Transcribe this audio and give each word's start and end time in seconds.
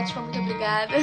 Ótima, 0.00 0.22
muito 0.22 0.38
obrigada. 0.38 0.94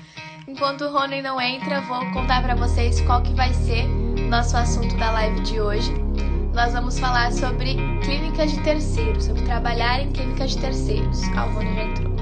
Enquanto 0.48 0.86
o 0.86 0.90
Rony 0.90 1.20
não 1.20 1.38
entra, 1.38 1.82
vou 1.82 2.00
contar 2.12 2.42
para 2.42 2.54
vocês 2.54 2.98
qual 3.02 3.22
que 3.22 3.34
vai 3.34 3.52
ser 3.52 3.86
nosso 4.30 4.56
assunto 4.56 4.96
da 4.96 5.10
live 5.10 5.42
de 5.42 5.60
hoje. 5.60 5.92
Nós 6.54 6.72
vamos 6.72 6.98
falar 6.98 7.30
sobre 7.30 7.76
clínicas 8.02 8.52
de 8.52 8.62
terceiros, 8.64 9.24
sobre 9.24 9.42
trabalhar 9.42 10.00
em 10.00 10.10
clínicas 10.12 10.52
de 10.52 10.62
terceiros. 10.62 11.20
Ah, 11.36 11.44
o 11.44 11.52
Rony 11.52 11.74
já 11.74 11.82
entrou. 11.82 12.16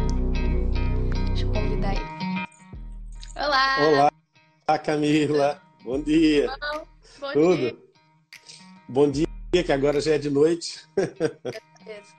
Deixa 1.28 1.44
eu 1.44 1.52
convidar 1.52 1.94
ele. 1.94 2.46
Olá! 3.36 4.10
Olá, 4.66 4.78
Camila. 4.80 5.62
Bom 5.84 6.02
dia. 6.02 6.48
Bom, 6.48 6.86
bom 7.20 7.32
Tudo? 7.32 7.56
dia. 7.56 7.76
Bom 8.88 9.10
dia, 9.12 9.26
que 9.64 9.72
agora 9.72 10.00
já 10.00 10.14
é 10.14 10.18
de 10.18 10.28
noite. 10.28 10.84
Beleza. 10.96 12.16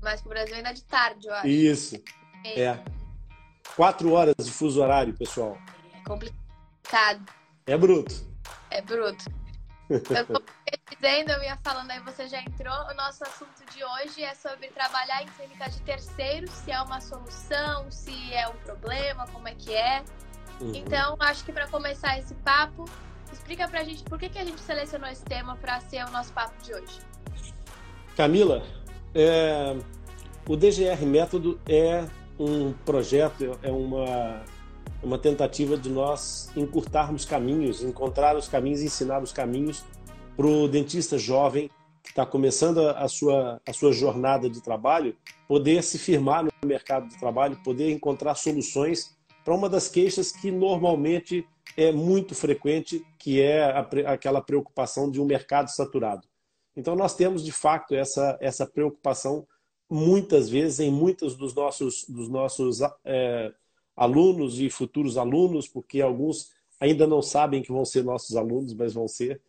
Mas 0.00 0.22
pro 0.22 0.30
Brasil 0.30 0.56
ainda 0.56 0.70
é 0.70 0.72
de 0.72 0.84
tarde, 0.84 1.26
eu 1.26 1.34
acho. 1.34 1.46
Isso. 1.46 2.02
É. 2.42 2.99
Quatro 3.76 4.12
horas 4.12 4.34
de 4.38 4.50
fuso 4.50 4.82
horário, 4.82 5.14
pessoal. 5.14 5.56
É 5.94 6.00
complicado. 6.06 7.32
É 7.66 7.76
bruto. 7.76 8.14
É 8.70 8.82
bruto. 8.82 9.24
Eu 9.90 10.24
tô 10.24 10.42
dizendo, 10.88 11.32
eu 11.32 11.42
ia 11.42 11.58
falando, 11.64 11.90
aí 11.90 11.98
você 12.00 12.28
já 12.28 12.40
entrou. 12.40 12.72
O 12.72 12.94
nosso 12.94 13.24
assunto 13.24 13.64
de 13.74 13.82
hoje 13.82 14.22
é 14.22 14.34
sobre 14.34 14.68
trabalhar 14.68 15.20
em 15.24 15.26
clínica 15.26 15.68
de 15.68 15.80
terceiros, 15.80 16.50
se 16.50 16.70
é 16.70 16.80
uma 16.80 17.00
solução, 17.00 17.90
se 17.90 18.32
é 18.32 18.46
um 18.48 18.54
problema, 18.58 19.26
como 19.32 19.48
é 19.48 19.54
que 19.56 19.74
é. 19.74 20.04
Uhum. 20.60 20.72
Então, 20.76 21.16
acho 21.18 21.44
que 21.44 21.52
para 21.52 21.66
começar 21.66 22.16
esse 22.18 22.34
papo, 22.34 22.84
explica 23.32 23.66
pra 23.66 23.82
gente 23.82 24.04
por 24.04 24.16
que, 24.16 24.28
que 24.28 24.38
a 24.38 24.44
gente 24.44 24.60
selecionou 24.60 25.08
esse 25.08 25.24
tema 25.24 25.56
para 25.56 25.80
ser 25.80 26.04
o 26.04 26.10
nosso 26.12 26.32
papo 26.32 26.54
de 26.62 26.72
hoje. 26.72 27.00
Camila, 28.16 28.62
é, 29.12 29.76
o 30.46 30.56
DGR 30.56 31.04
Método 31.04 31.60
é 31.66 32.06
um 32.40 32.72
projeto, 32.72 33.58
é 33.62 33.70
uma, 33.70 34.42
uma 35.02 35.18
tentativa 35.18 35.76
de 35.76 35.90
nós 35.90 36.50
encurtarmos 36.56 37.26
caminhos, 37.26 37.82
encontrar 37.82 38.34
os 38.34 38.48
caminhos, 38.48 38.80
ensinar 38.80 39.22
os 39.22 39.30
caminhos 39.30 39.84
para 40.36 40.46
o 40.46 40.66
dentista 40.66 41.18
jovem 41.18 41.70
que 42.02 42.08
está 42.08 42.24
começando 42.24 42.80
a, 42.80 42.92
a 42.92 43.08
sua, 43.08 43.60
a 43.68 43.72
sua 43.74 43.92
jornada 43.92 44.48
de 44.48 44.62
trabalho, 44.62 45.14
poder 45.46 45.82
se 45.82 45.98
firmar 45.98 46.42
no 46.42 46.50
mercado 46.64 47.08
de 47.08 47.18
trabalho, 47.18 47.60
poder 47.62 47.90
encontrar 47.92 48.34
soluções 48.34 49.14
para 49.44 49.54
uma 49.54 49.68
das 49.68 49.86
queixas 49.86 50.32
que 50.32 50.50
normalmente 50.50 51.46
é 51.76 51.92
muito 51.92 52.34
frequente, 52.34 53.04
que 53.18 53.40
é 53.40 53.62
a, 53.62 53.80
aquela 54.06 54.40
preocupação 54.40 55.10
de 55.10 55.20
um 55.20 55.26
mercado 55.26 55.68
saturado. 55.68 56.26
Então, 56.74 56.96
nós 56.96 57.14
temos, 57.14 57.44
de 57.44 57.52
fato, 57.52 57.94
essa, 57.94 58.38
essa 58.40 58.66
preocupação 58.66 59.46
muitas 59.90 60.48
vezes 60.48 60.80
em 60.80 60.90
muitos 60.90 61.36
dos 61.36 61.52
nossos, 61.52 62.04
dos 62.08 62.28
nossos 62.28 62.78
é, 63.04 63.52
alunos 63.96 64.60
e 64.60 64.70
futuros 64.70 65.18
alunos, 65.18 65.66
porque 65.66 66.00
alguns 66.00 66.52
ainda 66.78 67.06
não 67.06 67.20
sabem 67.20 67.62
que 67.62 67.72
vão 67.72 67.84
ser 67.84 68.04
nossos 68.04 68.36
alunos, 68.36 68.72
mas 68.72 68.94
vão 68.94 69.08
ser. 69.08 69.42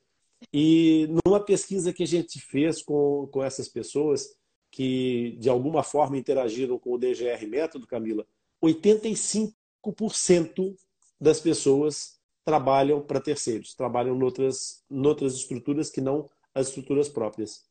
E 0.51 1.07
numa 1.23 1.39
pesquisa 1.39 1.93
que 1.93 2.03
a 2.03 2.07
gente 2.07 2.39
fez 2.39 2.81
com, 2.81 3.29
com 3.31 3.43
essas 3.43 3.69
pessoas 3.69 4.35
que, 4.71 5.37
de 5.39 5.49
alguma 5.49 5.83
forma, 5.83 6.17
interagiram 6.17 6.79
com 6.79 6.93
o 6.93 6.97
DGR 6.97 7.45
Método, 7.47 7.85
Camila, 7.85 8.25
85% 8.63 10.75
das 11.19 11.39
pessoas 11.39 12.19
trabalham 12.43 12.99
para 13.01 13.21
terceiros, 13.21 13.75
trabalham 13.75 14.15
noutras, 14.15 14.83
noutras 14.89 15.35
estruturas 15.35 15.91
que 15.91 16.01
não 16.01 16.27
as 16.53 16.67
estruturas 16.69 17.07
próprias. 17.07 17.63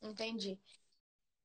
Entendi. 0.00 0.58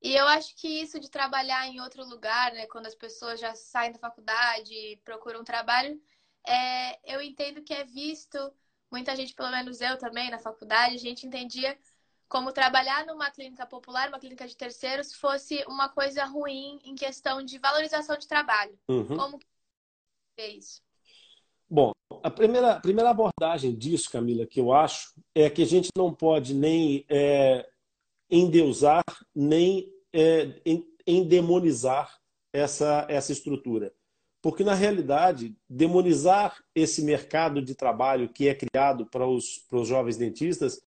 E 0.02 0.14
eu 0.14 0.28
acho 0.28 0.56
que 0.56 0.68
isso 0.68 1.00
de 1.00 1.10
trabalhar 1.10 1.68
em 1.68 1.82
outro 1.82 2.06
lugar, 2.06 2.54
né, 2.54 2.68
quando 2.68 2.86
as 2.86 2.96
pessoas 2.96 3.40
já 3.40 3.56
saem 3.56 3.92
da 3.92 4.00
faculdade 4.00 4.72
e 4.74 4.98
procuram 4.98 5.44
trabalho, 5.44 6.00
é, 6.46 7.14
eu 7.14 7.22
entendo 7.22 7.64
que 7.64 7.74
é 7.74 7.84
visto, 7.84 8.38
muita 8.92 9.16
gente, 9.16 9.34
pelo 9.34 9.52
menos 9.52 9.82
eu 9.82 9.98
também, 9.98 10.30
na 10.30 10.40
faculdade, 10.40 10.96
a 10.96 11.00
gente 11.00 11.26
entendia 11.26 11.78
como 12.30 12.52
trabalhar 12.52 13.06
numa 13.06 13.32
clínica 13.32 13.66
popular, 13.66 14.10
uma 14.10 14.20
clínica 14.20 14.48
de 14.48 14.56
terceiros, 14.56 15.14
fosse 15.14 15.64
uma 15.68 15.90
coisa 15.90 16.26
ruim 16.26 16.80
em 16.84 16.94
questão 16.94 17.44
de 17.44 17.58
valorização 17.58 18.18
de 18.18 18.28
trabalho. 18.28 18.78
Uhum. 18.88 19.18
Como 19.18 19.40
que 19.40 19.46
é 20.38 20.50
isso? 20.50 20.82
Bom, 21.70 21.92
a 22.24 22.30
primeira, 22.30 22.74
a 22.74 22.80
primeira 22.80 23.10
abordagem 23.10 23.76
disso, 23.76 24.10
Camila, 24.10 24.46
que 24.46 24.60
eu 24.60 24.74
acho, 24.74 25.14
é 25.34 25.50
que 25.50 25.64
a 25.64 25.66
gente 25.66 25.90
não 25.98 26.14
pode 26.14 26.54
nem 26.54 27.06
é, 27.10 27.70
endeusar, 28.30 29.04
nem 29.36 29.92
é, 30.14 30.54
endemonizar 31.06 32.18
essa, 32.52 33.06
essa 33.10 33.32
estrutura. 33.32 33.94
Porque, 34.42 34.64
na 34.64 34.74
realidade, 34.74 35.56
demonizar 35.70 36.64
esse 36.74 37.02
mercado 37.02 37.62
de 37.62 37.76
trabalho 37.76 38.30
que 38.30 38.48
é 38.48 38.56
criado 38.56 39.06
para 39.06 39.28
os, 39.28 39.60
para 39.70 39.80
os 39.80 39.88
jovens 39.88 40.18
dentistas 40.18 40.82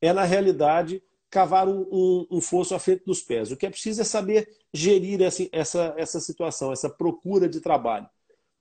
é, 0.00 0.12
na 0.12 0.24
realidade, 0.24 1.02
cavar 1.30 1.68
um, 1.68 1.86
um, 1.90 2.26
um 2.30 2.40
fosso 2.40 2.74
à 2.74 2.78
frente 2.78 3.04
dos 3.04 3.22
pés. 3.22 3.50
O 3.50 3.56
que 3.56 3.66
é 3.66 3.70
preciso 3.70 4.00
é 4.00 4.04
saber 4.04 4.48
gerir 4.72 5.22
essa, 5.22 5.48
essa, 5.52 5.94
essa 5.96 6.20
situação, 6.20 6.72
essa 6.72 6.90
procura 6.90 7.48
de 7.48 7.60
trabalho. 7.60 8.08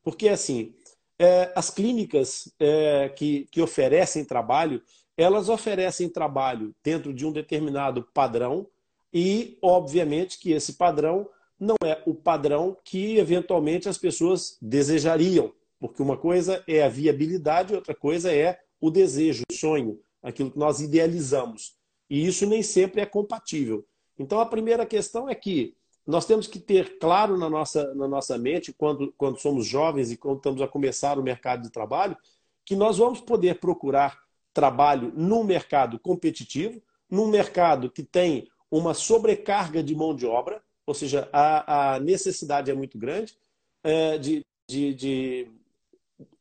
Porque, 0.03 0.29
assim, 0.29 0.73
é, 1.19 1.51
as 1.55 1.69
clínicas 1.69 2.51
é, 2.59 3.09
que, 3.09 3.47
que 3.51 3.61
oferecem 3.61 4.25
trabalho, 4.25 4.81
elas 5.17 5.49
oferecem 5.49 6.09
trabalho 6.09 6.73
dentro 6.83 7.13
de 7.13 7.25
um 7.25 7.31
determinado 7.31 8.07
padrão 8.13 8.67
e, 9.13 9.57
obviamente, 9.61 10.39
que 10.39 10.51
esse 10.51 10.73
padrão 10.73 11.29
não 11.59 11.75
é 11.83 12.01
o 12.05 12.15
padrão 12.15 12.77
que, 12.83 13.17
eventualmente, 13.17 13.87
as 13.87 13.97
pessoas 13.97 14.57
desejariam. 14.61 15.53
Porque 15.79 16.01
uma 16.01 16.17
coisa 16.17 16.63
é 16.67 16.83
a 16.83 16.89
viabilidade, 16.89 17.75
outra 17.75 17.93
coisa 17.93 18.33
é 18.33 18.59
o 18.79 18.89
desejo, 18.89 19.43
o 19.51 19.53
sonho, 19.53 19.99
aquilo 20.23 20.51
que 20.51 20.57
nós 20.57 20.79
idealizamos. 20.79 21.75
E 22.09 22.25
isso 22.25 22.45
nem 22.45 22.63
sempre 22.63 23.01
é 23.01 23.05
compatível. 23.05 23.85
Então, 24.17 24.39
a 24.39 24.45
primeira 24.45 24.85
questão 24.85 25.29
é 25.29 25.35
que 25.35 25.75
nós 26.05 26.25
temos 26.25 26.47
que 26.47 26.59
ter 26.59 26.97
claro 26.97 27.37
na 27.37 27.49
nossa, 27.49 27.93
na 27.93 28.07
nossa 28.07 28.37
mente, 28.37 28.73
quando, 28.73 29.13
quando 29.17 29.39
somos 29.39 29.65
jovens 29.65 30.11
e 30.11 30.17
quando 30.17 30.37
estamos 30.37 30.61
a 30.61 30.67
começar 30.67 31.17
o 31.17 31.23
mercado 31.23 31.63
de 31.63 31.69
trabalho, 31.69 32.17
que 32.65 32.75
nós 32.75 32.97
vamos 32.97 33.21
poder 33.21 33.59
procurar 33.59 34.19
trabalho 34.53 35.11
num 35.15 35.43
mercado 35.43 35.99
competitivo, 35.99 36.81
num 37.09 37.27
mercado 37.27 37.89
que 37.89 38.03
tem 38.03 38.49
uma 38.69 38.93
sobrecarga 38.93 39.83
de 39.83 39.95
mão 39.95 40.15
de 40.15 40.25
obra, 40.25 40.63
ou 40.85 40.93
seja, 40.93 41.29
a, 41.31 41.95
a 41.95 41.99
necessidade 41.99 42.71
é 42.71 42.73
muito 42.73 42.97
grande 42.97 43.37
é, 43.83 44.17
de, 44.17 44.45
de, 44.67 44.93
de, 44.93 45.51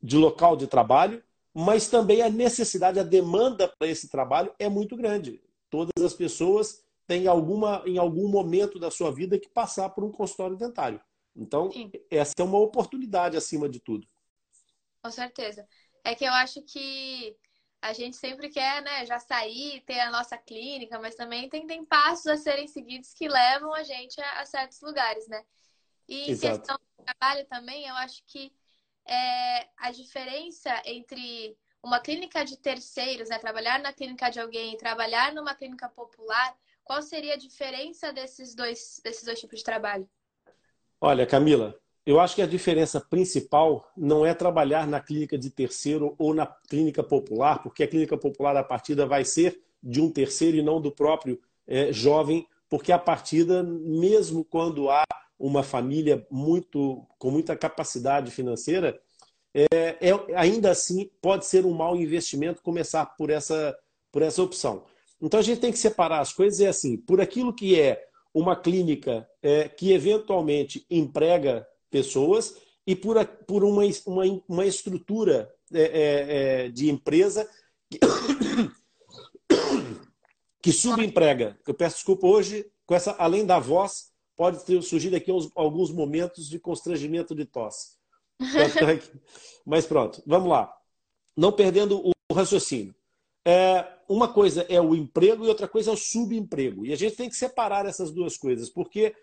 de 0.02 0.16
local 0.16 0.56
de 0.56 0.66
trabalho, 0.66 1.22
mas 1.52 1.88
também 1.88 2.22
a 2.22 2.30
necessidade, 2.30 3.00
a 3.00 3.04
demanda 3.04 3.68
para 3.68 3.88
esse 3.88 4.08
trabalho 4.08 4.54
é 4.58 4.68
muito 4.68 4.96
grande. 4.96 5.42
Todas 5.68 6.04
as 6.04 6.14
pessoas 6.14 6.84
tem 7.06 7.26
alguma, 7.26 7.82
em 7.86 7.98
algum 7.98 8.28
momento 8.28 8.78
da 8.78 8.90
sua 8.90 9.10
vida 9.10 9.38
que 9.38 9.48
passar 9.48 9.90
por 9.90 10.04
um 10.04 10.12
consultório 10.12 10.56
dentário. 10.56 11.00
Então, 11.34 11.70
Sim. 11.70 11.90
essa 12.10 12.34
é 12.38 12.42
uma 12.42 12.58
oportunidade 12.58 13.36
acima 13.36 13.68
de 13.68 13.80
tudo. 13.80 14.06
Com 15.02 15.10
certeza. 15.10 15.66
É 16.04 16.14
que 16.14 16.24
eu 16.24 16.32
acho 16.32 16.62
que 16.62 17.36
a 17.82 17.92
gente 17.92 18.16
sempre 18.16 18.48
quer, 18.48 18.82
né, 18.82 19.06
já 19.06 19.18
sair, 19.18 19.80
ter 19.82 20.00
a 20.00 20.10
nossa 20.10 20.36
clínica, 20.36 20.98
mas 20.98 21.14
também 21.14 21.48
tem, 21.48 21.66
tem 21.66 21.84
passos 21.84 22.26
a 22.26 22.36
serem 22.36 22.68
seguidos 22.68 23.14
que 23.14 23.28
levam 23.28 23.72
a 23.72 23.82
gente 23.82 24.20
a, 24.20 24.40
a 24.40 24.46
certos 24.46 24.80
lugares, 24.82 25.26
né? 25.28 25.42
E 26.08 26.30
Exato. 26.30 26.46
em 26.46 26.58
questão 26.58 26.76
do 26.76 27.04
trabalho 27.04 27.46
também, 27.46 27.86
eu 27.86 27.94
acho 27.96 28.22
que 28.26 28.52
é, 29.06 29.68
a 29.78 29.90
diferença 29.90 30.70
entre 30.84 31.56
uma 31.82 32.00
clínica 32.00 32.44
de 32.44 32.58
terceiros, 32.58 33.30
né, 33.30 33.38
trabalhar 33.38 33.78
na 33.78 33.92
clínica 33.92 34.28
de 34.28 34.38
alguém 34.38 34.74
e 34.74 34.78
trabalhar 34.78 35.32
numa 35.32 35.54
clínica 35.54 35.88
popular, 35.88 36.54
qual 36.84 37.00
seria 37.00 37.34
a 37.34 37.38
diferença 37.38 38.12
desses 38.12 38.54
dois, 38.54 39.00
desses 39.02 39.24
dois 39.24 39.40
tipos 39.40 39.60
de 39.60 39.64
trabalho? 39.64 40.08
Olha, 41.00 41.26
Camila, 41.26 41.80
eu 42.06 42.18
acho 42.18 42.34
que 42.34 42.42
a 42.42 42.46
diferença 42.46 43.00
principal 43.00 43.90
não 43.96 44.24
é 44.24 44.34
trabalhar 44.34 44.86
na 44.86 45.00
clínica 45.00 45.36
de 45.36 45.50
terceiro 45.50 46.14
ou 46.18 46.34
na 46.34 46.46
clínica 46.46 47.02
popular, 47.02 47.62
porque 47.62 47.82
a 47.82 47.88
clínica 47.88 48.16
popular, 48.16 48.56
a 48.56 48.64
partida, 48.64 49.06
vai 49.06 49.24
ser 49.24 49.60
de 49.82 50.00
um 50.00 50.10
terceiro 50.10 50.56
e 50.56 50.62
não 50.62 50.80
do 50.80 50.90
próprio 50.90 51.40
é, 51.66 51.92
jovem, 51.92 52.46
porque 52.68 52.92
a 52.92 52.98
partida, 52.98 53.62
mesmo 53.62 54.44
quando 54.44 54.90
há 54.90 55.04
uma 55.38 55.62
família 55.62 56.26
muito 56.30 57.06
com 57.18 57.30
muita 57.30 57.56
capacidade 57.56 58.30
financeira, 58.30 59.00
é, 59.54 59.66
é, 60.00 60.36
ainda 60.36 60.70
assim 60.70 61.10
pode 61.20 61.46
ser 61.46 61.66
um 61.66 61.72
mau 61.72 61.96
investimento 61.96 62.62
começar 62.62 63.04
por 63.16 63.30
essa, 63.30 63.76
por 64.12 64.22
essa 64.22 64.42
opção. 64.42 64.84
Então 65.20 65.40
a 65.40 65.42
gente 65.42 65.60
tem 65.60 65.72
que 65.72 65.78
separar 65.78 66.20
as 66.20 66.32
coisas 66.32 66.60
e 66.60 66.66
assim, 66.66 66.96
por 66.96 67.20
aquilo 67.20 67.52
que 67.52 67.78
é 67.78 68.06
uma 68.32 68.54
clínica 68.54 69.28
é, 69.42 69.68
que 69.68 69.92
eventualmente 69.92 70.86
emprega 70.88 71.66
pessoas 71.90 72.56
e 72.86 72.96
por, 72.96 73.24
por 73.46 73.64
uma, 73.64 73.82
uma, 74.06 74.42
uma 74.48 74.66
estrutura 74.66 75.52
é, 75.72 75.82
é, 75.82 76.64
é 76.64 76.68
de 76.68 76.90
empresa 76.90 77.48
que, 77.90 77.98
que 80.62 80.72
subemprega. 80.72 81.58
Eu 81.66 81.74
peço 81.74 81.96
desculpa 81.96 82.26
hoje, 82.26 82.70
com 82.86 82.94
essa, 82.94 83.12
além 83.12 83.44
da 83.44 83.58
voz, 83.58 84.10
pode 84.36 84.64
ter 84.64 84.80
surgido 84.82 85.16
aqui 85.16 85.30
uns, 85.30 85.50
alguns 85.54 85.90
momentos 85.90 86.48
de 86.48 86.58
constrangimento 86.58 87.34
de 87.34 87.44
tosse. 87.44 87.98
Mas 89.66 89.86
pronto, 89.86 90.22
vamos 90.26 90.48
lá. 90.48 90.74
Não 91.36 91.52
perdendo 91.52 92.00
o 92.04 92.34
raciocínio. 92.34 92.94
É, 93.44 93.86
uma 94.08 94.32
coisa 94.32 94.66
é 94.68 94.80
o 94.80 94.94
emprego 94.94 95.44
e 95.44 95.48
outra 95.48 95.68
coisa 95.68 95.90
é 95.90 95.94
o 95.94 95.96
subemprego. 95.96 96.84
E 96.84 96.92
a 96.92 96.96
gente 96.96 97.16
tem 97.16 97.28
que 97.28 97.36
separar 97.36 97.86
essas 97.86 98.10
duas 98.10 98.36
coisas, 98.36 98.68
porque 98.68 99.14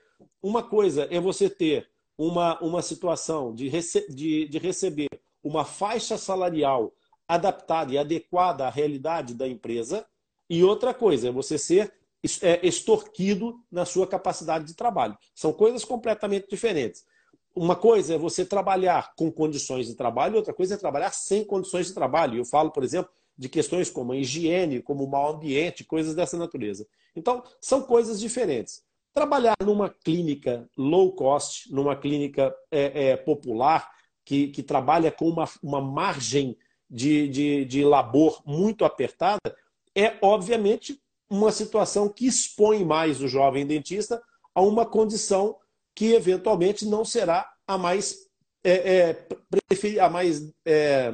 uma 0.41 0.63
coisa 0.63 1.07
é 1.11 1.19
você 1.19 1.49
ter 1.49 1.89
uma, 2.17 2.59
uma 2.59 2.81
situação 2.81 3.53
de, 3.53 3.67
rece 3.67 4.11
de, 4.11 4.47
de 4.47 4.57
receber 4.57 5.09
uma 5.43 5.63
faixa 5.63 6.17
salarial 6.17 6.93
adaptada 7.27 7.93
e 7.93 7.97
adequada 7.97 8.65
à 8.65 8.69
realidade 8.69 9.33
da 9.33 9.47
empresa, 9.47 10.05
e 10.49 10.63
outra 10.63 10.93
coisa 10.93 11.27
é 11.27 11.31
você 11.31 11.57
ser 11.57 11.93
é, 12.41 12.65
extorquido 12.65 13.59
na 13.71 13.85
sua 13.85 14.07
capacidade 14.07 14.65
de 14.65 14.73
trabalho. 14.73 15.17
São 15.35 15.51
coisas 15.51 15.83
completamente 15.83 16.47
diferentes. 16.49 17.05
Uma 17.53 17.75
coisa 17.75 18.15
é 18.15 18.17
você 18.17 18.45
trabalhar 18.45 19.13
com 19.15 19.31
condições 19.31 19.87
de 19.87 19.95
trabalho, 19.95 20.37
outra 20.37 20.53
coisa 20.53 20.75
é 20.75 20.77
trabalhar 20.77 21.11
sem 21.11 21.43
condições 21.43 21.87
de 21.87 21.93
trabalho. 21.93 22.37
Eu 22.37 22.45
falo, 22.45 22.71
por 22.71 22.83
exemplo, 22.83 23.11
de 23.37 23.49
questões 23.49 23.89
como 23.89 24.13
a 24.13 24.17
higiene, 24.17 24.81
como 24.81 25.03
o 25.03 25.09
mau 25.09 25.35
ambiente, 25.35 25.83
coisas 25.83 26.15
dessa 26.15 26.37
natureza. 26.37 26.87
Então, 27.15 27.43
são 27.59 27.81
coisas 27.81 28.19
diferentes. 28.19 28.83
Trabalhar 29.17 29.55
numa 29.65 29.89
clínica 29.89 30.69
low 30.77 31.11
cost, 31.11 31.73
numa 31.73 31.95
clínica 31.95 32.55
é, 32.69 33.07
é, 33.07 33.17
popular, 33.17 33.91
que, 34.23 34.49
que, 34.49 34.61
trabalha 34.61 35.11
com 35.11 35.27
uma, 35.27 35.49
uma 35.63 35.81
margem 35.81 36.55
de, 36.87 37.27
de, 37.27 37.65
de 37.65 37.83
labor 37.83 38.43
muito 38.45 38.85
apertada, 38.85 39.57
é 39.95 40.19
obviamente 40.21 41.01
uma 41.27 41.51
situação 41.51 42.07
que 42.07 42.27
expõe 42.27 42.85
mais 42.85 43.19
o 43.19 43.27
jovem 43.27 43.65
dentista 43.65 44.21
a 44.53 44.61
uma 44.61 44.85
condição 44.85 45.57
que 45.95 46.13
eventualmente 46.13 46.85
não 46.85 47.03
será 47.03 47.51
a 47.65 47.75
mais, 47.75 48.29
é, 48.63 49.17
é, 49.17 49.99
a 49.99 50.09
mais 50.11 50.53
é, 50.63 51.11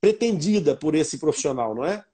pretendida 0.00 0.76
por 0.76 0.96
esse 0.96 1.16
profissional, 1.16 1.76
não 1.76 1.84
é? 1.84 2.04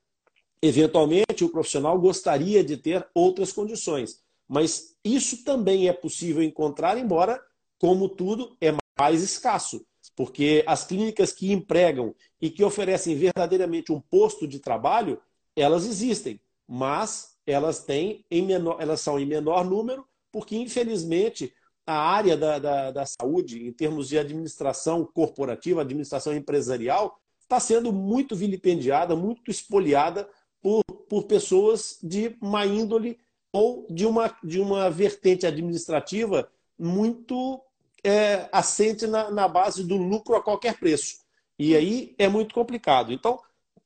Eventualmente, 0.61 1.43
o 1.43 1.49
profissional 1.49 1.99
gostaria 1.99 2.63
de 2.63 2.77
ter 2.77 3.09
outras 3.15 3.51
condições, 3.51 4.22
mas 4.53 4.99
isso 5.03 5.45
também 5.45 5.89
é 5.89 5.95
possível 5.95 6.43
encontrar, 6.43 6.99
embora, 6.99 7.43
como 7.79 8.07
tudo, 8.07 8.55
é 8.61 8.71
mais 9.01 9.23
escasso, 9.23 9.83
porque 10.15 10.63
as 10.67 10.85
clínicas 10.85 11.33
que 11.33 11.51
empregam 11.51 12.15
e 12.39 12.51
que 12.51 12.63
oferecem 12.63 13.17
verdadeiramente 13.17 13.91
um 13.91 13.99
posto 13.99 14.47
de 14.47 14.59
trabalho, 14.59 15.19
elas 15.57 15.87
existem, 15.87 16.39
mas 16.69 17.35
elas 17.47 17.83
têm 17.83 18.27
em 18.31 18.43
menor, 18.43 18.77
elas 18.79 19.01
são 19.01 19.19
em 19.19 19.25
menor 19.25 19.65
número, 19.65 20.07
porque 20.31 20.55
infelizmente 20.55 21.51
a 21.87 21.95
área 21.95 22.37
da, 22.37 22.59
da, 22.59 22.91
da 22.91 23.07
saúde, 23.07 23.67
em 23.67 23.73
termos 23.73 24.07
de 24.07 24.19
administração 24.19 25.03
corporativa, 25.15 25.81
administração 25.81 26.37
empresarial, 26.37 27.19
está 27.41 27.59
sendo 27.59 27.91
muito 27.91 28.37
vilipendiada, 28.37 29.17
muito 29.17 29.51
espoliada 29.51 30.29
por, 30.61 30.85
por 31.09 31.23
pessoas 31.23 31.97
de 32.03 32.37
má 32.39 32.67
índole 32.67 33.19
ou 33.53 33.87
de 33.91 34.07
uma, 34.07 34.35
de 34.43 34.59
uma 34.61 34.91
vertente 34.91 35.47
administrativa 35.47 36.49
muito 36.79 37.61
é, 38.03 38.49
assente 38.51 39.07
na, 39.07 39.31
na 39.31 39.47
base 39.47 39.85
do 39.85 39.97
lucro 39.97 40.35
a 40.35 40.43
qualquer 40.43 40.79
preço. 40.79 41.19
E 41.59 41.77
aí 41.77 42.15
é 42.19 42.29
muito 42.29 42.55
complicado. 42.55 43.13
Então, 43.13 43.39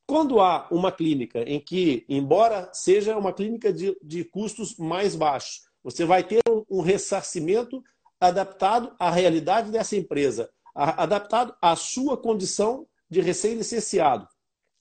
quando 0.06 0.40
há 0.40 0.68
uma 0.70 0.92
clínica 0.92 1.42
em 1.42 1.58
que, 1.58 2.04
embora 2.08 2.70
seja 2.72 3.18
uma 3.18 3.32
clínica 3.32 3.72
de, 3.72 3.96
de 4.02 4.24
custos 4.24 4.76
mais 4.76 5.16
baixos, 5.16 5.66
você 5.82 6.04
vai 6.04 6.22
ter 6.22 6.40
um, 6.48 6.64
um 6.70 6.80
ressarcimento 6.80 7.82
adaptado 8.20 8.94
à 8.98 9.10
realidade 9.10 9.70
dessa 9.70 9.96
empresa, 9.96 10.48
a, 10.74 11.02
adaptado 11.02 11.54
à 11.60 11.74
sua 11.74 12.16
condição 12.16 12.86
de 13.10 13.20
recém-licenciado, 13.20 14.26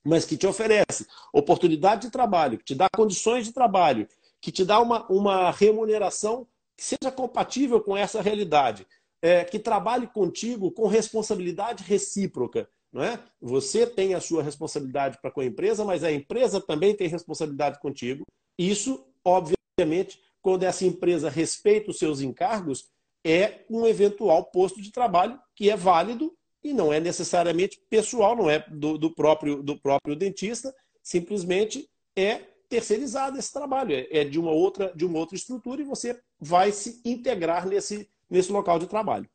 mas 0.03 0.25
que 0.25 0.37
te 0.37 0.47
oferece 0.47 1.05
oportunidade 1.33 2.03
de 2.03 2.11
trabalho, 2.11 2.57
que 2.59 2.65
te 2.65 2.75
dá 2.75 2.87
condições 2.95 3.45
de 3.45 3.51
trabalho, 3.51 4.07
que 4.45 4.51
te 4.51 4.63
dá 4.63 4.79
uma, 4.79 5.11
uma 5.11 5.49
remuneração 5.49 6.47
que 6.77 6.83
seja 6.83 7.11
compatível 7.11 7.81
com 7.81 7.97
essa 7.97 8.21
realidade, 8.21 8.85
é, 9.19 9.43
que 9.43 9.57
trabalhe 9.57 10.05
contigo 10.05 10.69
com 10.69 10.85
responsabilidade 10.85 11.83
recíproca. 11.83 12.69
Não 12.93 13.01
é? 13.01 13.19
Você 13.41 13.87
tem 13.87 14.13
a 14.13 14.21
sua 14.21 14.43
responsabilidade 14.43 15.17
para 15.19 15.31
com 15.31 15.41
a 15.41 15.45
empresa, 15.45 15.83
mas 15.83 16.03
a 16.03 16.11
empresa 16.11 16.61
também 16.61 16.95
tem 16.95 17.07
responsabilidade 17.07 17.79
contigo. 17.79 18.23
Isso, 18.55 19.03
obviamente, 19.23 20.21
quando 20.43 20.61
essa 20.61 20.85
empresa 20.85 21.27
respeita 21.27 21.89
os 21.89 21.97
seus 21.97 22.21
encargos, 22.21 22.91
é 23.25 23.65
um 23.67 23.87
eventual 23.87 24.45
posto 24.51 24.79
de 24.79 24.91
trabalho 24.91 25.39
que 25.55 25.71
é 25.71 25.75
válido 25.75 26.31
e 26.63 26.71
não 26.71 26.93
é 26.93 26.99
necessariamente 26.99 27.81
pessoal, 27.89 28.35
não 28.35 28.47
é 28.47 28.63
do, 28.69 28.95
do 28.95 29.09
próprio, 29.09 29.63
do 29.63 29.75
próprio 29.75 30.15
dentista, 30.15 30.71
simplesmente 31.01 31.89
é 32.15 32.41
terceirizado 32.69 33.37
esse 33.37 33.51
trabalho, 33.51 33.93
é, 33.93 34.07
é 34.11 34.23
de 34.23 34.39
uma 34.39 34.51
outra 34.51 34.93
de 34.95 35.05
uma 35.05 35.19
outra 35.19 35.35
estrutura 35.35 35.81
e 35.81 35.85
você 35.85 36.21
vai 36.39 36.71
se 36.71 37.01
integrar 37.05 37.67
nesse, 37.67 38.09
nesse 38.29 38.51
local 38.51 38.79
de 38.79 38.87
trabalho. 38.87 39.29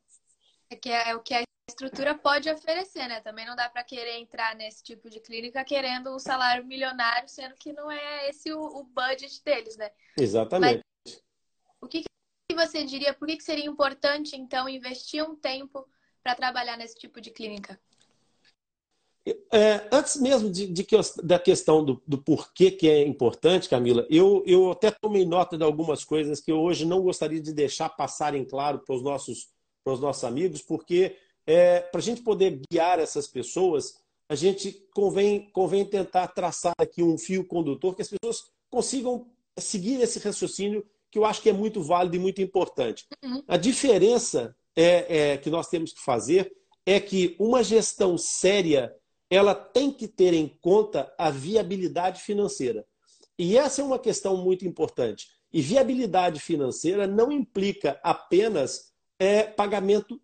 É, 0.69 0.75
que 0.75 0.89
é, 0.89 1.09
é 1.09 1.15
o 1.15 1.21
que 1.21 1.33
a 1.33 1.43
estrutura 1.69 2.15
pode 2.15 2.49
oferecer, 2.49 3.07
né? 3.07 3.21
Também 3.21 3.45
não 3.45 3.55
dá 3.55 3.69
para 3.69 3.83
querer 3.83 4.17
entrar 4.19 4.55
nesse 4.55 4.83
tipo 4.83 5.09
de 5.09 5.19
clínica 5.19 5.63
querendo 5.63 6.13
um 6.13 6.19
salário 6.19 6.65
milionário, 6.65 7.27
sendo 7.27 7.55
que 7.55 7.73
não 7.73 7.89
é 7.89 8.29
esse 8.29 8.51
o, 8.53 8.59
o 8.59 8.83
budget 8.83 9.41
deles, 9.43 9.75
né? 9.77 9.89
Exatamente. 10.17 10.83
Mas, 11.05 11.23
o 11.81 11.87
que, 11.87 12.01
que 12.01 12.55
você 12.55 12.83
diria? 12.83 13.13
Por 13.13 13.27
que, 13.27 13.37
que 13.37 13.43
seria 13.43 13.65
importante, 13.65 14.35
então, 14.35 14.69
investir 14.69 15.23
um 15.23 15.35
tempo 15.35 15.87
para 16.21 16.35
trabalhar 16.35 16.77
nesse 16.77 16.95
tipo 16.95 17.19
de 17.19 17.31
clínica? 17.31 17.79
É, 19.53 19.87
antes 19.91 20.19
mesmo 20.19 20.49
de, 20.49 20.65
de 20.65 20.83
que 20.83 20.95
eu, 20.95 21.01
da 21.23 21.37
questão 21.37 21.85
do, 21.85 22.01
do, 22.07 22.17
porquê 22.17 22.71
que 22.71 22.89
é 22.89 23.05
importante, 23.05 23.69
Camila, 23.69 24.05
eu, 24.09 24.43
eu 24.47 24.71
até 24.71 24.89
tomei 24.89 25.25
nota 25.25 25.57
de 25.57 25.63
algumas 25.63 26.03
coisas 26.03 26.39
que 26.41 26.51
eu 26.51 26.59
hoje 26.59 26.85
não 26.85 27.01
gostaria 27.01 27.39
de 27.39 27.53
deixar 27.53 27.89
passarem 27.89 28.43
claro 28.43 28.79
para 28.79 28.95
os 28.95 29.03
nossos, 29.03 29.49
nossos 29.85 30.23
amigos, 30.23 30.63
porque 30.63 31.17
é, 31.45 31.81
para 31.81 31.99
a 31.99 32.03
gente 32.03 32.21
poder 32.23 32.61
guiar 32.71 32.99
essas 32.99 33.27
pessoas, 33.27 33.95
a 34.27 34.33
gente 34.33 34.87
convém, 34.93 35.51
convém 35.51 35.85
tentar 35.85 36.27
traçar 36.29 36.73
aqui 36.79 37.03
um 37.03 37.17
fio 37.17 37.45
condutor 37.45 37.95
que 37.95 38.01
as 38.01 38.09
pessoas 38.09 38.49
consigam 38.71 39.27
seguir 39.59 40.01
esse 40.01 40.17
raciocínio 40.17 40.83
que 41.11 41.19
eu 41.19 41.25
acho 41.25 41.41
que 41.41 41.49
é 41.49 41.53
muito 41.53 41.83
válido 41.83 42.15
e 42.15 42.19
muito 42.19 42.41
importante. 42.41 43.05
Uhum. 43.23 43.43
A 43.47 43.57
diferença 43.57 44.55
é, 44.75 45.33
é, 45.33 45.37
que 45.37 45.49
nós 45.49 45.67
temos 45.67 45.91
que 45.91 46.01
fazer 46.01 46.51
é 46.85 46.99
que 46.99 47.35
uma 47.37 47.61
gestão 47.63 48.17
séria 48.17 48.95
ela 49.31 49.55
tem 49.55 49.89
que 49.89 50.09
ter 50.09 50.33
em 50.33 50.49
conta 50.61 51.11
a 51.17 51.31
viabilidade 51.31 52.21
financeira. 52.21 52.85
E 53.39 53.57
essa 53.57 53.81
é 53.81 53.83
uma 53.83 53.97
questão 53.97 54.35
muito 54.35 54.67
importante. 54.67 55.29
E 55.53 55.61
viabilidade 55.61 56.41
financeira 56.41 57.07
não 57.07 57.31
implica 57.31 57.97
apenas 58.03 58.91
é, 59.17 59.43
pagamento 59.43 60.19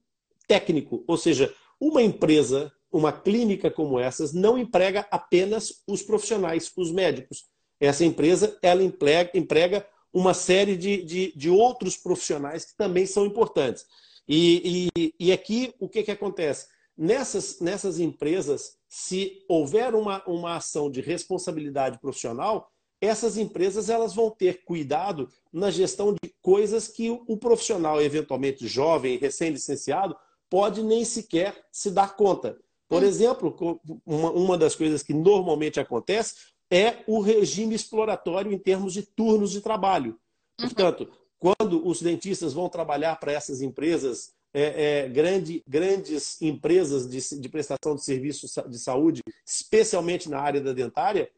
técnico, 0.45 1.05
ou 1.07 1.17
seja, 1.17 1.53
uma 1.79 2.01
empresa, 2.01 2.71
uma 2.91 3.13
clínica 3.13 3.71
como 3.71 3.97
essas, 3.97 4.33
não 4.33 4.57
emprega 4.57 5.07
apenas 5.09 5.83
os 5.87 6.01
profissionais, 6.01 6.71
os 6.75 6.91
médicos. 6.91 7.45
Essa 7.79 8.03
empresa 8.03 8.57
ela 8.61 8.83
emprega, 8.83 9.31
emprega 9.33 9.87
uma 10.13 10.33
série 10.33 10.75
de, 10.75 11.03
de, 11.03 11.33
de 11.33 11.49
outros 11.49 11.95
profissionais 11.95 12.65
que 12.65 12.75
também 12.75 13.05
são 13.05 13.25
importantes. 13.25 13.85
E, 14.27 14.89
e, 14.97 15.13
e 15.19 15.31
aqui 15.31 15.73
o 15.79 15.87
que, 15.87 16.03
que 16.03 16.11
acontece? 16.11 16.67
Nessas, 16.97 17.59
nessas 17.59 17.99
empresas, 17.99 18.76
se 18.88 19.44
houver 19.48 19.94
uma, 19.94 20.24
uma 20.25 20.56
ação 20.56 20.89
de 20.89 21.01
responsabilidade 21.01 22.00
profissional, 22.00 22.72
essas 23.01 23.38
empresas 23.38 23.89
elas 23.89 24.13
vão 24.13 24.29
ter 24.29 24.63
cuidado 24.63 25.29
na 25.51 25.70
gestão 25.70 26.13
de 26.13 26.34
coisas 26.41 26.88
que 26.88 27.10
o, 27.10 27.38
profissional, 27.38 28.01
eventualmente 28.01 28.67
jovem, 28.67 29.17
recém-licenciado, 29.17 30.15
pode 30.50 30.82
nem 30.82 31.03
sequer 31.06 31.65
se 31.72 31.91
dar 31.91 32.15
conta. 32.15 32.58
Por 32.88 33.03
hum. 33.03 33.06
exemplo, 33.06 33.82
uma, 34.06 34.32
uma 34.32 34.58
das 34.58 34.75
coisas 34.75 35.03
que 35.03 35.13
normalmente 35.13 35.79
acontece 35.79 36.36
é 36.72 37.03
o 37.08 37.20
regime 37.20 37.75
exploratório 37.75 38.51
em 38.51 38.58
termos 38.58 38.94
de 38.94 39.03
turnos 39.03 39.51
de 39.51 39.62
trabalho. 39.62 40.17
Uhum. 40.60 40.67
Portanto, 40.67 41.10
quando 41.38 41.88
os 41.88 42.01
dentistas 42.01 42.53
vão 42.53 42.67
trabalhar 42.67 43.20
para 43.20 43.32
essas 43.32 43.62
empresas, 43.62 44.34
é, 44.53 45.03
é, 45.03 45.09
grande, 45.09 45.63
grandes 45.67 46.41
empresas 46.41 47.07
de, 47.07 47.39
de 47.39 47.49
prestação 47.49 47.95
de 47.95 48.03
serviços 48.03 48.53
de 48.69 48.79
saúde, 48.79 49.21
especialmente 49.45 50.29
na 50.29 50.39
área 50.39 50.61
da 50.61 50.73
dentária, 50.73 51.29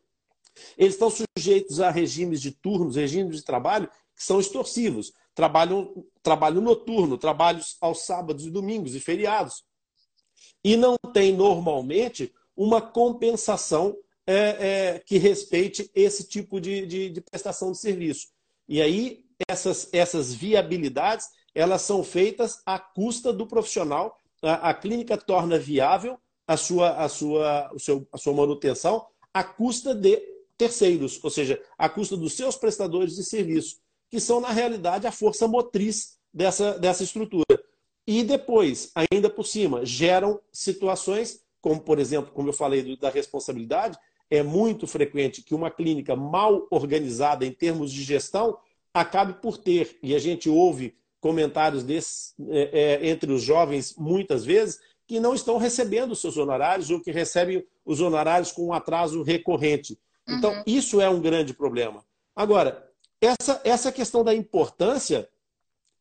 eles 0.78 0.94
estão 0.94 1.10
sujeitos 1.10 1.80
a 1.80 1.90
regimes 1.90 2.42
de 2.42 2.52
turnos, 2.52 2.96
regimes 2.96 3.38
de 3.38 3.44
trabalho 3.44 3.90
que 4.16 4.24
são 4.24 4.40
extorsivos. 4.40 5.14
Trabalham, 5.34 6.06
trabalho 6.22 6.60
noturno, 6.60 7.18
trabalhos 7.18 7.78
aos 7.80 8.02
sábados 8.06 8.46
e 8.46 8.52
domingos 8.52 8.94
e 8.94 9.00
feriados. 9.00 9.64
E 10.64 10.76
não 10.76 10.98
tem 11.14 11.34
normalmente 11.34 12.34
uma 12.56 12.82
compensação 12.82 13.96
é, 14.28 14.36
é, 14.36 15.00
que 15.00 15.18
respeite 15.18 15.90
esse 15.96 16.28
tipo 16.28 16.60
de, 16.60 16.86
de, 16.86 17.10
de 17.10 17.22
prestação 17.22 17.72
de 17.72 17.78
serviço. 17.78 18.28
E 18.68 18.82
aí 18.82 19.26
essas, 19.48 19.90
essas 19.94 20.34
viabilidades 20.34 21.28
elas 21.60 21.82
são 21.82 22.04
feitas 22.04 22.62
à 22.66 22.80
custa 22.80 23.34
do 23.34 23.46
profissional. 23.46 24.18
A, 24.42 24.70
a 24.70 24.74
clínica 24.74 25.18
torna 25.18 25.60
viável 25.60 26.18
a 26.48 26.56
sua, 26.56 26.92
a, 26.92 27.10
sua, 27.10 27.70
o 27.74 27.80
seu, 27.80 28.08
a 28.14 28.18
sua 28.18 28.34
manutenção 28.34 29.06
à 29.34 29.44
custa 29.44 29.94
de 29.94 30.18
terceiros, 30.58 31.20
ou 31.22 31.30
seja, 31.30 31.62
à 31.78 31.90
custa 31.90 32.16
dos 32.16 32.34
seus 32.34 32.56
prestadores 32.56 33.16
de 33.16 33.24
serviço, 33.24 33.78
que 34.10 34.20
são, 34.20 34.40
na 34.40 34.50
realidade, 34.50 35.06
a 35.06 35.12
força 35.12 35.48
motriz 35.48 36.18
dessa, 36.34 36.80
dessa 36.80 37.04
estrutura. 37.04 37.46
E 38.08 38.24
depois, 38.24 38.92
ainda 38.96 39.30
por 39.30 39.46
cima, 39.46 39.86
geram 39.86 40.40
situações, 40.52 41.42
como, 41.62 41.82
por 41.82 42.00
exemplo, 42.00 42.32
como 42.34 42.50
eu 42.50 42.54
falei 42.54 42.96
da 42.96 43.10
responsabilidade, 43.10 43.98
é 44.30 44.42
muito 44.42 44.88
frequente 44.88 45.44
que 45.44 45.54
uma 45.54 45.70
clínica 45.70 46.16
mal 46.16 46.68
organizada 46.72 47.46
em 47.46 47.52
termos 47.52 47.92
de 47.92 48.02
gestão 48.02 48.58
acabe 48.94 49.34
por 49.42 49.58
ter, 49.58 50.00
e 50.02 50.16
a 50.16 50.20
gente 50.20 50.50
ouve 50.50 50.98
comentários 51.20 51.84
desses 51.84 52.34
é, 52.50 52.70
é, 53.04 53.10
entre 53.10 53.32
os 53.32 53.42
jovens 53.42 53.96
muitas 53.98 54.46
vezes, 54.46 54.80
que 55.08 55.20
não 55.20 55.34
estão 55.34 55.58
recebendo 55.58 56.16
seus 56.16 56.38
honorários 56.38 56.90
ou 56.90 57.02
que 57.02 57.12
recebem 57.12 57.66
os 57.84 58.00
honorários 58.00 58.52
com 58.52 58.68
um 58.68 58.74
atraso 58.74 59.24
recorrente. 59.24 59.98
Então, 60.28 60.52
uhum. 60.52 60.64
isso 60.66 61.02
é 61.02 61.10
um 61.10 61.20
grande 61.20 61.54
problema. 61.54 62.06
Agora, 62.36 62.88
essa, 63.20 63.60
essa 63.64 63.92
questão 63.92 64.24
da 64.24 64.34
importância, 64.34 65.28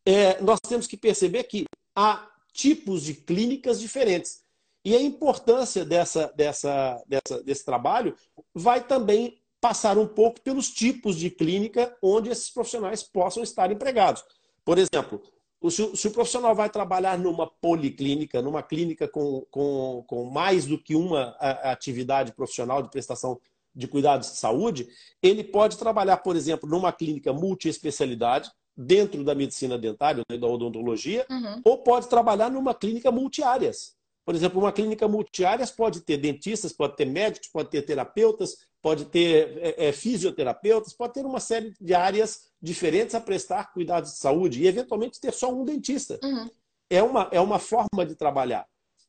é, 0.05 0.39
nós 0.41 0.59
temos 0.59 0.87
que 0.87 0.95
perceber 0.95 1.43
que 1.45 1.65
há 1.95 2.29
tipos 2.53 3.03
de 3.03 3.13
clínicas 3.13 3.79
diferentes. 3.79 4.43
E 4.85 4.95
a 4.95 5.01
importância 5.01 5.83
dessa, 5.83 6.31
dessa, 6.35 7.03
dessa, 7.07 7.43
desse 7.43 7.65
trabalho 7.65 8.15
vai 8.53 8.85
também 8.85 9.41
passar 9.59 9.97
um 9.97 10.07
pouco 10.07 10.39
pelos 10.41 10.69
tipos 10.69 11.17
de 11.17 11.29
clínica 11.29 11.95
onde 12.01 12.29
esses 12.29 12.49
profissionais 12.49 13.03
possam 13.03 13.43
estar 13.43 13.71
empregados. 13.71 14.23
Por 14.69 14.77
exemplo, 14.77 15.19
se, 15.71 16.07
o 16.07 16.11
profissional 16.11 16.53
vai 16.53 16.69
trabalhar 16.69 17.17
numa 17.17 17.47
policlínica, 17.47 18.39
numa 18.39 18.61
clínica 18.61 19.07
com, 19.07 19.43
com, 19.49 20.03
com 20.05 20.25
mais 20.25 20.67
do 20.67 20.77
que 20.77 20.95
uma 20.95 21.31
atividade 21.63 22.33
profissional 22.33 22.83
de 22.83 22.91
prestação 22.91 23.41
de 23.73 23.87
cuidados 23.87 24.29
de 24.29 24.37
saúde, 24.37 24.87
ele 25.23 25.43
pode 25.43 25.75
trabalhar, 25.75 26.17
por 26.17 26.35
exemplo, 26.35 26.69
numa 26.69 26.91
clínica 26.91 27.33
multiespecialidade, 27.33 28.51
dentro 28.77 29.23
da 29.23 29.33
medicina 29.33 29.75
dentária, 29.75 30.23
da 30.39 30.47
odontologia, 30.47 31.25
uhum. 31.31 31.61
ou 31.65 31.79
pode 31.79 32.07
trabalhar 32.07 32.51
numa 32.51 32.75
clínica 32.75 33.11
multiáreas. 33.11 33.95
Por 34.23 34.35
exemplo, 34.35 34.59
uma 34.61 34.71
clínica 34.71 35.07
multiáreas 35.07 35.71
pode 35.71 36.01
ter 36.01 36.17
dentistas, 36.17 36.71
pode 36.71 36.95
ter 36.95 37.05
médicos, 37.05 37.49
pode 37.51 37.71
ter 37.71 37.81
terapeutas, 37.81 38.55
pode 38.83 39.05
ter 39.05 39.57
é, 39.57 39.87
é, 39.87 39.91
fisioterapeutas, 39.91 40.93
pode 40.93 41.13
ter 41.13 41.25
uma 41.25 41.39
série 41.39 41.73
de 41.81 41.95
áreas 41.95 42.48
diferentes 42.61 43.15
a 43.15 43.21
prestar 43.21 43.71
cuidados 43.73 44.11
de 44.11 44.17
saúde 44.17 44.61
e, 44.61 44.67
eventualmente, 44.67 45.19
ter 45.19 45.33
só 45.33 45.51
um 45.53 45.63
dentista. 45.63 46.19
Uhum. 46.23 46.49
É, 46.89 47.03
uma, 47.03 47.29
é 47.31 47.39
uma 47.39 47.59
forma 47.59 48.05
de 48.05 48.15
trabalhar. 48.15 48.65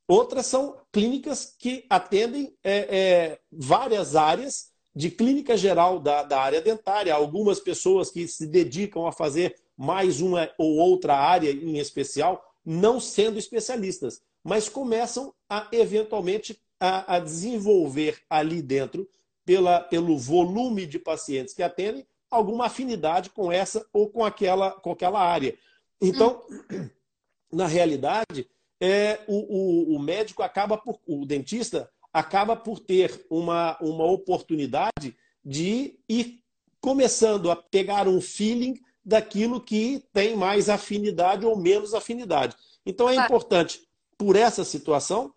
Outras 0.07 0.47
são 0.47 0.77
clínicas 0.93 1.55
que 1.59 1.87
atendem 1.89 2.55
é, 2.65 2.79
é, 2.99 3.39
várias 3.51 4.17
áreas 4.17 4.71
de 4.95 5.09
clínica 5.09 5.57
geral 5.57 6.01
da, 6.01 6.23
da 6.23 6.41
área 6.41 6.61
dentária. 6.61 7.15
Algumas 7.15 7.61
pessoas 7.61 8.11
que 8.11 8.27
se 8.27 8.47
dedicam 8.47 9.07
a 9.07 9.13
fazer 9.13 9.55
mais 9.77 10.21
uma 10.21 10.51
ou 10.59 10.77
outra 10.77 11.17
área 11.17 11.51
em 11.51 11.79
especial, 11.79 12.45
não 12.65 13.01
sendo 13.01 13.39
especialistas, 13.39 14.21
mas 14.45 14.69
começam 14.69 15.33
a, 15.49 15.69
eventualmente, 15.73 16.61
a, 16.79 17.17
a 17.17 17.19
desenvolver 17.19 18.21
ali 18.29 18.61
dentro 18.61 19.09
pela, 19.45 19.81
pelo 19.81 20.19
volume 20.19 20.87
de 20.87 20.99
pacientes 20.99 21.55
que 21.55 21.63
atendem, 21.63 22.07
alguma 22.31 22.67
afinidade 22.67 23.31
com 23.31 23.51
essa 23.51 23.87
ou 23.93 24.09
com 24.09 24.25
aquela, 24.25 24.71
com 24.71 24.93
aquela 24.93 25.21
área. 25.21 25.57
Então, 26.01 26.43
hum. 26.71 26.89
na 27.53 27.67
realidade, 27.67 28.49
é, 28.81 29.21
o, 29.27 29.95
o, 29.95 29.97
o, 29.97 29.99
médico 29.99 30.43
acaba 30.43 30.79
por, 30.79 30.99
o 31.07 31.27
dentista 31.27 31.91
acaba 32.13 32.57
por 32.57 32.79
ter 32.81 33.27
uma, 33.29 33.77
uma 33.81 34.05
oportunidade 34.05 35.17
de 35.45 35.99
ir 36.09 36.41
começando 36.81 37.51
a 37.51 37.57
pegar 37.57 38.09
um 38.09 38.21
feeling 38.21 38.81
daquilo 39.05 39.61
que 39.61 40.03
tem 40.13 40.37
mais 40.37 40.69
afinidade 40.69 41.45
ou 41.45 41.57
menos 41.57 41.95
afinidade. 41.95 42.57
Então 42.87 43.09
é 43.09 43.17
importante, 43.17 43.83
por 44.17 44.37
essa 44.37 44.65
situação, 44.65 45.35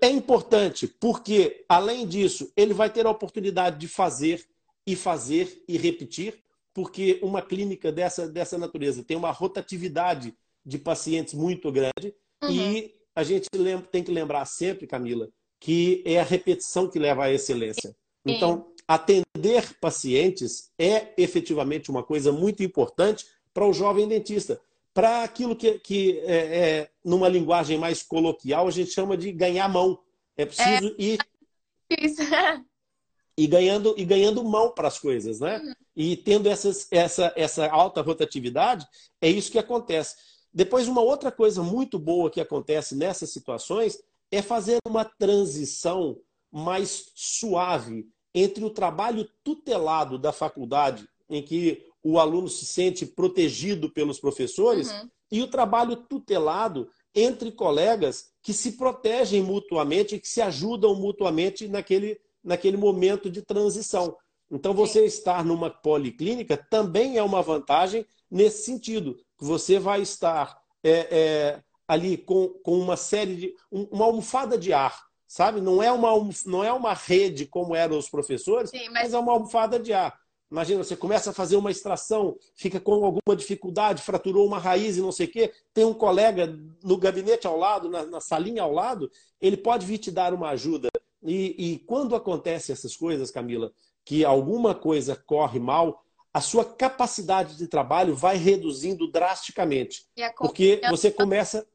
é 0.00 0.08
importante, 0.08 0.86
porque, 0.86 1.64
além 1.68 2.06
disso, 2.06 2.52
ele 2.56 2.72
vai 2.72 2.88
ter 2.88 3.06
a 3.06 3.10
oportunidade 3.10 3.78
de 3.78 3.88
fazer 3.88 4.46
e 4.88 4.96
fazer 4.96 5.62
e 5.68 5.76
repetir, 5.76 6.42
porque 6.72 7.18
uma 7.22 7.42
clínica 7.42 7.92
dessa, 7.92 8.26
dessa 8.26 8.56
natureza 8.56 9.04
tem 9.04 9.18
uma 9.18 9.30
rotatividade 9.30 10.34
de 10.64 10.78
pacientes 10.78 11.34
muito 11.34 11.70
grande 11.70 12.14
uhum. 12.42 12.50
e 12.50 12.94
a 13.14 13.22
gente 13.22 13.50
tem 13.90 14.02
que 14.02 14.10
lembrar 14.10 14.46
sempre, 14.46 14.86
Camila, 14.86 15.28
que 15.60 16.02
é 16.06 16.18
a 16.18 16.24
repetição 16.24 16.88
que 16.88 16.98
leva 16.98 17.24
à 17.24 17.30
excelência. 17.30 17.94
Então, 18.24 18.72
atender 18.86 19.74
pacientes 19.78 20.70
é 20.78 21.12
efetivamente 21.18 21.90
uma 21.90 22.02
coisa 22.02 22.32
muito 22.32 22.62
importante 22.62 23.26
para 23.52 23.66
o 23.66 23.74
jovem 23.74 24.08
dentista 24.08 24.58
para 24.94 25.22
aquilo 25.22 25.54
que, 25.54 25.78
que 25.80 26.18
é, 26.20 26.36
é, 26.36 26.90
numa 27.04 27.28
linguagem 27.28 27.76
mais 27.76 28.02
coloquial, 28.02 28.66
a 28.66 28.70
gente 28.70 28.90
chama 28.90 29.18
de 29.18 29.30
ganhar 29.32 29.68
mão. 29.68 30.00
É 30.34 30.46
preciso 30.46 30.96
é. 30.98 31.02
ir. 31.02 31.18
Isso. 32.00 32.22
E 33.38 33.46
ganhando, 33.46 33.94
e 33.96 34.04
ganhando 34.04 34.42
mão 34.42 34.72
para 34.72 34.88
as 34.88 34.98
coisas, 34.98 35.38
né? 35.38 35.58
Uhum. 35.58 35.72
E 35.94 36.16
tendo 36.16 36.48
essas, 36.48 36.88
essa, 36.90 37.32
essa 37.36 37.68
alta 37.68 38.02
rotatividade, 38.02 38.84
é 39.20 39.30
isso 39.30 39.52
que 39.52 39.58
acontece. 39.58 40.16
Depois, 40.52 40.88
uma 40.88 41.00
outra 41.00 41.30
coisa 41.30 41.62
muito 41.62 41.98
boa 41.98 42.30
que 42.30 42.40
acontece 42.40 42.96
nessas 42.96 43.30
situações 43.30 43.96
é 44.30 44.42
fazer 44.42 44.78
uma 44.84 45.04
transição 45.04 46.18
mais 46.50 47.12
suave 47.14 48.06
entre 48.34 48.64
o 48.64 48.70
trabalho 48.70 49.28
tutelado 49.44 50.18
da 50.18 50.32
faculdade, 50.32 51.08
em 51.30 51.42
que 51.42 51.86
o 52.02 52.18
aluno 52.18 52.48
se 52.48 52.66
sente 52.66 53.06
protegido 53.06 53.90
pelos 53.90 54.18
professores, 54.18 54.90
uhum. 54.90 55.10
e 55.30 55.42
o 55.42 55.48
trabalho 55.48 55.96
tutelado 55.96 56.88
entre 57.14 57.50
colegas 57.52 58.30
que 58.42 58.52
se 58.52 58.72
protegem 58.72 59.42
mutuamente 59.42 60.14
e 60.14 60.20
que 60.20 60.28
se 60.28 60.40
ajudam 60.40 60.94
mutuamente 60.94 61.68
naquele, 61.68 62.20
naquele 62.42 62.76
momento 62.76 63.30
de 63.30 63.42
transição. 63.42 64.16
Então, 64.50 64.72
você 64.72 65.04
estar 65.04 65.44
numa 65.44 65.68
policlínica 65.68 66.56
também 66.56 67.18
é 67.18 67.22
uma 67.22 67.42
vantagem 67.42 68.06
nesse 68.30 68.64
sentido, 68.64 69.16
que 69.38 69.44
você 69.44 69.78
vai 69.78 70.00
estar 70.00 70.58
é, 70.82 71.08
é, 71.10 71.62
ali 71.86 72.16
com, 72.16 72.48
com 72.62 72.78
uma 72.78 72.96
série 72.96 73.36
de. 73.36 73.54
uma 73.70 74.04
almofada 74.04 74.56
de 74.56 74.72
ar, 74.72 75.06
sabe? 75.26 75.60
Não 75.60 75.82
é 75.82 75.92
uma, 75.92 76.10
não 76.46 76.64
é 76.64 76.72
uma 76.72 76.94
rede 76.94 77.46
como 77.46 77.74
eram 77.74 77.98
os 77.98 78.08
professores, 78.08 78.70
Sim, 78.70 78.84
mas... 78.86 79.04
mas 79.04 79.14
é 79.14 79.18
uma 79.18 79.32
almofada 79.32 79.78
de 79.78 79.92
ar. 79.92 80.18
Imagina, 80.50 80.82
você 80.82 80.96
começa 80.96 81.28
a 81.28 81.34
fazer 81.34 81.56
uma 81.56 81.70
extração, 81.70 82.38
fica 82.54 82.80
com 82.80 83.04
alguma 83.04 83.36
dificuldade, 83.36 84.02
fraturou 84.02 84.46
uma 84.46 84.58
raiz 84.58 84.96
e 84.96 85.02
não 85.02 85.12
sei 85.12 85.26
o 85.26 85.30
quê. 85.30 85.52
Tem 85.74 85.84
um 85.84 85.92
colega 85.92 86.58
no 86.82 86.96
gabinete 86.96 87.46
ao 87.46 87.58
lado, 87.58 87.90
na, 87.90 88.06
na 88.06 88.20
salinha 88.20 88.62
ao 88.62 88.72
lado, 88.72 89.10
ele 89.42 89.58
pode 89.58 89.84
vir 89.84 89.98
te 89.98 90.10
dar 90.10 90.32
uma 90.32 90.48
ajuda. 90.48 90.87
E, 91.22 91.72
e 91.72 91.78
quando 91.80 92.14
acontecem 92.14 92.72
essas 92.72 92.96
coisas, 92.96 93.30
Camila, 93.30 93.72
que 94.04 94.24
alguma 94.24 94.74
coisa 94.74 95.16
corre 95.16 95.58
mal, 95.58 96.04
a 96.32 96.40
sua 96.40 96.64
capacidade 96.64 97.56
de 97.56 97.66
trabalho 97.66 98.14
vai 98.14 98.36
reduzindo 98.36 99.10
drasticamente. 99.10 100.06
Porque 100.46 100.80
você 100.88 101.10
começa, 101.10 101.66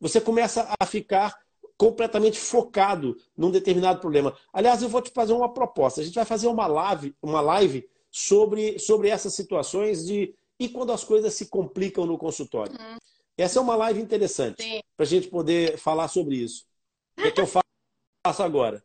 você 0.00 0.20
começa 0.20 0.74
a 0.78 0.86
ficar 0.86 1.40
completamente 1.76 2.38
focado 2.38 3.16
num 3.36 3.50
determinado 3.50 4.00
problema. 4.00 4.36
Aliás, 4.52 4.82
eu 4.82 4.88
vou 4.88 5.02
te 5.02 5.10
fazer 5.10 5.32
uma 5.32 5.52
proposta. 5.52 6.00
A 6.00 6.04
gente 6.04 6.14
vai 6.14 6.24
fazer 6.24 6.46
uma 6.46 6.66
live, 6.66 7.14
uma 7.22 7.40
live 7.40 7.88
sobre, 8.10 8.78
sobre 8.78 9.08
essas 9.08 9.34
situações 9.34 10.04
de 10.04 10.34
e 10.60 10.68
quando 10.68 10.92
as 10.92 11.02
coisas 11.02 11.34
se 11.34 11.46
complicam 11.46 12.06
no 12.06 12.16
consultório. 12.16 12.72
Uhum. 12.78 12.98
Essa 13.36 13.58
é 13.58 13.62
uma 13.62 13.74
live 13.74 14.00
interessante 14.00 14.84
para 14.96 15.04
a 15.04 15.08
gente 15.08 15.26
poder 15.26 15.76
falar 15.76 16.06
sobre 16.06 16.36
isso. 16.36 16.64
O 17.18 17.22
que, 17.22 17.28
é 17.28 17.30
que 17.32 17.40
eu 17.40 17.46
faço 18.26 18.42
agora? 18.42 18.82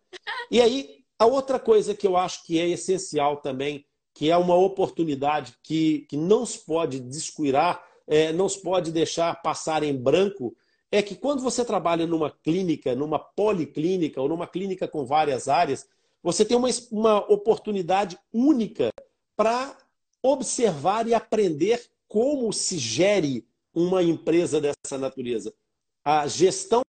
E 0.49 0.61
aí, 0.61 1.03
a 1.19 1.25
outra 1.25 1.59
coisa 1.59 1.93
que 1.93 2.07
eu 2.07 2.17
acho 2.17 2.43
que 2.43 2.59
é 2.59 2.67
essencial 2.67 3.37
também, 3.37 3.85
que 4.13 4.31
é 4.31 4.37
uma 4.37 4.55
oportunidade 4.55 5.55
que, 5.63 6.05
que 6.09 6.17
não 6.17 6.45
se 6.45 6.59
pode 6.65 6.99
descuidar, 6.99 7.83
é, 8.07 8.31
não 8.33 8.49
se 8.49 8.61
pode 8.61 8.91
deixar 8.91 9.41
passar 9.41 9.83
em 9.83 9.95
branco, 9.95 10.55
é 10.91 11.01
que 11.01 11.15
quando 11.15 11.41
você 11.41 11.63
trabalha 11.65 12.07
numa 12.07 12.31
clínica, 12.31 12.95
numa 12.95 13.19
policlínica 13.19 14.21
ou 14.21 14.29
numa 14.29 14.47
clínica 14.47 14.87
com 14.87 15.05
várias 15.05 15.47
áreas, 15.47 15.87
você 16.23 16.43
tem 16.43 16.57
uma, 16.57 16.69
uma 16.91 17.31
oportunidade 17.31 18.17
única 18.33 18.89
para 19.35 19.77
observar 20.23 21.07
e 21.07 21.13
aprender 21.13 21.85
como 22.07 22.51
se 22.51 22.77
gere 22.77 23.45
uma 23.73 24.01
empresa 24.01 24.59
dessa 24.59 24.97
natureza. 24.97 25.53
A 26.03 26.25
gestão, 26.25 26.81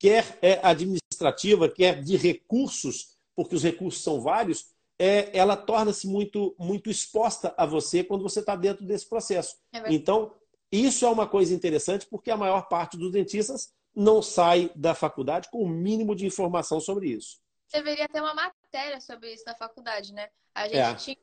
quer 0.00 0.38
é 0.40 0.58
administrativa, 0.62 1.68
quer 1.68 2.02
de 2.02 2.16
recursos, 2.16 3.18
porque 3.36 3.54
os 3.54 3.62
recursos 3.62 4.02
são 4.02 4.20
vários, 4.20 4.70
é, 4.98 5.30
ela 5.36 5.56
torna-se 5.56 6.06
muito, 6.08 6.56
muito 6.58 6.90
exposta 6.90 7.54
a 7.56 7.64
você 7.64 8.02
quando 8.02 8.22
você 8.22 8.40
está 8.40 8.56
dentro 8.56 8.84
desse 8.84 9.08
processo. 9.08 9.56
É 9.72 9.92
então, 9.92 10.34
isso 10.72 11.04
é 11.04 11.08
uma 11.08 11.28
coisa 11.28 11.54
interessante 11.54 12.06
porque 12.06 12.30
a 12.30 12.36
maior 12.36 12.66
parte 12.68 12.96
dos 12.96 13.12
dentistas 13.12 13.72
não 13.94 14.22
sai 14.22 14.70
da 14.74 14.94
faculdade 14.94 15.48
com 15.50 15.62
o 15.62 15.68
mínimo 15.68 16.16
de 16.16 16.26
informação 16.26 16.80
sobre 16.80 17.10
isso. 17.10 17.38
Deveria 17.72 18.08
ter 18.08 18.20
uma 18.20 18.34
matéria 18.34 19.00
sobre 19.00 19.32
isso 19.32 19.44
na 19.46 19.54
faculdade, 19.54 20.12
né? 20.12 20.28
A 20.54 20.66
gente 20.66 20.76
é. 20.76 20.94
tinha, 20.94 21.16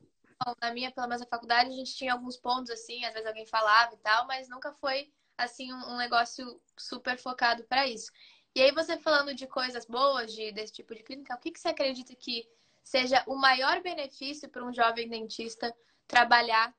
na 0.62 0.72
minha, 0.72 0.90
pelo 0.90 1.08
menos 1.08 1.20
na 1.20 1.28
faculdade, 1.28 1.70
a 1.70 1.76
gente 1.76 1.94
tinha 1.94 2.12
alguns 2.12 2.36
pontos 2.36 2.70
assim, 2.70 3.04
às 3.04 3.12
vezes 3.12 3.26
alguém 3.26 3.46
falava 3.46 3.92
e 3.94 3.98
tal, 3.98 4.26
mas 4.26 4.48
nunca 4.48 4.72
foi 4.80 5.10
assim 5.38 5.72
um, 5.72 5.96
negócio 5.96 6.60
super 6.76 7.16
focado 7.16 7.62
para 7.64 7.86
isso. 7.86 8.10
E 8.54 8.62
aí 8.62 8.72
você 8.72 8.98
falando 8.98 9.34
de 9.34 9.46
coisas 9.46 9.84
boas 9.86 10.32
de, 10.32 10.50
desse 10.52 10.72
tipo 10.72 10.94
de 10.94 11.02
clínica, 11.02 11.34
o 11.34 11.38
que, 11.38 11.50
que 11.50 11.60
você 11.60 11.68
acredita 11.68 12.14
que 12.14 12.48
seja 12.82 13.22
o 13.26 13.36
maior 13.36 13.82
benefício 13.82 14.48
para 14.48 14.64
um 14.64 14.72
jovem 14.72 15.08
dentista 15.08 15.74
trabalhar 16.06 16.74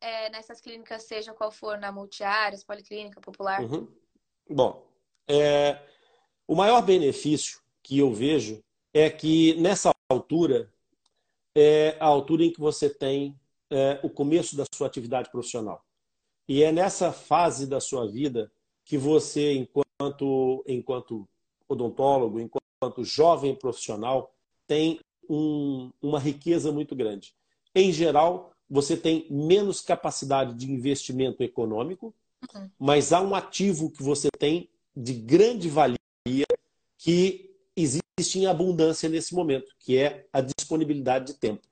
é, 0.00 0.28
nessas 0.30 0.60
clínicas, 0.60 1.04
seja 1.04 1.32
qual 1.32 1.52
for, 1.52 1.78
na 1.78 1.92
multiáreas, 1.92 2.64
policlínica, 2.64 3.20
popular? 3.20 3.62
Uhum. 3.62 3.88
Bom, 4.50 4.84
é, 5.28 5.80
o 6.46 6.56
maior 6.56 6.82
benefício 6.82 7.60
que 7.82 7.98
eu 7.98 8.12
vejo 8.12 8.62
é 8.92 9.08
que 9.08 9.54
nessa 9.60 9.92
altura 10.10 10.72
é 11.56 11.96
a 12.00 12.06
altura 12.06 12.44
em 12.44 12.52
que 12.52 12.60
você 12.60 12.90
tem 12.90 13.38
é, 13.70 14.00
o 14.02 14.10
começo 14.10 14.56
da 14.56 14.64
sua 14.74 14.86
atividade 14.86 15.30
profissional. 15.30 15.84
E 16.48 16.62
é 16.62 16.72
nessa 16.72 17.12
fase 17.12 17.66
da 17.66 17.80
sua 17.80 18.10
vida 18.10 18.52
que 18.84 18.98
você, 18.98 19.52
enquanto, 19.52 19.81
enquanto 20.66 21.28
odontólogo, 21.68 22.40
enquanto 22.40 23.04
jovem 23.04 23.54
profissional, 23.54 24.34
tem 24.66 25.00
um, 25.28 25.90
uma 26.00 26.18
riqueza 26.18 26.70
muito 26.72 26.94
grande. 26.94 27.34
Em 27.74 27.92
geral, 27.92 28.52
você 28.68 28.96
tem 28.96 29.26
menos 29.30 29.80
capacidade 29.80 30.54
de 30.54 30.70
investimento 30.70 31.42
econômico, 31.42 32.14
uhum. 32.54 32.70
mas 32.78 33.12
há 33.12 33.20
um 33.20 33.34
ativo 33.34 33.90
que 33.90 34.02
você 34.02 34.28
tem 34.38 34.68
de 34.96 35.12
grande 35.14 35.68
valia 35.68 35.96
que 36.98 37.50
existe 37.76 38.38
em 38.38 38.46
abundância 38.46 39.08
nesse 39.08 39.34
momento, 39.34 39.72
que 39.78 39.96
é 39.96 40.26
a 40.32 40.40
disponibilidade 40.40 41.32
de 41.32 41.34
tempo. 41.34 41.66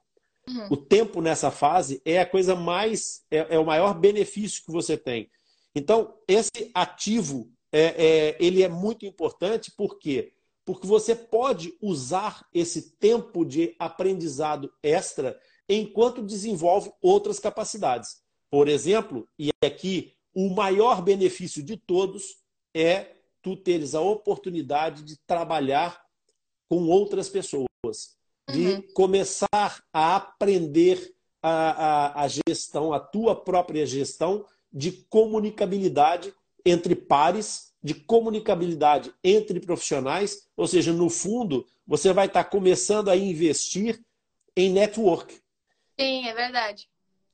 Uhum. 0.49 0.69
O 0.71 0.77
tempo 0.77 1.21
nessa 1.21 1.51
fase 1.51 2.01
é 2.05 2.19
a 2.19 2.27
coisa 2.27 2.57
mais, 2.57 3.25
é, 3.31 3.55
é, 3.55 3.59
o 3.59 3.65
maior 3.65 3.99
benefício 3.99 4.63
que 4.65 4.73
você 4.73 4.97
tem. 4.97 5.31
Então, 5.75 6.15
esse 6.27 6.71
ativo, 6.75 7.51
é, 7.73 7.83
é, 7.83 8.37
ele 8.41 8.63
é 8.63 8.69
muito 8.69 9.07
importante, 9.07 9.71
por 9.71 9.99
quê? 9.99 10.33
Porque 10.65 10.87
você 10.87 11.15
pode 11.15 11.75
usar 11.81 12.47
esse 12.53 12.93
tempo 12.93 13.45
de 13.45 13.75
aprendizado 13.79 14.73
extra 14.83 15.39
enquanto 15.69 16.23
desenvolve 16.23 16.93
outras 17.01 17.39
capacidades. 17.39 18.21
Por 18.51 18.69
exemplo, 18.69 19.29
e 19.39 19.51
aqui 19.65 20.13
o 20.35 20.51
maior 20.51 21.03
benefício 21.03 21.63
de 21.63 21.77
todos 21.77 22.37
é 22.75 23.13
tu 23.43 23.57
teres 23.57 23.95
a 23.95 24.01
oportunidade 24.01 25.03
de 25.03 25.17
trabalhar 25.27 26.03
com 26.69 26.89
outras 26.89 27.29
pessoas, 27.29 27.67
de 28.49 28.67
uhum. 28.67 28.83
começar 28.95 29.83
a 29.93 30.17
aprender 30.17 31.15
a, 31.43 31.51
a, 31.51 32.23
a 32.25 32.29
gestão, 32.29 32.93
a 32.93 33.01
tua 33.01 33.35
própria 33.35 33.87
gestão 33.87 34.45
de 34.73 34.93
comunicabilidade 34.93 36.33
entre 36.65 36.95
pares, 36.95 37.71
de 37.83 37.95
comunicabilidade 37.95 39.13
entre 39.25 39.59
profissionais, 39.59 40.49
ou 40.57 40.67
seja, 40.67 40.93
no 40.93 41.09
fundo, 41.09 41.67
você 41.87 42.13
vai 42.13 42.27
estar 42.27 42.45
começando 42.45 43.09
a 43.09 43.17
investir 43.17 44.01
em 44.57 44.71
network. 44.71 45.41
Sim, 45.99 46.27
é 46.27 46.35
verdade. 46.35 46.89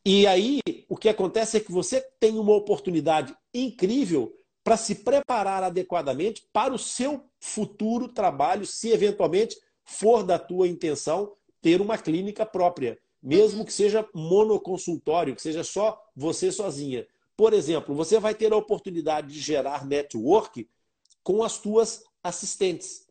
E 0.05 0.27
aí, 0.27 0.61
o 0.89 0.97
que 0.97 1.09
acontece 1.09 1.57
é 1.57 1.61
que 1.61 1.73
você 1.73 2.01
tem 2.21 2.39
uma 2.39 2.55
oportunidade 2.55 3.37
incrível 3.53 4.33
para 4.63 4.77
se 4.77 4.97
preparar 4.97 5.63
adequadamente 5.63 6.47
para 6.53 6.73
o 6.73 6.79
seu 6.79 7.25
futuro 7.41 8.09
trabalho, 8.09 8.65
se 8.65 8.91
eventualmente 8.91 9.57
for 9.85 10.23
da 10.23 10.39
tua 10.39 10.69
intenção 10.69 11.33
ter 11.61 11.81
uma 11.81 11.99
clínica 11.99 12.47
própria, 12.47 12.99
mesmo 13.23 13.65
que 13.65 13.73
seja 13.73 14.09
monoconsultório, 14.15 15.35
que 15.35 15.43
seja 15.43 15.65
só 15.65 16.01
você 16.15 16.53
sozinha. 16.53 17.07
Por 17.37 17.53
exemplo, 17.53 17.95
você 17.95 18.19
vai 18.19 18.35
ter 18.35 18.53
a 18.53 18.57
oportunidade 18.57 19.33
de 19.33 19.41
gerar 19.41 19.87
network 19.87 20.69
com 21.23 21.43
as 21.43 21.59
tuas 21.59 22.05
assistentes. 22.23 23.07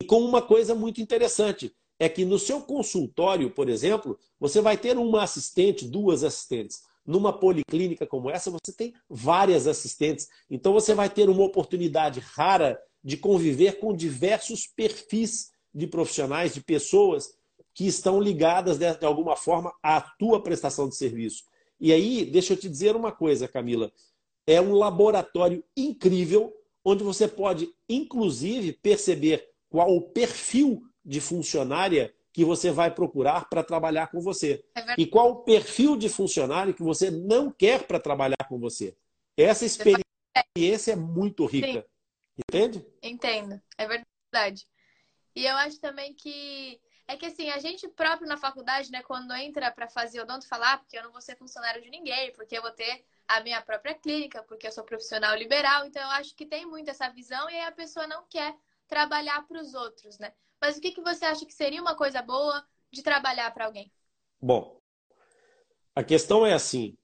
E 0.00 0.06
com 0.06 0.20
uma 0.20 0.40
coisa 0.40 0.74
muito 0.74 1.00
interessante, 1.00 1.74
é 1.98 2.08
que 2.08 2.24
no 2.24 2.38
seu 2.38 2.60
consultório, 2.60 3.50
por 3.50 3.68
exemplo, 3.68 4.18
você 4.40 4.60
vai 4.60 4.76
ter 4.76 4.96
uma 4.96 5.22
assistente, 5.22 5.86
duas 5.86 6.24
assistentes. 6.24 6.82
Numa 7.04 7.32
policlínica 7.32 8.06
como 8.06 8.30
essa, 8.30 8.50
você 8.50 8.72
tem 8.76 8.94
várias 9.08 9.66
assistentes. 9.66 10.28
Então, 10.48 10.72
você 10.72 10.94
vai 10.94 11.10
ter 11.10 11.28
uma 11.28 11.44
oportunidade 11.44 12.20
rara 12.20 12.80
de 13.04 13.16
conviver 13.16 13.78
com 13.78 13.94
diversos 13.94 14.66
perfis 14.66 15.50
de 15.74 15.86
profissionais, 15.86 16.54
de 16.54 16.60
pessoas 16.60 17.34
que 17.74 17.86
estão 17.86 18.20
ligadas, 18.20 18.78
de 18.78 19.06
alguma 19.06 19.36
forma, 19.36 19.72
à 19.82 20.00
tua 20.00 20.42
prestação 20.42 20.88
de 20.88 20.96
serviço. 20.96 21.44
E 21.82 21.92
aí, 21.92 22.24
deixa 22.24 22.52
eu 22.52 22.56
te 22.56 22.68
dizer 22.68 22.94
uma 22.94 23.10
coisa, 23.10 23.48
Camila. 23.48 23.92
É 24.46 24.60
um 24.60 24.72
laboratório 24.72 25.64
incrível, 25.76 26.56
onde 26.84 27.02
você 27.02 27.26
pode, 27.26 27.74
inclusive, 27.88 28.72
perceber 28.72 29.48
qual 29.68 29.90
o 29.90 30.00
perfil 30.00 30.80
de 31.04 31.20
funcionária 31.20 32.14
que 32.32 32.44
você 32.44 32.70
vai 32.70 32.94
procurar 32.94 33.48
para 33.48 33.64
trabalhar 33.64 34.06
com 34.12 34.20
você. 34.20 34.64
É 34.76 34.94
e 34.96 35.04
qual 35.04 35.30
o 35.32 35.36
perfil 35.42 35.96
de 35.96 36.08
funcionário 36.08 36.72
que 36.72 36.84
você 36.84 37.10
não 37.10 37.50
quer 37.50 37.84
para 37.84 37.98
trabalhar 37.98 38.46
com 38.48 38.60
você. 38.60 38.96
Essa 39.36 39.66
experiência 39.66 40.92
é 40.92 40.96
muito 40.96 41.44
rica. 41.46 41.80
Sim. 41.80 42.42
Entende? 42.48 42.86
Entendo. 43.02 43.60
É 43.76 43.88
verdade. 43.88 44.68
E 45.34 45.44
eu 45.44 45.56
acho 45.56 45.80
também 45.80 46.14
que 46.14 46.80
é 47.12 47.16
que 47.16 47.26
assim, 47.26 47.50
a 47.50 47.58
gente 47.58 47.86
próprio 47.88 48.26
na 48.26 48.36
faculdade, 48.36 48.90
né, 48.90 49.02
quando 49.02 49.32
entra 49.34 49.70
para 49.70 49.88
fazer 49.88 50.20
odonto, 50.20 50.48
falar, 50.48 50.74
ah, 50.74 50.78
porque 50.78 50.96
eu 50.96 51.02
não 51.02 51.12
vou 51.12 51.20
ser 51.20 51.36
funcionário 51.36 51.82
de 51.82 51.90
ninguém, 51.90 52.32
porque 52.32 52.56
eu 52.56 52.62
vou 52.62 52.70
ter 52.70 53.04
a 53.28 53.40
minha 53.40 53.60
própria 53.60 53.94
clínica, 53.94 54.42
porque 54.42 54.66
eu 54.66 54.72
sou 54.72 54.84
profissional 54.84 55.36
liberal, 55.36 55.84
então 55.86 56.02
eu 56.02 56.10
acho 56.10 56.34
que 56.34 56.46
tem 56.46 56.66
muito 56.66 56.90
essa 56.90 57.08
visão 57.10 57.48
e 57.50 57.54
aí 57.54 57.66
a 57.66 57.72
pessoa 57.72 58.06
não 58.06 58.24
quer 58.28 58.54
trabalhar 58.88 59.46
para 59.46 59.60
os 59.60 59.74
outros, 59.74 60.18
né? 60.18 60.32
Mas 60.60 60.76
o 60.76 60.80
que, 60.80 60.92
que 60.92 61.02
você 61.02 61.24
acha 61.24 61.44
que 61.44 61.52
seria 61.54 61.80
uma 61.80 61.94
coisa 61.94 62.22
boa 62.22 62.64
de 62.90 63.02
trabalhar 63.02 63.52
para 63.52 63.66
alguém? 63.66 63.92
Bom, 64.40 64.80
a 65.94 66.02
questão 66.02 66.46
é 66.46 66.52
assim: 66.52 66.96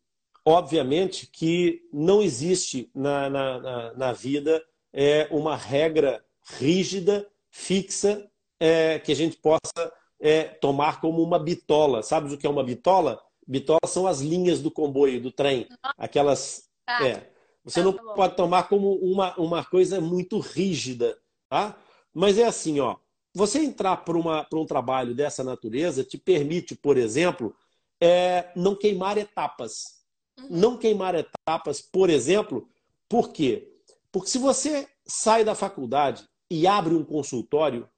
obviamente 0.45 1.27
que 1.27 1.87
não 1.93 2.23
existe 2.23 2.91
na, 2.95 3.29
na, 3.29 3.59
na, 3.59 3.95
na 3.95 4.13
vida 4.13 4.65
é, 4.93 5.29
uma 5.31 5.57
regra 5.57 6.25
rígida, 6.43 7.31
fixa, 7.51 8.31
é, 8.61 8.99
que 8.99 9.13
a 9.13 9.17
gente 9.17 9.37
possa 9.37 9.93
é, 10.21 10.45
tomar 10.45 11.01
como 11.01 11.23
uma 11.23 11.39
bitola. 11.39 12.03
Sabe 12.03 12.33
o 12.33 12.39
que 12.39 12.47
é 12.47 12.51
uma 12.51 12.65
bitola? 12.65 13.21
Bitola 13.47 13.81
são 13.87 14.07
as 14.07 14.21
linhas 14.21 14.61
do 14.61 14.71
comboio, 14.71 15.21
do 15.21 15.33
trem. 15.33 15.67
Aquelas. 15.97 16.69
Ah, 16.87 17.07
é, 17.07 17.31
você 17.65 17.81
tá 17.81 17.85
não 17.85 17.93
bom. 17.93 18.15
pode 18.15 18.37
tomar 18.37 18.69
como 18.69 18.95
uma, 18.97 19.35
uma 19.39 19.65
coisa 19.65 20.01
muito 20.01 20.39
rígida. 20.39 21.19
Tá? 21.49 21.77
Mas 22.15 22.39
é 22.39 22.45
assim, 22.45 22.81
ó 22.81 22.97
você 23.39 23.61
entrar 23.61 23.99
para 23.99 24.59
um 24.59 24.67
trabalho 24.67 25.15
dessa 25.15 25.45
natureza 25.45 26.03
te 26.03 26.19
permite, 26.19 26.75
por 26.75 26.97
exemplo, 26.97 27.55
é, 28.01 28.51
não 28.57 28.75
queimar 28.75 29.17
etapas. 29.17 30.03
Uhum. 30.39 30.47
Não 30.51 30.77
queimar 30.77 31.15
etapas, 31.15 31.81
por 31.81 32.11
exemplo, 32.11 32.69
por 33.09 33.33
quê? 33.33 33.73
Porque 34.11 34.29
se 34.29 34.39
você 34.39 34.89
sai 35.07 35.45
da 35.45 35.55
faculdade 35.55 36.29
e 36.51 36.67
abre 36.67 36.95
um 36.95 37.05
consultório, 37.05 37.89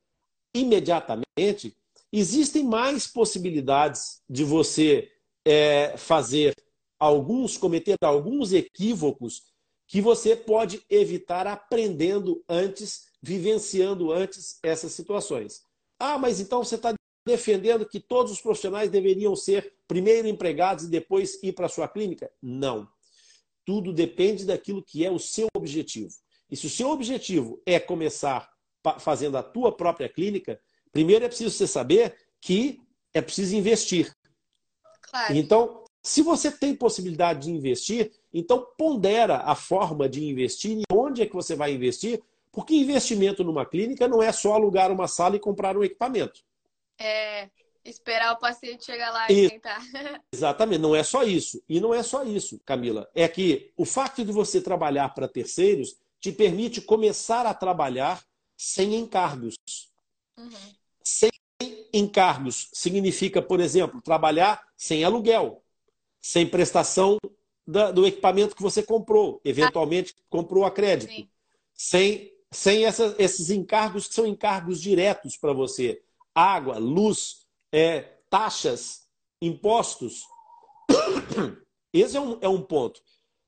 imediatamente 0.55 1.77
existem 2.13 2.65
mais 2.65 3.07
possibilidades 3.07 4.23
de 4.29 4.45
você 4.45 5.11
é, 5.45 5.97
fazer 5.97 6.55
alguns, 6.99 7.57
cometer 7.57 7.97
alguns 8.03 8.53
equívocos 8.53 9.45
que 9.87 10.01
você 10.01 10.37
pode 10.37 10.83
evitar 10.89 11.47
aprendendo 11.47 12.45
antes 12.49 13.11
vivenciando 13.23 14.13
antes 14.13 14.59
essas 14.63 14.93
situações. 14.93 15.63
Ah, 15.99 16.19
mas 16.19 16.41
então 16.41 16.65
você 16.65 16.77
está 16.77 16.95
defendendo 17.27 17.87
que 17.87 18.01
todos 18.01 18.33
os 18.33 18.41
profissionais 18.41 18.91
deveriam 18.91 19.37
ser 19.37 19.75
primeiro 19.87 20.27
empregados 20.27 20.85
e 20.85 20.91
depois 20.91 21.41
ir 21.43 21.53
para 21.53 21.67
a 21.67 21.69
sua 21.69 21.87
clínica? 21.87 22.31
Não. 22.41 22.89
Tudo 23.65 23.93
depende 23.93 24.47
daquilo 24.47 24.83
que 24.83 25.05
é 25.05 25.11
o 25.11 25.19
seu 25.19 25.47
objetivo. 25.55 26.15
E 26.51 26.57
se 26.57 26.67
o 26.67 26.71
seu 26.71 26.89
objetivo 26.91 27.61
é 27.67 27.79
começar 27.79 28.51
fazendo 28.99 29.37
a 29.37 29.43
tua 29.43 29.71
própria 29.71 30.09
clínica, 30.09 30.59
primeiro 30.93 31.25
é 31.25 31.29
preciso 31.29 31.51
você 31.51 31.67
saber 31.67 32.17
que 32.41 32.81
é 33.13 33.21
preciso 33.21 33.57
investir. 33.57 34.15
Claro. 35.03 35.35
Então, 35.35 35.85
se 36.03 36.23
você 36.23 36.51
tem 36.51 36.75
possibilidade 36.75 37.45
de 37.45 37.51
investir, 37.51 38.13
então 38.33 38.67
pondera 38.79 39.39
a 39.39 39.55
forma 39.55 40.09
de 40.09 40.25
investir 40.25 40.79
e 40.79 40.83
onde 40.93 41.23
é 41.23 41.27
que 41.27 41.35
você 41.35 41.55
vai 41.55 41.73
investir 41.73 42.23
porque 42.53 42.75
investimento 42.75 43.45
numa 43.45 43.65
clínica 43.65 44.09
não 44.09 44.23
é 44.23 44.33
só 44.33 44.55
alugar 44.55 44.91
uma 44.91 45.07
sala 45.07 45.37
e 45.37 45.41
comprar 45.41 45.77
um 45.77 45.85
equipamento. 45.85 46.41
É, 46.99 47.49
Esperar 47.85 48.33
o 48.35 48.39
paciente 48.39 48.85
chegar 48.85 49.11
lá 49.11 49.27
e, 49.31 49.47
e 49.47 49.51
tentar. 49.51 49.81
Exatamente, 50.33 50.81
não 50.81 50.95
é 50.95 51.03
só 51.03 51.23
isso. 51.23 51.63
E 51.69 51.81
não 51.81 51.95
é 51.95 52.03
só 52.03 52.23
isso, 52.25 52.61
Camila. 52.65 53.09
É 53.15 53.27
que 53.27 53.73
o 53.77 53.85
fato 53.85 54.25
de 54.25 54.31
você 54.31 54.61
trabalhar 54.61 55.09
para 55.15 55.27
terceiros 55.27 55.97
te 56.21 56.31
permite 56.31 56.83
começar 56.83 57.47
a 57.47 57.55
trabalhar 57.55 58.23
sem 58.57 58.95
encargos. 58.95 59.55
Uhum. 60.39 60.51
Sem 61.03 61.31
encargos 61.93 62.69
significa, 62.73 63.43
por 63.43 63.61
exemplo, 63.61 64.01
trabalhar 64.01 64.63
sem 64.77 65.05
aluguel, 65.05 65.63
sem 66.21 66.47
prestação 66.47 67.19
da, 67.67 67.91
do 67.91 68.07
equipamento 68.07 68.57
que 68.57 68.63
você 68.63 68.83
comprou, 68.83 69.41
eventualmente 69.45 70.15
comprou 70.29 70.65
a 70.65 70.71
crédito, 70.71 71.13
Sim. 71.13 71.29
sem, 71.73 72.33
sem 72.53 72.85
essa, 72.85 73.15
esses 73.19 73.51
encargos 73.51 74.09
que 74.09 74.15
são 74.15 74.27
encargos 74.27 74.81
diretos 74.81 75.37
para 75.37 75.53
você. 75.53 76.03
Água, 76.35 76.79
luz, 76.79 77.47
é, 77.73 78.01
taxas, 78.29 79.07
impostos. 79.41 80.25
Esse 81.93 82.17
é 82.17 82.21
um, 82.21 82.39
é 82.41 82.49
um 82.49 82.63
ponto. 82.63 83.01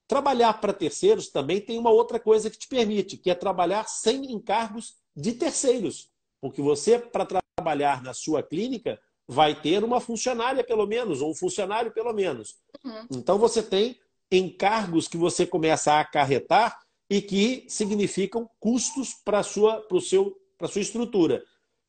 Trabalhar 0.08 0.54
para 0.60 0.72
terceiros 0.72 1.28
também 1.28 1.60
tem 1.60 1.78
uma 1.78 1.90
outra 1.90 2.18
coisa 2.18 2.50
que 2.50 2.58
te 2.58 2.68
permite, 2.68 3.16
que 3.16 3.30
é 3.30 3.34
trabalhar 3.34 3.88
sem 3.88 4.32
encargos 4.32 4.96
de 5.16 5.32
terceiros. 5.32 6.10
Porque 6.40 6.60
você, 6.60 6.98
para 6.98 7.41
trabalhar 7.62 8.02
na 8.02 8.12
sua 8.12 8.42
clínica, 8.42 9.00
vai 9.26 9.54
ter 9.54 9.84
uma 9.84 10.00
funcionária, 10.00 10.64
pelo 10.64 10.86
menos, 10.86 11.22
ou 11.22 11.30
um 11.30 11.34
funcionário, 11.34 11.92
pelo 11.92 12.12
menos. 12.12 12.56
Uhum. 12.84 13.06
Então, 13.12 13.38
você 13.38 13.62
tem 13.62 13.98
encargos 14.30 15.06
que 15.06 15.16
você 15.16 15.46
começa 15.46 15.92
a 15.92 16.00
acarretar 16.00 16.80
e 17.08 17.22
que 17.22 17.64
significam 17.68 18.50
custos 18.58 19.14
para 19.24 19.38
a 19.38 19.42
sua, 19.42 19.86
seu, 20.00 20.36
sua 20.68 20.82
estrutura. 20.82 21.44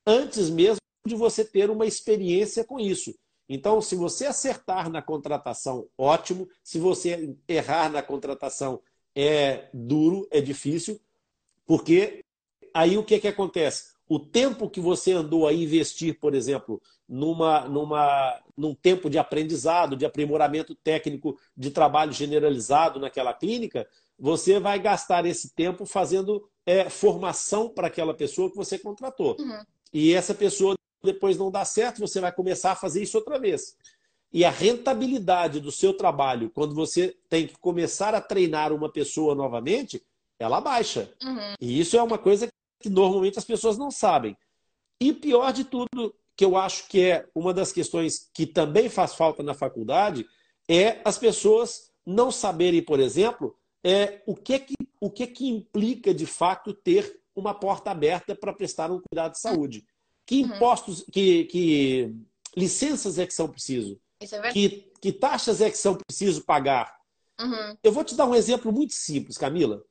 Antes 0.06 0.50
mesmo 0.50 0.78
de 1.06 1.16
você 1.16 1.44
ter 1.44 1.70
uma 1.70 1.86
experiência 1.86 2.64
com 2.64 2.80
isso. 2.80 3.14
Então, 3.50 3.82
se 3.82 3.96
você 3.96 4.26
acertar 4.26 4.90
na 4.90 5.02
contratação, 5.02 5.88
ótimo. 5.98 6.48
Se 6.64 6.80
você 6.80 7.36
errar 7.48 7.90
na 7.90 8.02
contratação, 8.02 8.82
é 9.16 9.70
duro, 9.74 10.28
é 10.32 10.40
difícil, 10.40 11.00
porque 11.66 12.24
aí 12.74 12.98
o 12.98 13.04
que, 13.04 13.20
que 13.20 13.28
acontece? 13.28 13.92
O 14.08 14.20
tempo 14.20 14.70
que 14.70 14.80
você 14.80 15.13
andou 15.13 15.48
a 15.48 15.54
investir, 15.54 16.20
por 16.20 16.36
exemplo, 16.36 16.82
numa, 17.08 17.68
numa, 17.68 18.42
num 18.56 18.76
tempo 18.76 19.10
de 19.10 19.18
aprendizado, 19.18 19.96
de 19.96 20.06
aprimoramento 20.06 20.76
técnico, 20.76 21.38
de 21.56 21.72
trabalho 21.72 22.12
generalizado 22.12 23.00
naquela 23.00 23.34
clínica, 23.34 23.88
você 24.20 24.60
vai 24.60 24.80
gastar 24.80 25.26
esse 25.26 25.54
tempo 25.54 25.86
fazendo 25.86 26.48
é, 26.66 26.89
formação 26.89 27.70
para 27.70 27.88
aquela 27.88 28.13
pessoa 28.13 28.50
que 28.50 28.56
você 28.56 28.78
contratou. 28.78 29.38
Uhum. 29.39 29.63
E 29.92 30.13
essa 30.13 30.34
pessoa 30.34 30.76
depois 31.04 31.38
não 31.38 31.52
dá 31.52 31.66
certo, 31.66 32.00
você 32.00 32.20
vai 32.20 32.32
começar 32.32 32.72
a 32.72 32.76
fazer 32.76 33.04
isso 33.04 33.18
outra 33.18 33.38
vez. 33.38 33.76
E 34.32 34.44
a 34.44 34.50
rentabilidade 34.50 35.60
do 35.60 35.72
seu 35.72 35.94
trabalho, 35.94 36.50
quando 36.50 36.74
você 36.74 37.16
tem 37.30 37.46
que 37.46 37.58
começar 37.58 38.16
a 38.16 38.22
treinar 38.22 38.72
uma 38.72 38.92
pessoa 38.92 39.36
novamente, 39.36 40.02
ela 40.39 40.60
baixa. 40.60 41.12
Uhum. 41.24 41.54
E 41.62 41.80
isso 41.80 41.96
é 41.98 42.02
uma 42.02 42.18
coisa 42.18 42.48
que 42.84 42.89
normalmente 42.89 43.39
as 43.39 43.46
pessoas 43.46 43.78
não 43.78 43.89
sabem. 43.89 44.38
E 45.00 45.13
pior 45.13 45.54
de 45.54 45.63
tudo, 45.63 46.13
que 46.36 46.43
eu 46.43 46.58
acho 46.58 46.89
que 46.89 47.02
é 47.02 47.26
uma 47.34 47.54
das 47.54 47.72
questões 47.72 48.30
que 48.34 48.46
também 48.46 48.89
faz 48.89 49.15
falta 49.15 49.41
na 49.41 49.54
faculdade, 49.54 50.28
é 50.67 51.02
as 51.06 51.17
pessoas 51.17 51.91
não 52.06 52.30
saberem, 52.30 52.84
por 52.84 53.00
exemplo, 53.00 53.56
é, 53.82 54.22
o, 54.26 54.36
que, 54.36 54.60
que, 54.60 54.76
o 55.00 55.10
que, 55.10 55.26
que 55.28 55.48
implica 55.48 56.13
de 56.13 56.26
fato 56.26 56.74
ter 56.74 57.22
uma 57.34 57.54
porta 57.54 57.91
aberta 57.91 58.36
para 58.36 58.54
prestar 58.54 58.91
um 58.91 59.02
cuidado 59.02 59.32
de 59.32 59.39
saúde. 59.39 59.86
Que 60.26 60.41
uhum. 60.43 60.56
impostos, 60.56 61.06
que, 61.12 61.46
que 61.46 62.13
licenças 62.56 63.17
é 63.17 63.26
que 63.26 63.34
são 63.34 63.48
preciso? 63.48 63.98
É 64.19 64.52
que, 64.52 64.91
que 65.02 65.12
taxas 65.13 65.62
é 65.62 65.69
que 65.69 65.78
são 65.78 65.96
preciso 65.96 66.43
pagar? 66.43 66.98
Uhum. 67.39 67.78
Eu 67.82 67.91
vou 67.93 68.04
te 68.04 68.15
dar 68.15 68.26
um 68.26 68.36
exemplo 68.36 68.72
muito 68.72 68.93
simples, 68.93 69.38
Camila. 69.38 69.84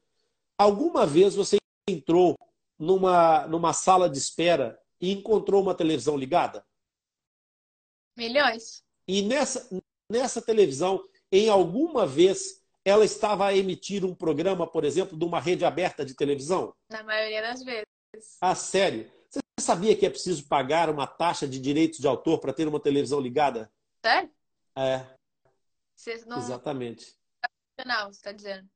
Alguma 0.58 1.06
vez 1.06 1.34
você 1.34 1.56
entrou 1.88 2.36
numa, 2.82 3.46
numa 3.46 3.72
sala 3.72 4.10
de 4.10 4.18
espera 4.18 4.76
e 5.00 5.12
encontrou 5.12 5.62
uma 5.62 5.72
televisão 5.72 6.16
ligada? 6.16 6.66
Milhões. 8.16 8.84
E 9.06 9.22
nessa, 9.22 9.68
nessa 10.10 10.42
televisão, 10.42 11.08
em 11.30 11.48
alguma 11.48 12.04
vez, 12.04 12.60
ela 12.84 13.04
estava 13.04 13.46
a 13.46 13.56
emitir 13.56 14.04
um 14.04 14.12
programa, 14.12 14.66
por 14.66 14.84
exemplo, 14.84 15.16
de 15.16 15.24
uma 15.24 15.38
rede 15.38 15.64
aberta 15.64 16.04
de 16.04 16.14
televisão? 16.14 16.74
Na 16.90 17.04
maioria 17.04 17.40
das 17.40 17.62
vezes. 17.62 17.86
Ah, 18.40 18.56
sério? 18.56 19.08
Você 19.30 19.40
sabia 19.60 19.96
que 19.96 20.04
é 20.04 20.10
preciso 20.10 20.48
pagar 20.48 20.90
uma 20.90 21.06
taxa 21.06 21.46
de 21.46 21.60
direitos 21.60 22.00
de 22.00 22.08
autor 22.08 22.40
para 22.40 22.52
ter 22.52 22.66
uma 22.66 22.80
televisão 22.80 23.20
ligada? 23.20 23.72
Sério? 24.04 24.28
É. 24.76 25.06
Não... 26.26 26.38
Exatamente. 26.38 27.14
Profissional, 27.76 28.12
você 28.12 28.18
está 28.18 28.32
dizendo? 28.32 28.68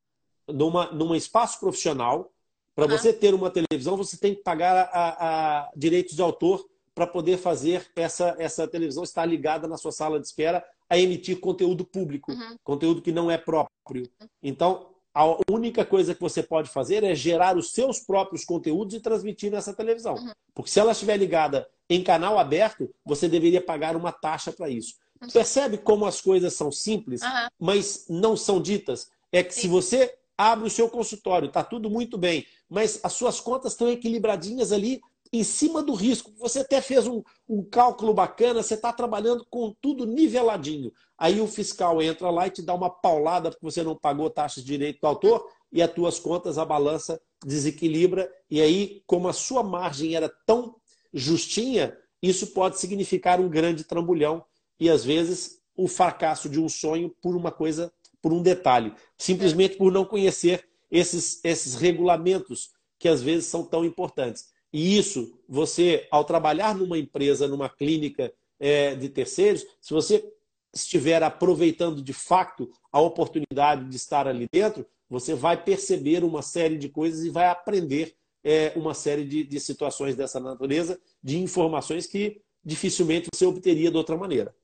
Numa, 0.46 0.92
num 0.92 1.12
espaço 1.12 1.58
profissional, 1.58 2.32
para 2.76 2.86
você 2.86 3.10
ter 3.10 3.32
uma 3.32 3.50
televisão, 3.50 3.96
você 3.96 4.18
tem 4.18 4.34
que 4.34 4.42
pagar 4.42 4.90
a, 4.92 5.60
a 5.62 5.70
direitos 5.74 6.14
de 6.14 6.20
autor 6.20 6.68
para 6.94 7.06
poder 7.06 7.38
fazer 7.38 7.86
essa, 7.96 8.36
essa 8.38 8.68
televisão 8.68 9.02
estar 9.02 9.24
ligada 9.24 9.66
na 9.66 9.78
sua 9.78 9.90
sala 9.90 10.20
de 10.20 10.26
espera 10.26 10.62
a 10.88 10.98
emitir 10.98 11.40
conteúdo 11.40 11.86
público, 11.86 12.32
uhum. 12.32 12.56
conteúdo 12.62 13.00
que 13.00 13.10
não 13.10 13.30
é 13.30 13.38
próprio. 13.38 14.08
Então, 14.42 14.90
a 15.14 15.24
única 15.50 15.86
coisa 15.86 16.14
que 16.14 16.20
você 16.20 16.42
pode 16.42 16.68
fazer 16.68 17.02
é 17.02 17.14
gerar 17.14 17.56
os 17.56 17.72
seus 17.72 17.98
próprios 17.98 18.44
conteúdos 18.44 18.94
e 18.94 19.00
transmitir 19.00 19.50
nessa 19.50 19.72
televisão. 19.72 20.14
Uhum. 20.14 20.32
Porque 20.54 20.70
se 20.70 20.78
ela 20.78 20.92
estiver 20.92 21.16
ligada 21.16 21.66
em 21.88 22.02
canal 22.02 22.38
aberto, 22.38 22.90
você 23.04 23.26
deveria 23.26 23.60
pagar 23.60 23.96
uma 23.96 24.12
taxa 24.12 24.52
para 24.52 24.68
isso. 24.68 24.96
Uhum. 25.20 25.28
Percebe 25.28 25.78
como 25.78 26.04
as 26.04 26.20
coisas 26.20 26.52
são 26.52 26.70
simples, 26.70 27.22
mas 27.58 28.04
não 28.08 28.36
são 28.36 28.60
ditas? 28.60 29.10
É 29.32 29.42
que 29.42 29.54
Sim. 29.54 29.62
se 29.62 29.68
você 29.68 30.14
abre 30.36 30.66
o 30.66 30.70
seu 30.70 30.88
consultório, 30.88 31.48
está 31.48 31.64
tudo 31.64 31.88
muito 31.88 32.18
bem, 32.18 32.46
mas 32.68 33.00
as 33.02 33.12
suas 33.12 33.40
contas 33.40 33.72
estão 33.72 33.88
equilibradinhas 33.88 34.72
ali 34.72 35.00
em 35.32 35.42
cima 35.42 35.82
do 35.82 35.94
risco. 35.94 36.32
Você 36.38 36.60
até 36.60 36.80
fez 36.80 37.06
um, 37.06 37.22
um 37.48 37.62
cálculo 37.62 38.14
bacana, 38.14 38.62
você 38.62 38.74
está 38.74 38.92
trabalhando 38.92 39.46
com 39.50 39.74
tudo 39.80 40.06
niveladinho. 40.06 40.92
Aí 41.18 41.40
o 41.40 41.46
fiscal 41.46 42.00
entra 42.02 42.30
lá 42.30 42.46
e 42.46 42.50
te 42.50 42.62
dá 42.62 42.74
uma 42.74 42.90
paulada 42.90 43.50
porque 43.50 43.64
você 43.64 43.82
não 43.82 43.96
pagou 43.96 44.30
taxas 44.30 44.62
de 44.62 44.72
direito 44.72 45.00
do 45.00 45.06
autor 45.06 45.48
e 45.72 45.82
as 45.82 45.92
tuas 45.92 46.18
contas, 46.18 46.58
a 46.58 46.64
balança 46.64 47.20
desequilibra. 47.44 48.30
E 48.50 48.60
aí, 48.60 49.02
como 49.06 49.28
a 49.28 49.32
sua 49.32 49.62
margem 49.62 50.14
era 50.14 50.32
tão 50.46 50.76
justinha, 51.12 51.96
isso 52.22 52.48
pode 52.48 52.78
significar 52.78 53.40
um 53.40 53.48
grande 53.48 53.84
trambolhão 53.84 54.44
e 54.78 54.90
às 54.90 55.04
vezes 55.04 55.60
o 55.76 55.88
fracasso 55.88 56.48
de 56.48 56.60
um 56.60 56.68
sonho 56.68 57.14
por 57.20 57.36
uma 57.36 57.52
coisa, 57.52 57.92
por 58.20 58.32
um 58.32 58.42
detalhe, 58.42 58.92
simplesmente 59.16 59.76
por 59.76 59.92
não 59.92 60.04
conhecer 60.04 60.68
esses, 60.90 61.40
esses 61.44 61.74
regulamentos 61.74 62.70
que 62.98 63.08
às 63.08 63.22
vezes 63.22 63.46
são 63.46 63.64
tão 63.64 63.84
importantes. 63.84 64.48
E 64.72 64.98
isso, 64.98 65.38
você, 65.48 66.06
ao 66.10 66.24
trabalhar 66.24 66.74
numa 66.74 66.98
empresa, 66.98 67.48
numa 67.48 67.68
clínica 67.68 68.32
é, 68.58 68.94
de 68.94 69.08
terceiros, 69.08 69.64
se 69.80 69.92
você 69.92 70.32
estiver 70.74 71.22
aproveitando 71.22 72.02
de 72.02 72.12
fato 72.12 72.70
a 72.92 73.00
oportunidade 73.00 73.88
de 73.88 73.96
estar 73.96 74.26
ali 74.28 74.46
dentro, 74.52 74.86
você 75.08 75.34
vai 75.34 75.62
perceber 75.62 76.24
uma 76.24 76.42
série 76.42 76.76
de 76.76 76.88
coisas 76.88 77.24
e 77.24 77.30
vai 77.30 77.46
aprender 77.46 78.16
é, 78.44 78.72
uma 78.76 78.94
série 78.94 79.24
de, 79.24 79.44
de 79.44 79.60
situações 79.60 80.14
dessa 80.14 80.38
natureza, 80.38 81.00
de 81.22 81.38
informações 81.38 82.06
que 82.06 82.42
dificilmente 82.64 83.28
você 83.32 83.46
obteria 83.46 83.90
de 83.90 83.96
outra 83.96 84.16
maneira. 84.16 84.54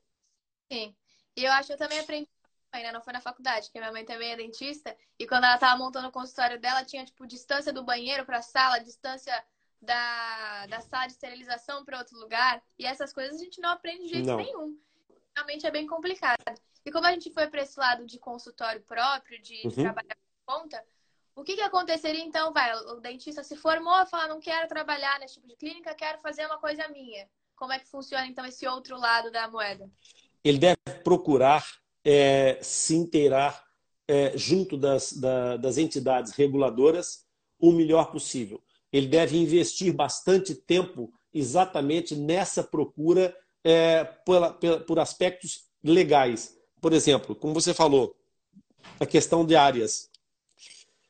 Sim. 0.71 0.93
E 1.35 1.45
eu 1.45 1.51
acho 1.53 1.67
que 1.67 1.73
eu 1.73 1.77
também 1.77 1.99
aprendi 1.99 2.29
ainda 2.73 2.91
não 2.91 3.01
foi 3.01 3.13
na 3.13 3.21
faculdade, 3.21 3.67
porque 3.67 3.79
minha 3.79 3.91
mãe 3.91 4.03
também 4.03 4.31
é 4.31 4.35
dentista, 4.35 4.95
e 5.17 5.27
quando 5.27 5.45
ela 5.45 5.57
tava 5.57 5.77
montando 5.77 6.07
o 6.07 6.11
consultório 6.11 6.59
dela, 6.59 6.83
tinha, 6.83 7.05
tipo, 7.05 7.25
distância 7.27 7.71
do 7.71 7.83
banheiro 7.83 8.25
para 8.25 8.39
a 8.39 8.41
sala, 8.41 8.79
distância 8.79 9.33
da, 9.81 10.65
da 10.67 10.81
sala 10.81 11.05
de 11.05 11.13
esterilização 11.13 11.85
para 11.85 11.99
outro 11.99 12.17
lugar. 12.17 12.61
E 12.79 12.85
essas 12.85 13.13
coisas 13.13 13.39
a 13.39 13.43
gente 13.43 13.61
não 13.61 13.69
aprende 13.69 14.03
de 14.03 14.09
jeito 14.09 14.27
não. 14.27 14.37
nenhum. 14.37 14.77
Realmente 15.35 15.67
é 15.67 15.71
bem 15.71 15.85
complicado. 15.85 16.37
E 16.85 16.91
como 16.91 17.05
a 17.05 17.11
gente 17.11 17.31
foi 17.31 17.47
para 17.47 17.61
esse 17.61 17.79
lado 17.79 18.05
de 18.05 18.17
consultório 18.17 18.81
próprio, 18.81 19.41
de 19.41 19.61
uhum. 19.65 19.71
trabalhar 19.71 20.15
por 20.15 20.55
conta, 20.55 20.83
o 21.35 21.43
que, 21.43 21.55
que 21.55 21.61
aconteceria 21.61 22.23
então? 22.23 22.53
Vai, 22.53 22.73
o 22.75 22.99
dentista 22.99 23.43
se 23.43 23.55
formou 23.55 24.01
e 24.01 24.05
fala, 24.05 24.27
não 24.27 24.39
quero 24.39 24.67
trabalhar 24.67 25.19
nesse 25.19 25.35
tipo 25.35 25.47
de 25.47 25.55
clínica, 25.55 25.95
quero 25.95 26.19
fazer 26.19 26.45
uma 26.45 26.59
coisa 26.59 26.87
minha. 26.89 27.27
Como 27.55 27.71
é 27.71 27.79
que 27.79 27.87
funciona 27.87 28.25
então 28.27 28.45
esse 28.45 28.67
outro 28.67 28.97
lado 28.97 29.31
da 29.31 29.47
moeda? 29.47 29.89
Ele 30.43 30.57
deve 30.57 30.77
procurar 31.03 31.65
é, 32.03 32.59
se 32.61 32.95
inteirar 32.95 33.63
é, 34.07 34.37
junto 34.37 34.77
das, 34.77 35.13
da, 35.13 35.57
das 35.57 35.77
entidades 35.77 36.33
reguladoras 36.33 37.25
o 37.59 37.71
melhor 37.71 38.11
possível 38.11 38.61
ele 38.93 39.07
deve 39.07 39.35
investir 39.37 39.91
bastante 39.91 40.53
tempo 40.53 41.11
exatamente 41.33 42.15
nessa 42.15 42.63
procura 42.63 43.35
é, 43.63 44.03
por, 44.85 44.99
aspectos 44.99 45.63
legais. 45.83 46.55
Por 46.79 46.93
exemplo, 46.93 47.35
como 47.35 47.55
você 47.55 47.73
falou, 47.73 48.15
a 48.99 49.05
questão 49.05 49.43
de 49.43 49.55
áreas. 49.55 50.11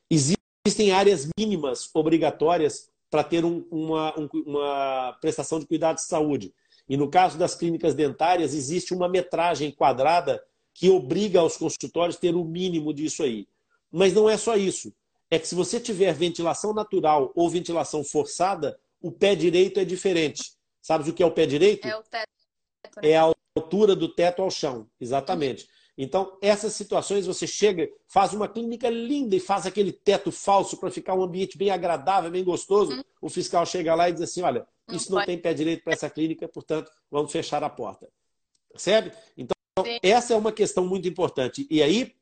Existem 0.10 0.93
áreas 0.93 1.27
mínimas 1.38 1.89
obrigatórias 1.93 2.89
para 3.10 3.23
ter 3.23 3.43
um, 3.43 3.65
uma, 3.69 4.17
um, 4.17 4.29
uma 4.45 5.17
prestação 5.19 5.60
de 5.60 5.65
cuidado 5.65 5.97
de 5.97 6.03
saúde. 6.03 6.53
E 6.88 6.95
no 6.95 7.10
caso 7.10 7.38
das 7.38 7.53
clínicas 7.53 7.93
dentárias, 7.93 8.53
existe 8.53 8.93
uma 8.93 9.10
metragem 9.10 9.71
quadrada 9.71 10.41
que 10.73 10.89
obriga 10.89 11.39
aos 11.39 11.57
consultórios 11.57 12.15
a 12.15 12.19
ter 12.19 12.36
o 12.36 12.43
mínimo 12.43 12.93
disso 12.93 13.23
aí. 13.23 13.47
Mas 13.91 14.13
não 14.13 14.29
é 14.29 14.38
só 14.38 14.57
isso. 14.57 14.93
É 15.29 15.38
que 15.38 15.47
se 15.47 15.55
você 15.55 15.79
tiver 15.79 16.13
ventilação 16.13 16.73
natural 16.73 17.31
ou 17.36 17.49
ventilação 17.49 18.03
forçada, 18.03 18.79
o 19.01 19.12
pé 19.12 19.36
direito 19.36 19.79
é 19.79 19.86
diferente. 19.86 20.53
Sabe 20.81 21.09
o 21.09 21.13
que 21.13 21.23
é 21.23 21.25
o 21.25 21.31
pé 21.31 21.45
direito? 21.45 21.88
É 21.88 21.95
o 21.95 22.03
teto. 22.03 22.29
Né? 22.97 23.09
É 23.12 23.17
a 23.17 23.31
altura 23.55 23.95
do 23.95 24.07
teto 24.07 24.41
ao 24.41 24.51
chão, 24.51 24.88
exatamente. 24.99 25.67
Então, 25.97 26.38
essas 26.41 26.73
situações 26.73 27.27
você 27.27 27.45
chega, 27.45 27.88
faz 28.07 28.33
uma 28.33 28.47
clínica 28.47 28.89
linda 28.89 29.36
e 29.36 29.39
faz 29.39 29.65
aquele 29.65 29.91
teto 29.91 30.31
falso 30.31 30.77
para 30.77 30.89
ficar 30.89 31.13
um 31.13 31.21
ambiente 31.21 31.57
bem 31.57 31.69
agradável, 31.69 32.31
bem 32.31 32.43
gostoso. 32.43 32.93
Uhum. 32.93 33.03
O 33.21 33.29
fiscal 33.29 33.65
chega 33.65 33.93
lá 33.93 34.09
e 34.09 34.13
diz 34.13 34.23
assim: 34.23 34.41
olha, 34.41 34.67
isso 34.89 35.12
não, 35.12 35.19
não 35.19 35.25
tem 35.25 35.38
pé 35.38 35.53
direito 35.53 35.83
para 35.83 35.93
essa 35.93 36.09
clínica, 36.09 36.47
portanto, 36.47 36.91
vamos 37.12 37.31
fechar 37.31 37.63
a 37.63 37.69
porta. 37.69 38.09
Percebe? 38.71 39.12
Então, 39.38 39.52
Sim. 39.81 39.99
essa 40.03 40.33
é 40.33 40.38
uma 40.38 40.51
questão 40.51 40.86
muito 40.86 41.07
importante. 41.07 41.65
E 41.69 41.81
aí, 41.81 42.13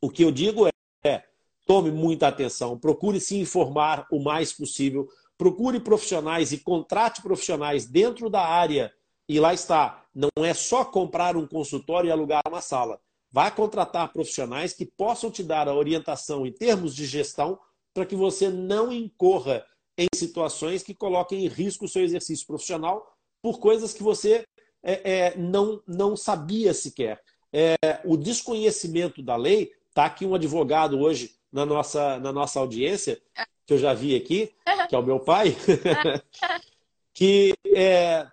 o 0.00 0.10
que 0.10 0.24
eu 0.24 0.32
digo 0.32 0.66
é, 0.66 0.70
é 1.04 1.24
tome 1.64 1.90
muita 1.90 2.28
atenção, 2.28 2.78
procure 2.78 3.20
se 3.20 3.38
informar 3.38 4.06
o 4.10 4.18
mais 4.18 4.52
possível, 4.52 5.08
procure 5.38 5.78
profissionais 5.78 6.52
e 6.52 6.58
contrate 6.58 7.22
profissionais 7.22 7.86
dentro 7.86 8.28
da 8.28 8.42
área. 8.42 8.92
E 9.28 9.38
lá 9.38 9.54
está, 9.54 10.04
não 10.14 10.44
é 10.44 10.54
só 10.54 10.84
comprar 10.84 11.36
um 11.36 11.46
consultório 11.46 12.08
e 12.08 12.10
alugar 12.10 12.42
uma 12.48 12.60
sala. 12.60 13.00
Vai 13.30 13.54
contratar 13.54 14.12
profissionais 14.12 14.72
que 14.72 14.86
possam 14.86 15.30
te 15.30 15.42
dar 15.42 15.68
a 15.68 15.74
orientação 15.74 16.46
em 16.46 16.52
termos 16.52 16.94
de 16.94 17.06
gestão 17.06 17.58
para 17.92 18.06
que 18.06 18.16
você 18.16 18.48
não 18.48 18.92
incorra 18.92 19.64
em 19.98 20.06
situações 20.14 20.82
que 20.82 20.94
coloquem 20.94 21.44
em 21.44 21.48
risco 21.48 21.84
o 21.84 21.88
seu 21.88 22.02
exercício 22.02 22.46
profissional 22.46 23.16
por 23.42 23.58
coisas 23.58 23.92
que 23.92 24.02
você 24.02 24.44
é, 24.86 25.10
é, 25.10 25.36
não, 25.36 25.82
não 25.84 26.16
sabia 26.16 26.72
sequer. 26.72 27.20
É, 27.52 27.74
o 28.04 28.16
desconhecimento 28.16 29.20
da 29.20 29.34
lei, 29.34 29.72
está 29.88 30.04
aqui 30.04 30.24
um 30.24 30.34
advogado 30.34 31.00
hoje 31.00 31.34
na 31.52 31.66
nossa, 31.66 32.20
na 32.20 32.32
nossa 32.32 32.60
audiência, 32.60 33.20
que 33.66 33.74
eu 33.74 33.78
já 33.78 33.92
vi 33.92 34.14
aqui, 34.14 34.54
que 34.88 34.94
é 34.94 34.98
o 34.98 35.02
meu 35.02 35.18
pai, 35.18 35.56
que 37.12 37.52
é, 37.74 38.26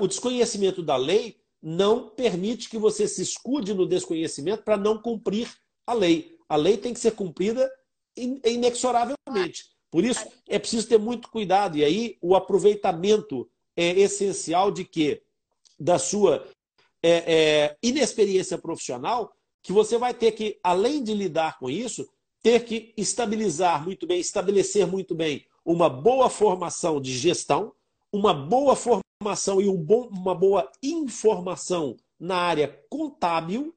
o 0.00 0.06
desconhecimento 0.06 0.82
da 0.82 0.96
lei 0.96 1.36
não 1.62 2.08
permite 2.08 2.70
que 2.70 2.78
você 2.78 3.06
se 3.06 3.20
escude 3.20 3.74
no 3.74 3.86
desconhecimento 3.86 4.62
para 4.62 4.78
não 4.78 4.96
cumprir 4.96 5.52
a 5.86 5.92
lei. 5.92 6.38
A 6.48 6.56
lei 6.56 6.78
tem 6.78 6.94
que 6.94 7.00
ser 7.00 7.12
cumprida 7.12 7.70
inexoravelmente. 8.16 9.66
Por 9.90 10.04
isso, 10.04 10.26
é 10.48 10.58
preciso 10.58 10.88
ter 10.88 10.98
muito 10.98 11.28
cuidado. 11.28 11.76
E 11.76 11.84
aí, 11.84 12.16
o 12.22 12.34
aproveitamento 12.34 13.48
é 13.76 13.90
essencial 14.00 14.70
de 14.70 14.84
que 14.84 15.22
da 15.82 15.98
sua 15.98 16.46
é, 17.02 17.10
é, 17.10 17.76
inexperiência 17.82 18.56
profissional, 18.56 19.32
que 19.62 19.72
você 19.72 19.98
vai 19.98 20.14
ter 20.14 20.32
que, 20.32 20.58
além 20.62 21.02
de 21.02 21.12
lidar 21.12 21.58
com 21.58 21.68
isso, 21.68 22.08
ter 22.40 22.64
que 22.64 22.94
estabilizar 22.96 23.84
muito 23.84 24.06
bem, 24.06 24.20
estabelecer 24.20 24.86
muito 24.86 25.14
bem 25.14 25.44
uma 25.64 25.88
boa 25.88 26.30
formação 26.30 27.00
de 27.00 27.12
gestão, 27.12 27.72
uma 28.12 28.32
boa 28.32 28.76
formação 28.76 29.60
e 29.60 29.68
um 29.68 29.76
bom, 29.76 30.08
uma 30.08 30.34
boa 30.34 30.70
informação 30.82 31.96
na 32.18 32.36
área 32.36 32.68
contábil. 32.88 33.74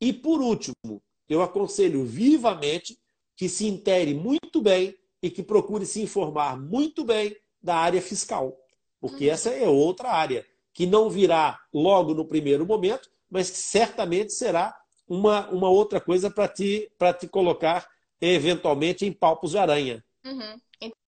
E, 0.00 0.12
por 0.12 0.40
último, 0.40 1.02
eu 1.28 1.42
aconselho 1.42 2.04
vivamente 2.04 2.98
que 3.36 3.48
se 3.48 3.66
intere 3.66 4.14
muito 4.14 4.60
bem 4.60 4.94
e 5.22 5.30
que 5.30 5.42
procure 5.42 5.84
se 5.84 6.00
informar 6.00 6.58
muito 6.58 7.04
bem 7.04 7.36
da 7.62 7.76
área 7.76 8.02
fiscal, 8.02 8.58
porque 9.00 9.26
uhum. 9.26 9.32
essa 9.32 9.50
é 9.50 9.68
outra 9.68 10.10
área 10.10 10.44
que 10.72 10.86
não 10.86 11.10
virá 11.10 11.58
logo 11.72 12.14
no 12.14 12.26
primeiro 12.26 12.66
momento, 12.66 13.08
mas 13.30 13.50
que 13.50 13.58
certamente 13.58 14.32
será 14.32 14.76
uma, 15.06 15.48
uma 15.50 15.68
outra 15.68 16.00
coisa 16.00 16.30
para 16.30 16.48
te, 16.48 16.90
te 17.18 17.28
colocar 17.28 17.88
eventualmente 18.20 19.04
em 19.04 19.12
palpos 19.12 19.50
de 19.50 19.58
aranha. 19.58 20.04
Uhum. 20.24 20.60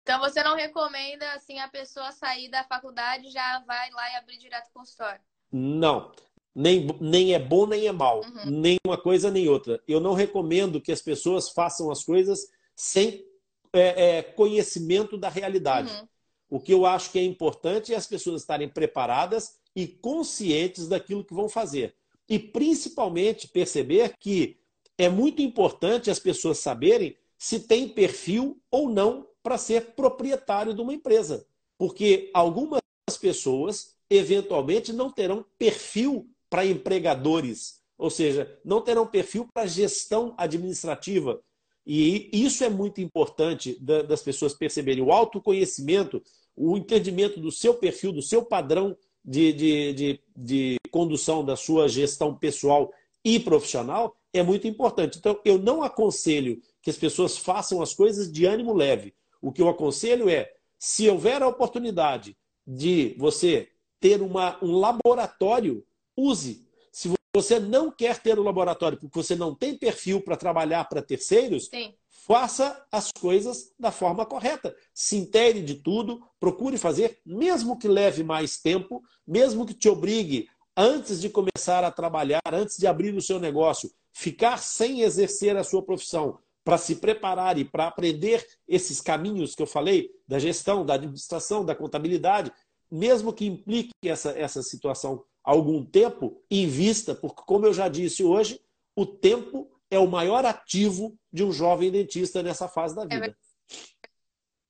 Então 0.02 0.18
você 0.18 0.42
não 0.42 0.56
recomenda 0.56 1.30
assim 1.32 1.60
a 1.60 1.68
pessoa 1.68 2.10
sair 2.10 2.48
da 2.50 2.64
faculdade 2.64 3.30
já 3.30 3.62
vai 3.66 3.90
lá 3.90 4.12
e 4.12 4.16
abrir 4.16 4.36
direto 4.36 4.68
o 4.68 4.72
consultório? 4.72 5.20
Não. 5.50 6.12
Nem, 6.54 6.86
nem 7.00 7.34
é 7.34 7.38
bom 7.38 7.66
nem 7.66 7.86
é 7.86 7.92
mal. 7.92 8.20
Uhum. 8.20 8.50
Nem 8.50 8.78
uma 8.84 8.98
coisa 8.98 9.30
nem 9.30 9.48
outra. 9.48 9.80
Eu 9.86 10.00
não 10.00 10.12
recomendo 10.12 10.80
que 10.80 10.92
as 10.92 11.00
pessoas 11.00 11.50
façam 11.50 11.90
as 11.90 12.04
coisas 12.04 12.48
sem 12.74 13.24
é, 13.72 14.18
é, 14.18 14.22
conhecimento 14.22 15.16
da 15.16 15.28
realidade. 15.28 15.92
Uhum. 15.92 16.08
O 16.52 16.60
que 16.60 16.74
eu 16.74 16.84
acho 16.84 17.10
que 17.10 17.18
é 17.18 17.24
importante 17.24 17.94
é 17.94 17.96
as 17.96 18.06
pessoas 18.06 18.42
estarem 18.42 18.68
preparadas 18.68 19.56
e 19.74 19.86
conscientes 19.86 20.86
daquilo 20.86 21.24
que 21.24 21.32
vão 21.32 21.48
fazer. 21.48 21.94
E 22.28 22.38
principalmente 22.38 23.48
perceber 23.48 24.18
que 24.20 24.58
é 24.98 25.08
muito 25.08 25.40
importante 25.40 26.10
as 26.10 26.18
pessoas 26.18 26.58
saberem 26.58 27.16
se 27.38 27.60
tem 27.60 27.88
perfil 27.88 28.60
ou 28.70 28.90
não 28.90 29.26
para 29.42 29.56
ser 29.56 29.94
proprietário 29.94 30.74
de 30.74 30.82
uma 30.82 30.92
empresa. 30.92 31.46
Porque 31.78 32.30
algumas 32.34 32.82
pessoas, 33.18 33.96
eventualmente, 34.10 34.92
não 34.92 35.10
terão 35.10 35.46
perfil 35.58 36.28
para 36.50 36.66
empregadores, 36.66 37.80
ou 37.96 38.10
seja, 38.10 38.60
não 38.62 38.82
terão 38.82 39.06
perfil 39.06 39.48
para 39.54 39.66
gestão 39.66 40.34
administrativa. 40.36 41.42
E 41.86 42.28
isso 42.30 42.62
é 42.62 42.68
muito 42.68 43.00
importante 43.00 43.76
das 43.80 44.22
pessoas 44.22 44.52
perceberem. 44.52 45.02
O 45.02 45.10
autoconhecimento, 45.10 46.22
o 46.56 46.76
entendimento 46.76 47.40
do 47.40 47.50
seu 47.50 47.74
perfil, 47.74 48.12
do 48.12 48.22
seu 48.22 48.44
padrão 48.44 48.96
de, 49.24 49.52
de, 49.52 49.92
de, 49.92 50.20
de 50.36 50.76
condução 50.90 51.44
da 51.44 51.56
sua 51.56 51.88
gestão 51.88 52.34
pessoal 52.34 52.92
e 53.24 53.38
profissional 53.38 54.16
é 54.32 54.42
muito 54.42 54.66
importante. 54.66 55.18
Então, 55.18 55.38
eu 55.44 55.58
não 55.58 55.82
aconselho 55.82 56.60
que 56.80 56.90
as 56.90 56.96
pessoas 56.96 57.36
façam 57.36 57.80
as 57.80 57.94
coisas 57.94 58.30
de 58.30 58.44
ânimo 58.44 58.72
leve. 58.72 59.14
O 59.40 59.52
que 59.52 59.62
eu 59.62 59.68
aconselho 59.68 60.28
é, 60.28 60.52
se 60.78 61.08
houver 61.08 61.42
a 61.42 61.48
oportunidade 61.48 62.36
de 62.66 63.14
você 63.18 63.68
ter 64.00 64.20
uma, 64.22 64.58
um 64.62 64.78
laboratório, 64.78 65.84
use. 66.16 66.66
Se 66.90 67.12
você 67.34 67.58
não 67.58 67.90
quer 67.90 68.18
ter 68.18 68.38
um 68.38 68.42
laboratório 68.42 68.98
porque 68.98 69.16
você 69.16 69.36
não 69.36 69.54
tem 69.54 69.76
perfil 69.76 70.20
para 70.20 70.36
trabalhar 70.36 70.84
para 70.88 71.02
terceiros, 71.02 71.66
Sim. 71.66 71.94
Faça 72.26 72.84
as 72.90 73.10
coisas 73.10 73.72
da 73.78 73.90
forma 73.90 74.24
correta. 74.24 74.74
Se 74.94 75.16
intere 75.16 75.62
de 75.62 75.74
tudo, 75.74 76.22
procure 76.38 76.78
fazer, 76.78 77.18
mesmo 77.26 77.78
que 77.78 77.88
leve 77.88 78.22
mais 78.22 78.58
tempo, 78.58 79.02
mesmo 79.26 79.66
que 79.66 79.74
te 79.74 79.88
obrigue, 79.88 80.48
antes 80.76 81.20
de 81.20 81.28
começar 81.28 81.84
a 81.84 81.90
trabalhar, 81.90 82.40
antes 82.52 82.78
de 82.78 82.86
abrir 82.86 83.14
o 83.14 83.22
seu 83.22 83.40
negócio, 83.40 83.90
ficar 84.12 84.58
sem 84.58 85.00
exercer 85.00 85.56
a 85.56 85.64
sua 85.64 85.82
profissão, 85.82 86.38
para 86.64 86.78
se 86.78 86.96
preparar 86.96 87.58
e 87.58 87.64
para 87.64 87.88
aprender 87.88 88.46
esses 88.68 89.00
caminhos 89.00 89.56
que 89.56 89.62
eu 89.62 89.66
falei, 89.66 90.08
da 90.28 90.38
gestão, 90.38 90.86
da 90.86 90.94
administração, 90.94 91.64
da 91.64 91.74
contabilidade, 91.74 92.52
mesmo 92.88 93.32
que 93.32 93.46
implique 93.46 93.90
essa, 94.04 94.30
essa 94.30 94.62
situação 94.62 95.24
algum 95.42 95.84
tempo, 95.84 96.40
invista, 96.48 97.16
porque, 97.16 97.42
como 97.44 97.66
eu 97.66 97.74
já 97.74 97.88
disse 97.88 98.22
hoje, 98.22 98.60
o 98.94 99.04
tempo 99.04 99.71
é 99.92 99.98
o 99.98 100.08
maior 100.08 100.46
ativo 100.46 101.14
de 101.30 101.44
um 101.44 101.52
jovem 101.52 101.92
dentista 101.92 102.42
nessa 102.42 102.66
fase 102.66 102.96
da 102.96 103.02
é 103.02 103.06
vida. 103.08 103.36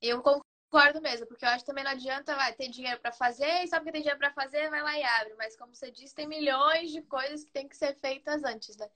Eu 0.01 0.21
concordo 0.21 1.01
mesmo, 1.01 1.29
porque 1.29 1.45
eu 1.45 1.49
acho 1.51 1.61
que 1.61 1.71
também 1.71 1.85
não 1.85 1.93
adianta 1.93 2.35
vai, 2.35 2.53
ter 2.55 2.69
dinheiro 2.69 3.01
para 3.01 3.13
fazer, 3.13 3.63
e 3.63 3.69
sabe 3.69 3.85
que 3.85 3.93
tem 3.93 4.01
dinheiro 4.01 4.19
para 4.19 4.33
fazer, 4.33 4.69
vai 4.69 4.83
lá 4.83 4.99
e 4.99 5.05
abre. 5.05 5.35
Mas, 5.39 5.57
como 5.57 5.73
você 5.73 5.93
disse, 5.93 6.13
tem 6.13 6.27
milhões 6.27 6.91
de 6.91 7.03
coisas 7.03 7.45
que 7.45 7.53
têm 7.53 7.69
que 7.69 7.77
ser 7.77 7.97
feitas 8.01 8.43
antes, 8.43 8.77
né? 8.77 8.91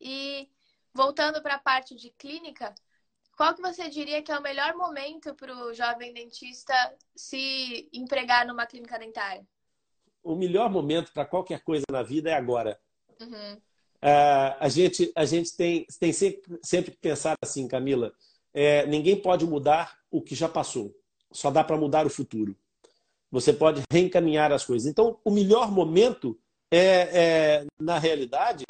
E 0.00 0.50
voltando 0.92 1.40
para 1.40 1.54
a 1.54 1.60
parte 1.60 1.94
de 1.94 2.10
clínica, 2.10 2.74
qual 3.36 3.54
que 3.54 3.62
você 3.62 3.88
diria 3.88 4.20
que 4.20 4.32
é 4.32 4.38
o 4.38 4.42
melhor 4.42 4.74
momento 4.74 5.32
para 5.36 5.54
o 5.54 5.72
jovem 5.72 6.12
dentista 6.12 6.74
se 7.14 7.88
empregar 7.92 8.44
numa 8.44 8.66
clínica 8.66 8.98
dentária? 8.98 9.46
O 10.24 10.34
melhor 10.34 10.68
momento 10.68 11.12
para 11.12 11.24
qualquer 11.24 11.62
coisa 11.62 11.84
na 11.88 12.02
vida 12.02 12.30
é 12.30 12.34
agora. 12.34 12.80
Uhum. 13.20 13.62
Uh, 14.02 14.56
a 14.58 14.68
gente, 14.68 15.12
a 15.14 15.24
gente 15.24 15.56
tem, 15.56 15.86
tem 16.00 16.12
sempre, 16.12 16.58
sempre 16.62 16.90
que 16.90 16.96
pensar 16.96 17.36
assim, 17.40 17.68
Camila. 17.68 18.12
É, 18.52 18.84
ninguém 18.86 19.16
pode 19.16 19.46
mudar 19.46 19.96
o 20.10 20.20
que 20.20 20.34
já 20.34 20.48
passou. 20.48 20.94
Só 21.30 21.50
dá 21.50 21.62
para 21.62 21.76
mudar 21.76 22.04
o 22.04 22.10
futuro. 22.10 22.56
Você 23.30 23.52
pode 23.52 23.82
reencaminhar 23.90 24.52
as 24.52 24.64
coisas. 24.64 24.90
Então, 24.90 25.18
o 25.24 25.30
melhor 25.30 25.70
momento 25.70 26.38
é, 26.70 26.84
é 27.12 27.66
na 27.80 27.98
realidade, 27.98 28.64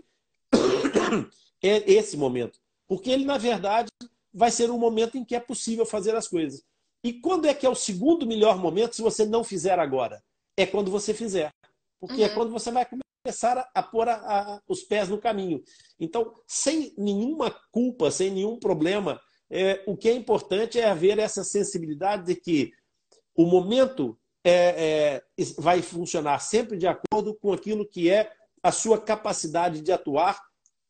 é 1.63 1.91
esse 1.91 2.17
momento. 2.17 2.61
Porque 2.87 3.11
ele, 3.11 3.25
na 3.25 3.39
verdade, 3.39 3.89
vai 4.33 4.51
ser 4.51 4.71
um 4.71 4.79
momento 4.79 5.17
em 5.17 5.25
que 5.25 5.35
é 5.35 5.41
possível 5.41 5.87
fazer 5.87 6.15
as 6.15 6.29
coisas. 6.29 6.63
E 7.03 7.13
quando 7.13 7.47
é 7.47 7.55
que 7.55 7.67
é 7.67 7.69
o 7.69 7.75
segundo 7.75 8.27
melhor 8.27 8.59
momento 8.59 8.95
se 8.95 9.03
você 9.03 9.27
não 9.27 9.43
fizer 9.43 9.79
agora? 9.79 10.23
É 10.57 10.67
quando 10.67 10.91
você 10.91 11.13
fizer. 11.13 11.51
Porque 11.99 12.23
é 12.23 12.27
uhum. 12.27 12.33
é 12.33 12.35
quando 12.35 12.51
você 12.51 12.71
vai 12.71 12.87
começar 13.23 13.71
a, 13.73 13.83
pôr 13.83 14.09
a, 14.09 14.15
a, 14.15 14.61
os 14.69 14.83
pés 14.83 15.09
no 15.09 15.19
caminho. 15.19 15.63
Então, 15.99 16.35
sem 16.47 16.93
nenhuma 16.99 17.51
culpa, 17.71 18.11
sem 18.11 18.31
nenhum 18.31 18.59
problema, 18.59 19.21
é, 19.49 19.83
o 19.87 19.97
que 19.97 20.09
é 20.09 20.13
importante 20.13 20.79
é 20.79 20.89
haver 20.89 21.19
essa 21.19 21.45
sensibilidade 21.45 22.27
de 22.27 22.35
que 22.35 22.73
o 23.35 23.47
momento 23.47 24.19
é, 24.45 25.23
é, 25.39 25.45
vai 25.59 25.81
funcionar 25.81 26.41
sempre 26.41 26.77
de 26.77 26.87
acordo 26.87 27.35
com 27.35 27.53
aquilo 27.53 27.89
que 27.89 28.11
é 28.11 28.33
a 28.63 28.73
sua 28.73 29.01
capacidade 29.01 29.81
de 29.81 29.93
atuar 29.93 30.41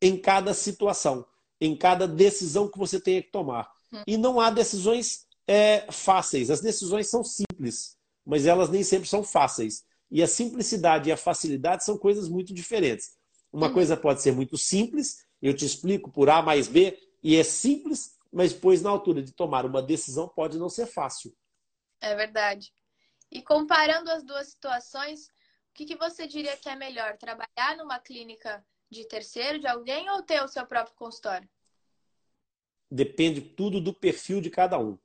em 0.01 0.17
cada 0.17 0.53
situação, 0.53 1.25
em 1.61 1.77
cada 1.77 2.07
decisão 2.07 2.69
que 2.69 2.77
você 2.77 2.99
tenha 2.99 3.21
que 3.21 3.31
tomar. 3.31 3.69
Hum. 3.91 4.01
E 4.07 4.17
não 4.17 4.39
há 4.39 4.49
decisões 4.49 5.27
é, 5.47 5.85
fáceis. 5.91 6.49
As 6.49 6.61
decisões 6.61 7.09
são 7.09 7.23
simples, 7.23 7.95
mas 8.25 8.45
elas 8.45 8.69
nem 8.69 8.83
sempre 8.83 9.07
são 9.07 9.23
fáceis. 9.23 9.83
E 10.13 10.21
a 10.21 10.27
simplicidade 10.27 11.09
e 11.09 11.11
a 11.11 11.17
facilidade 11.17 11.83
são 11.83 11.97
coisas 11.97 12.29
muito 12.29 12.53
diferentes. 12.53 13.17
Uma 13.51 13.69
hum. 13.69 13.73
coisa 13.73 13.97
pode 13.97 14.21
ser 14.21 14.31
muito 14.31 14.59
simples, 14.59 15.25
eu 15.41 15.55
te 15.55 15.65
explico 15.65 16.11
por 16.11 16.29
A 16.29 16.39
mais 16.39 16.67
B, 16.67 16.95
e 17.23 17.35
é 17.35 17.43
simples, 17.43 18.15
mas 18.31 18.53
depois, 18.53 18.83
na 18.83 18.91
altura 18.91 19.23
de 19.23 19.31
tomar 19.31 19.65
uma 19.65 19.81
decisão, 19.81 20.27
pode 20.27 20.59
não 20.59 20.69
ser 20.69 20.85
fácil. 20.85 21.35
É 21.99 22.13
verdade. 22.13 22.71
E 23.31 23.41
comparando 23.41 24.11
as 24.11 24.23
duas 24.23 24.49
situações, 24.49 25.25
o 25.25 25.73
que, 25.73 25.83
que 25.83 25.95
você 25.95 26.27
diria 26.27 26.55
que 26.57 26.69
é 26.69 26.75
melhor? 26.75 27.17
Trabalhar 27.17 27.75
numa 27.75 27.97
clínica 27.97 28.63
de 28.91 29.07
terceiro, 29.07 29.57
de 29.57 29.65
alguém, 29.65 30.07
ou 30.11 30.21
ter 30.21 30.43
o 30.43 30.47
seu 30.47 30.63
próprio 30.67 30.95
consultório? 30.95 31.49
Depende 32.91 33.41
tudo 33.41 33.81
do 33.81 33.91
perfil 33.91 34.39
de 34.39 34.51
cada 34.51 34.77
um. 34.77 34.95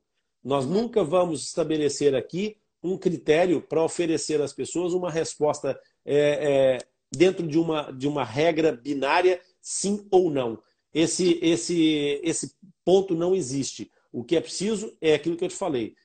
Nós 0.43 0.65
uhum. 0.65 0.71
nunca 0.71 1.03
vamos 1.03 1.41
estabelecer 1.41 2.13
aqui 2.13 2.61
um 2.81 2.97
critério 2.97 3.61
para 3.61 3.83
oferecer 3.83 4.41
às 4.41 4.53
pessoas 4.53 4.93
uma 4.93 5.11
resposta 5.11 5.79
é, 6.05 6.15
é, 6.15 6.77
dentro 7.11 7.45
de 7.45 7.57
uma, 7.57 7.91
de 7.91 8.07
uma 8.07 8.23
regra 8.23 8.71
binária, 8.71 9.41
sim 9.61 10.07
ou 10.11 10.29
não. 10.31 10.61
Esse, 10.93 11.39
esse, 11.41 12.19
esse 12.23 12.55
ponto 12.83 13.13
não 13.13 13.35
existe. 13.35 13.91
O 14.11 14.23
que 14.23 14.35
é 14.35 14.41
preciso 14.41 14.95
é 14.99 15.13
aquilo 15.13 15.37
que 15.37 15.43
eu 15.43 15.49
te 15.49 15.55
falei. 15.55 15.95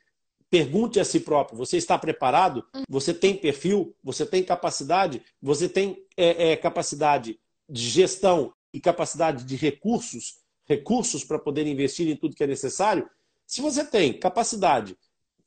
Pergunte 0.50 1.00
a 1.00 1.04
si 1.04 1.20
próprio: 1.20 1.56
você 1.56 1.76
está 1.76 1.98
preparado? 1.98 2.64
Você 2.88 3.14
tem 3.14 3.36
perfil? 3.36 3.94
Você 4.02 4.26
tem 4.26 4.42
capacidade? 4.42 5.22
Você 5.40 5.68
tem 5.68 6.04
é, 6.16 6.52
é, 6.52 6.56
capacidade 6.56 7.40
de 7.68 7.88
gestão 7.88 8.52
e 8.72 8.80
capacidade 8.80 9.44
de 9.44 9.56
recursos? 9.56 10.42
Recursos 10.66 11.24
para 11.24 11.38
poder 11.38 11.66
investir 11.66 12.08
em 12.08 12.16
tudo 12.16 12.36
que 12.36 12.44
é 12.44 12.46
necessário? 12.46 13.08
Se 13.46 13.60
você 13.60 13.84
tem 13.84 14.18
capacidade 14.18 14.96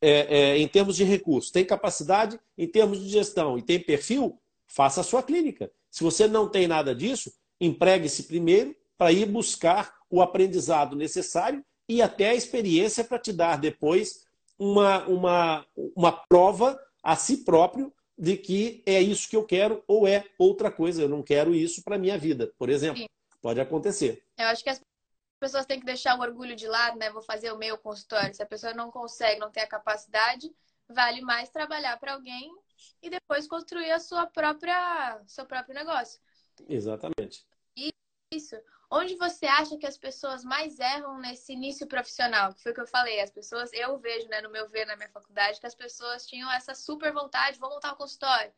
é, 0.01 0.37
é, 0.39 0.57
em 0.57 0.67
termos 0.67 0.95
de 0.95 1.03
recursos, 1.03 1.51
tem 1.51 1.65
capacidade 1.65 2.39
em 2.57 2.67
termos 2.67 2.99
de 2.99 3.09
gestão 3.09 3.57
e 3.57 3.61
tem 3.61 3.79
perfil, 3.79 4.39
faça 4.65 5.01
a 5.01 5.03
sua 5.03 5.23
clínica. 5.23 5.71
Se 5.89 6.03
você 6.03 6.27
não 6.27 6.47
tem 6.47 6.67
nada 6.67 6.93
disso, 6.93 7.31
empregue-se 7.59 8.23
primeiro 8.23 8.75
para 8.97 9.11
ir 9.11 9.25
buscar 9.25 9.95
o 10.09 10.21
aprendizado 10.21 10.95
necessário 10.95 11.63
e 11.87 12.01
até 12.01 12.29
a 12.29 12.35
experiência 12.35 13.03
para 13.03 13.19
te 13.19 13.31
dar 13.31 13.57
depois 13.57 14.25
uma, 14.59 15.05
uma, 15.07 15.65
uma 15.95 16.11
prova 16.11 16.79
a 17.01 17.15
si 17.15 17.37
próprio 17.37 17.93
de 18.17 18.35
que 18.35 18.81
é 18.85 19.01
isso 19.01 19.29
que 19.29 19.35
eu 19.35 19.43
quero 19.43 19.83
ou 19.87 20.07
é 20.07 20.25
outra 20.37 20.71
coisa. 20.71 21.01
Eu 21.01 21.09
não 21.09 21.21
quero 21.21 21.53
isso 21.53 21.83
para 21.83 21.95
a 21.95 21.99
minha 21.99 22.17
vida, 22.17 22.51
por 22.57 22.69
exemplo. 22.69 23.01
Sim. 23.01 23.07
Pode 23.41 23.61
acontecer. 23.61 24.23
Eu 24.37 24.47
acho 24.47 24.63
que 24.63 24.69
as 24.69 24.81
pessoas 25.37 25.65
têm 25.65 25.79
que 25.79 25.85
deixar 25.85 26.17
o 26.17 26.21
orgulho 26.21 26.55
de 26.55 26.67
lado, 26.67 26.97
né? 26.97 27.09
Vou 27.09 27.21
fazer 27.21 27.51
o 27.51 27.57
meu 27.57 27.77
consultório. 27.77 28.33
Se 28.33 28.43
a 28.43 28.47
pessoa 28.47 28.73
não 28.73 28.91
consegue, 28.91 29.39
não 29.39 29.51
tem 29.51 29.63
a 29.63 29.67
capacidade, 29.67 30.53
vale 30.87 31.21
mais 31.21 31.49
trabalhar 31.49 31.97
para 31.97 32.13
alguém 32.13 32.51
e 33.01 33.09
depois 33.09 33.47
construir 33.47 33.91
a 33.91 33.99
sua 33.99 34.25
própria 34.27 35.21
seu 35.27 35.45
próprio 35.45 35.75
negócio. 35.75 36.19
Exatamente. 36.67 37.45
Isso. 38.33 38.55
Onde 38.89 39.15
você 39.15 39.45
acha 39.45 39.77
que 39.77 39.85
as 39.85 39.97
pessoas 39.97 40.43
mais 40.43 40.79
erram 40.79 41.19
nesse 41.19 41.53
início 41.53 41.87
profissional? 41.87 42.53
Que 42.53 42.61
foi 42.61 42.71
o 42.71 42.75
que 42.75 42.81
eu 42.81 42.87
falei, 42.87 43.19
as 43.19 43.29
pessoas, 43.29 43.71
eu 43.73 43.97
vejo, 43.99 44.27
né, 44.29 44.41
no 44.41 44.49
meu 44.49 44.67
ver 44.69 44.85
na 44.85 44.95
minha 44.95 45.09
faculdade, 45.09 45.59
que 45.59 45.67
as 45.67 45.75
pessoas 45.75 46.25
tinham 46.25 46.51
essa 46.51 46.73
super 46.73 47.11
vontade, 47.13 47.59
vou 47.59 47.69
montar 47.69 47.93
um 47.93 47.97
consultório. 47.97 48.51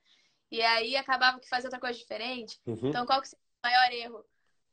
E 0.51 0.61
aí 0.61 0.95
acabava 0.95 1.39
que 1.39 1.49
fazia 1.49 1.67
outra 1.67 1.79
coisa 1.79 1.97
diferente. 1.97 2.59
Uhum. 2.65 2.89
Então, 2.89 3.05
qual 3.05 3.21
que 3.21 3.27
seria 3.27 3.43
o 3.63 3.67
maior 3.67 3.91
erro 3.91 4.25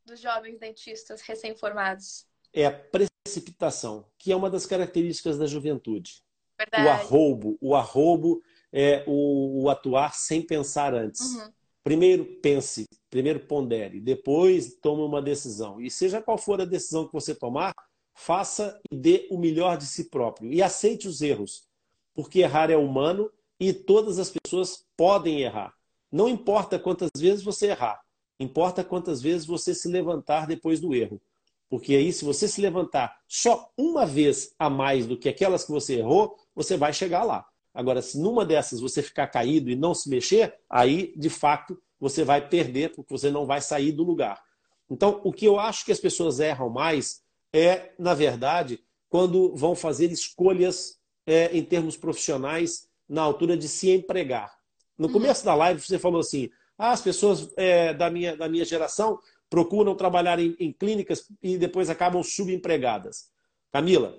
dos 0.07 0.19
jovens 0.19 0.57
dentistas 0.57 1.21
recém-formados? 1.21 2.25
É 2.53 2.65
a 2.65 2.71
precipitação, 2.71 4.09
que 4.17 4.31
é 4.31 4.35
uma 4.35 4.49
das 4.49 4.65
características 4.65 5.37
da 5.37 5.45
juventude. 5.45 6.23
Verdade. 6.57 6.85
O 6.85 6.89
arrobo, 6.89 7.57
o 7.61 7.75
arrobo 7.75 8.41
é 8.71 9.03
o, 9.05 9.63
o 9.63 9.69
atuar 9.69 10.15
sem 10.15 10.41
pensar 10.41 10.93
antes. 10.95 11.21
Uhum. 11.21 11.51
Primeiro 11.83 12.25
pense, 12.41 12.85
primeiro 13.09 13.41
pondere, 13.41 13.99
depois 14.01 14.75
tome 14.81 15.03
uma 15.03 15.21
decisão. 15.21 15.79
E 15.79 15.91
seja 15.91 16.21
qual 16.21 16.37
for 16.37 16.59
a 16.59 16.65
decisão 16.65 17.05
que 17.05 17.13
você 17.13 17.35
tomar, 17.35 17.73
faça 18.15 18.79
e 18.91 18.97
dê 18.97 19.27
o 19.29 19.37
melhor 19.37 19.77
de 19.77 19.85
si 19.85 20.09
próprio. 20.09 20.51
E 20.51 20.61
aceite 20.61 21.07
os 21.07 21.21
erros, 21.21 21.67
porque 22.15 22.39
errar 22.39 22.71
é 22.71 22.77
humano 22.77 23.31
e 23.59 23.71
todas 23.71 24.19
as 24.19 24.31
pessoas 24.31 24.85
podem 24.97 25.41
errar. 25.41 25.73
Não 26.11 26.27
importa 26.27 26.79
quantas 26.79 27.09
vezes 27.17 27.43
você 27.43 27.67
errar, 27.67 28.01
importa 28.39 28.83
quantas 28.83 29.21
vezes 29.21 29.45
você 29.45 29.73
se 29.73 29.87
levantar 29.87 30.47
depois 30.47 30.79
do 30.79 30.93
erro. 30.93 31.21
Porque 31.69 31.95
aí, 31.95 32.13
se 32.13 32.23
você 32.23 32.47
se 32.47 32.61
levantar 32.61 33.17
só 33.27 33.69
uma 33.77 34.05
vez 34.05 34.53
a 34.57 34.69
mais 34.69 35.05
do 35.05 35.17
que 35.17 35.27
aquelas 35.27 35.65
que 35.65 35.71
você 35.71 35.95
errou, 35.95 36.37
você 36.55 36.77
vai 36.77 36.93
chegar 36.93 37.23
lá. 37.23 37.45
Agora, 37.73 38.01
se 38.01 38.19
numa 38.19 38.45
dessas 38.45 38.79
você 38.79 39.03
ficar 39.03 39.27
caído 39.27 39.69
e 39.69 39.75
não 39.75 39.93
se 39.93 40.09
mexer, 40.09 40.55
aí, 40.69 41.13
de 41.17 41.29
fato, 41.29 41.79
você 41.99 42.23
vai 42.23 42.47
perder, 42.47 42.93
porque 42.95 43.11
você 43.11 43.29
não 43.29 43.45
vai 43.45 43.61
sair 43.61 43.91
do 43.91 44.03
lugar. 44.03 44.41
Então, 44.89 45.19
o 45.23 45.33
que 45.33 45.45
eu 45.45 45.59
acho 45.59 45.83
que 45.85 45.91
as 45.91 45.99
pessoas 45.99 46.39
erram 46.39 46.69
mais 46.69 47.21
é, 47.53 47.91
na 47.99 48.13
verdade, 48.13 48.79
quando 49.09 49.53
vão 49.55 49.75
fazer 49.75 50.11
escolhas 50.11 50.97
é, 51.25 51.55
em 51.55 51.63
termos 51.63 51.97
profissionais 51.97 52.87
na 53.07 53.21
altura 53.21 53.57
de 53.57 53.67
se 53.67 53.89
empregar. 53.89 54.57
No 54.97 55.07
uhum. 55.07 55.13
começo 55.13 55.45
da 55.45 55.53
live, 55.53 55.81
você 55.81 55.99
falou 55.99 56.19
assim: 56.19 56.49
ah, 56.77 56.91
as 56.91 57.01
pessoas 57.01 57.51
é, 57.57 57.93
da, 57.93 58.09
minha, 58.09 58.35
da 58.37 58.47
minha 58.47 58.65
geração 58.65 59.19
procuram 59.49 59.95
trabalhar 59.95 60.39
em, 60.39 60.55
em 60.59 60.71
clínicas 60.71 61.25
e 61.41 61.57
depois 61.57 61.89
acabam 61.89 62.21
subempregadas. 62.21 63.29
Camila, 63.71 64.17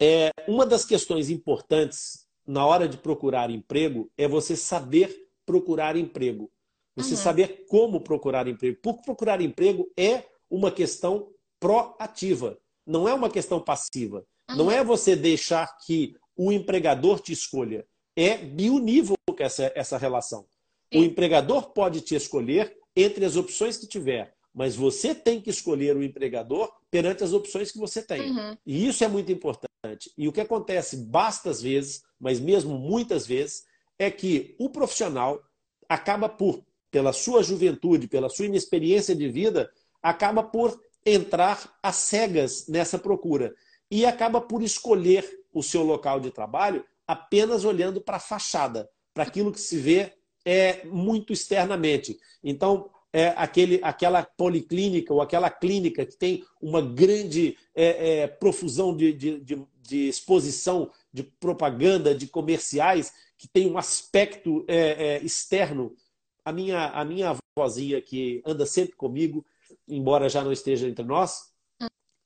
é, 0.00 0.30
uma 0.46 0.64
das 0.64 0.84
questões 0.84 1.30
importantes 1.30 2.26
na 2.46 2.64
hora 2.64 2.88
de 2.88 2.96
procurar 2.96 3.50
emprego 3.50 4.10
é 4.16 4.28
você 4.28 4.56
saber 4.56 5.28
procurar 5.44 5.96
emprego. 5.96 6.50
Você 6.94 7.10
uhum. 7.10 7.16
saber 7.20 7.66
como 7.68 8.00
procurar 8.00 8.48
emprego. 8.48 8.78
Porque 8.82 9.02
procurar 9.04 9.40
emprego 9.40 9.90
é 9.96 10.24
uma 10.48 10.70
questão 10.70 11.30
proativa, 11.60 12.58
não 12.86 13.08
é 13.08 13.12
uma 13.12 13.28
questão 13.28 13.60
passiva. 13.60 14.24
Uhum. 14.50 14.56
Não 14.56 14.70
é 14.70 14.82
você 14.82 15.14
deixar 15.14 15.66
que 15.78 16.14
o 16.36 16.52
empregador 16.52 17.20
te 17.20 17.32
escolha. 17.32 17.86
É 18.14 18.38
bionívoco 18.38 19.16
essa, 19.38 19.70
essa 19.74 19.98
relação. 19.98 20.46
Sim. 20.92 21.00
O 21.00 21.04
empregador 21.04 21.72
pode 21.72 22.00
te 22.00 22.14
escolher 22.14 22.76
entre 22.94 23.24
as 23.24 23.36
opções 23.36 23.76
que 23.76 23.86
tiver, 23.86 24.34
mas 24.54 24.74
você 24.74 25.14
tem 25.14 25.40
que 25.40 25.50
escolher 25.50 25.96
o 25.96 26.02
empregador 26.02 26.72
perante 26.90 27.22
as 27.22 27.32
opções 27.32 27.70
que 27.70 27.78
você 27.78 28.02
tem. 28.02 28.30
Uhum. 28.30 28.56
E 28.64 28.88
isso 28.88 29.04
é 29.04 29.08
muito 29.08 29.30
importante. 29.30 30.10
E 30.16 30.26
o 30.26 30.32
que 30.32 30.40
acontece 30.40 30.96
bastas 30.96 31.60
vezes, 31.60 32.02
mas 32.18 32.40
mesmo 32.40 32.78
muitas 32.78 33.26
vezes, 33.26 33.64
é 33.98 34.10
que 34.10 34.54
o 34.58 34.70
profissional 34.70 35.42
acaba 35.88 36.28
por, 36.28 36.64
pela 36.90 37.12
sua 37.12 37.42
juventude, 37.42 38.08
pela 38.08 38.28
sua 38.28 38.46
inexperiência 38.46 39.14
de 39.14 39.28
vida, 39.28 39.70
acaba 40.02 40.42
por 40.42 40.80
entrar 41.04 41.76
às 41.82 41.96
cegas 41.96 42.66
nessa 42.66 42.98
procura 42.98 43.54
e 43.90 44.04
acaba 44.04 44.40
por 44.40 44.62
escolher 44.62 45.24
o 45.52 45.62
seu 45.62 45.82
local 45.82 46.18
de 46.18 46.30
trabalho 46.30 46.84
apenas 47.06 47.64
olhando 47.64 48.00
para 48.00 48.16
a 48.16 48.20
fachada, 48.20 48.88
para 49.14 49.22
aquilo 49.22 49.52
que 49.52 49.60
se 49.60 49.78
vê 49.78 50.12
é 50.46 50.84
muito 50.84 51.32
externamente. 51.32 52.20
Então, 52.42 52.88
é 53.12 53.28
aquele, 53.36 53.80
aquela 53.82 54.22
policlínica 54.22 55.12
ou 55.12 55.20
aquela 55.20 55.50
clínica 55.50 56.06
que 56.06 56.16
tem 56.16 56.44
uma 56.60 56.80
grande 56.80 57.58
é, 57.74 58.20
é, 58.20 58.26
profusão 58.28 58.96
de, 58.96 59.12
de, 59.12 59.40
de, 59.40 59.66
de, 59.82 60.08
exposição, 60.08 60.90
de 61.12 61.24
propaganda, 61.24 62.14
de 62.14 62.28
comerciais, 62.28 63.12
que 63.36 63.48
tem 63.48 63.68
um 63.68 63.76
aspecto 63.76 64.64
é, 64.68 65.16
é, 65.16 65.24
externo. 65.24 65.96
A 66.44 66.52
minha, 66.52 66.86
a 66.90 67.04
minha 67.04 67.36
avózinha, 67.58 68.00
que 68.00 68.40
anda 68.46 68.64
sempre 68.66 68.94
comigo, 68.94 69.44
embora 69.88 70.28
já 70.28 70.44
não 70.44 70.52
esteja 70.52 70.86
entre 70.86 71.04
nós, 71.04 71.50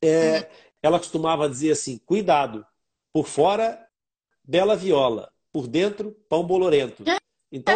é, 0.05 0.51
ela 0.82 0.99
costumava 0.99 1.49
dizer 1.49 1.70
assim: 1.70 1.99
cuidado, 1.99 2.66
por 3.12 3.26
fora, 3.26 3.86
bela 4.44 4.76
viola, 4.76 5.32
por 5.53 5.66
dentro, 5.66 6.12
pão 6.28 6.44
bolorento. 6.44 7.03
Então, 7.53 7.74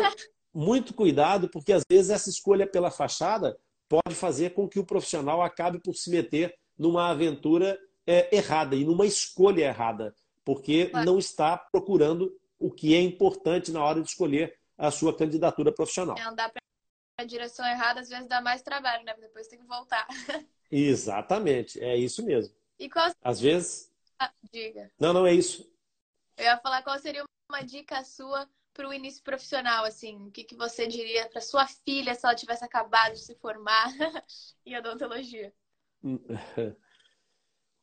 muito 0.54 0.94
cuidado, 0.94 1.48
porque 1.48 1.72
às 1.72 1.82
vezes 1.90 2.10
essa 2.10 2.30
escolha 2.30 2.66
pela 2.66 2.90
fachada 2.90 3.58
pode 3.88 4.14
fazer 4.14 4.50
com 4.50 4.68
que 4.68 4.78
o 4.78 4.86
profissional 4.86 5.42
acabe 5.42 5.80
por 5.80 5.94
se 5.94 6.10
meter 6.10 6.54
numa 6.78 7.10
aventura 7.10 7.78
é, 8.06 8.34
errada 8.34 8.76
e 8.76 8.84
numa 8.84 9.06
escolha 9.06 9.64
errada, 9.64 10.14
porque 10.44 10.90
não 11.04 11.18
está 11.18 11.56
procurando 11.56 12.32
o 12.58 12.70
que 12.70 12.94
é 12.94 13.00
importante 13.00 13.72
na 13.72 13.84
hora 13.84 14.00
de 14.00 14.08
escolher 14.08 14.56
a 14.78 14.90
sua 14.90 15.16
candidatura 15.16 15.72
profissional. 15.72 16.16
Não 16.18 16.34
dá 16.34 16.48
para 16.48 16.62
a 17.18 17.24
direção 17.24 17.66
errada, 17.66 18.00
às 18.00 18.08
vezes 18.08 18.28
dá 18.28 18.40
mais 18.40 18.62
trabalho, 18.62 19.04
né? 19.04 19.14
Depois 19.20 19.48
tem 19.48 19.58
que 19.58 19.66
voltar. 19.66 20.06
Exatamente, 20.70 21.80
é 21.80 21.96
isso 21.96 22.24
mesmo. 22.24 22.54
E 22.78 22.88
qual... 22.88 23.12
Às 23.22 23.40
vezes. 23.40 23.92
Ah, 24.18 24.32
diga. 24.52 24.90
Não, 24.98 25.12
não 25.12 25.26
é 25.26 25.32
isso. 25.32 25.70
Eu 26.36 26.44
ia 26.44 26.58
falar 26.58 26.82
qual 26.82 26.98
seria 26.98 27.24
uma 27.48 27.62
dica 27.62 28.02
sua 28.02 28.48
para 28.74 28.88
o 28.88 28.92
início 28.92 29.22
profissional, 29.22 29.84
assim, 29.84 30.16
o 30.26 30.30
que, 30.30 30.42
que 30.42 30.56
você 30.56 30.86
diria 30.86 31.28
para 31.28 31.40
sua 31.40 31.66
filha 31.66 32.14
se 32.14 32.26
ela 32.26 32.34
tivesse 32.34 32.64
acabado 32.64 33.12
de 33.12 33.20
se 33.20 33.34
formar 33.36 33.86
em 34.66 34.76
odontologia? 34.76 35.52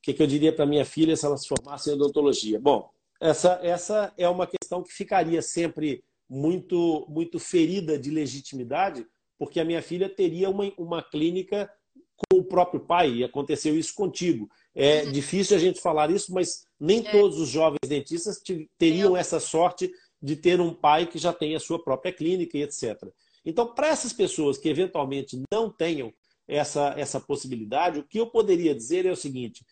O 0.02 0.04
que, 0.04 0.16
que 0.16 0.24
eu 0.24 0.26
diria 0.26 0.52
para 0.52 0.66
minha 0.66 0.84
filha 0.84 1.16
se 1.16 1.24
ela 1.24 1.38
se 1.38 1.48
formasse 1.48 1.88
em 1.88 1.94
odontologia? 1.94 2.60
Bom, 2.60 2.89
essa, 3.20 3.60
essa 3.62 4.12
é 4.18 4.28
uma 4.28 4.48
questão 4.48 4.82
que 4.82 4.92
ficaria 4.92 5.44
sempre 5.44 6.04
muito, 6.28 7.06
muito 7.08 7.38
ferida 7.38 8.00
de 8.00 8.10
legitimidade, 8.10 9.06
porque 9.38 9.60
a 9.60 9.64
minha 9.64 9.80
filha 9.80 10.10
teria 10.10 10.50
uma, 10.50 10.74
uma 10.76 11.04
clínica 11.04 11.72
com 12.16 12.39
o 12.39 12.44
próprio 12.44 12.80
pai, 12.80 13.12
e 13.12 13.24
aconteceu 13.24 13.78
isso 13.78 13.94
contigo. 13.94 14.50
É 14.74 15.04
uhum. 15.04 15.12
difícil 15.12 15.56
a 15.56 15.60
gente 15.60 15.80
falar 15.80 16.10
isso, 16.10 16.34
mas 16.34 16.66
nem 16.80 17.06
é. 17.06 17.12
todos 17.12 17.39
os 17.39 17.50
jovens 17.50 17.88
dentistas 17.88 18.42
teriam 18.80 19.16
essa 19.16 19.39
sorte 19.39 19.92
de 20.22 20.36
ter 20.36 20.62
um 20.62 20.74
pai 20.74 21.08
que 21.08 21.18
já 21.18 21.34
tem 21.34 21.56
a 21.56 21.60
sua 21.60 21.82
própria 21.84 22.14
clínica 22.14 22.58
e 22.58 22.64
etc. 22.64 23.12
Então, 23.44 23.74
para 23.74 23.88
essas 23.88 24.14
pessoas 24.14 24.58
que 24.58 24.70
eventualmente 24.70 25.42
não 25.52 25.70
tenham 25.70 26.14
essa, 26.48 26.94
essa 26.98 27.20
possibilidade, 27.20 28.00
o 28.00 28.04
que 28.04 28.20
eu 28.20 28.28
poderia 28.28 28.76
dizer 28.76 29.06
é 29.06 29.12
o 29.12 29.16
seguinte: 29.16 29.66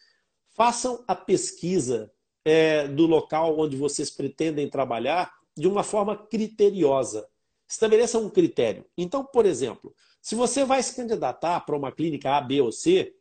façam 0.56 1.04
a 1.08 1.16
pesquisa 1.16 2.12
é, 2.44 2.88
do 2.88 3.06
local 3.06 3.60
onde 3.60 3.78
vocês 3.78 4.10
pretendem 4.10 4.70
trabalhar 4.70 5.32
de 5.56 5.68
uma 5.68 5.84
forma 5.84 6.16
criteriosa. 6.16 7.28
Estabeleçam 7.68 8.24
um 8.24 8.30
critério. 8.30 8.86
Então, 8.98 9.24
por 9.24 9.46
exemplo, 9.46 9.94
se 10.22 10.34
você 10.34 10.66
vai 10.66 10.82
se 10.82 10.96
candidatar 10.96 11.60
para 11.62 11.76
uma 11.76 11.92
clínica 11.92 12.36
A, 12.36 12.42
B 12.42 12.62
ou 12.62 12.72
C, 12.72 13.14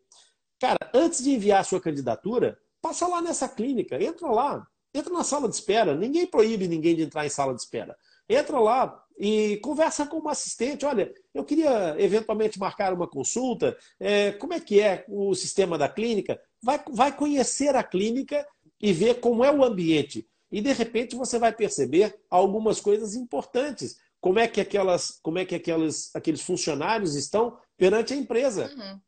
cara, 0.59 0.79
antes 0.95 1.23
de 1.23 1.31
enviar 1.31 1.61
a 1.61 1.65
sua 1.65 1.81
candidatura, 1.81 2.59
passa 2.81 3.07
lá 3.07 3.21
nessa 3.21 3.49
clínica, 3.49 4.03
entra 4.03 4.29
lá, 4.31 4.67
entra 4.95 5.13
na 5.13 5.25
sala 5.25 5.49
de 5.49 5.55
espera. 5.55 5.95
Ninguém 5.95 6.27
proíbe 6.27 6.69
ninguém 6.69 6.97
de 6.97 7.03
entrar 7.03 7.27
em 7.27 7.31
sala 7.31 7.55
de 7.55 7.61
espera. 7.61 7.97
Entra 8.29 8.59
lá 8.59 9.03
e 9.19 9.57
conversa 9.59 10.07
com 10.07 10.19
uma 10.19 10.33
assistente. 10.33 10.85
Olha, 10.85 11.13
eu 11.35 11.45
queria 11.45 11.97
eventualmente 11.99 12.59
marcar 12.59 12.93
uma 12.93 13.09
consulta. 13.09 13.77
É, 13.99 14.33
como 14.33 14.53
é 14.53 14.61
que 14.61 14.81
é 14.81 15.05
o 15.09 15.35
sistema 15.35 15.79
da 15.79 15.89
clínica? 15.89 16.41
Vai, 16.63 16.83
vai 16.91 17.17
conhecer 17.17 17.75
a 17.75 17.83
clínica 17.83 18.47
e 18.81 18.93
ver 18.93 19.21
como 19.21 19.45
é 19.45 19.53
o 19.53 19.65
ambiente. 19.65 20.29
E 20.51 20.61
de 20.61 20.73
repente 20.73 21.17
você 21.17 21.39
vai 21.39 21.53
perceber 21.53 22.19
algumas 22.31 22.81
coisas 22.81 23.15
importantes. 23.15 23.97
Como 24.21 24.39
é 24.39 24.49
que 24.49 24.61
aquelas, 24.61 25.19
como 25.23 25.39
é 25.39 25.45
que 25.45 25.55
aquelas, 25.55 26.11
aqueles 26.15 26.43
funcionários 26.43 27.15
estão 27.15 27.57
perante 27.77 28.13
a 28.13 28.17
empresa? 28.17 28.73
Uhum. 28.77 29.01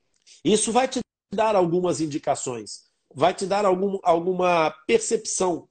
Isso 0.45 0.70
vai 0.70 0.87
te 0.87 1.01
dar 1.33 1.57
algumas 1.57 2.01
indicações, 2.01 2.85
vai 3.14 3.35
te 3.35 3.47
dar 3.47 3.64
algum, 3.64 3.99
alguma 4.03 4.70
percepção. 4.87 5.68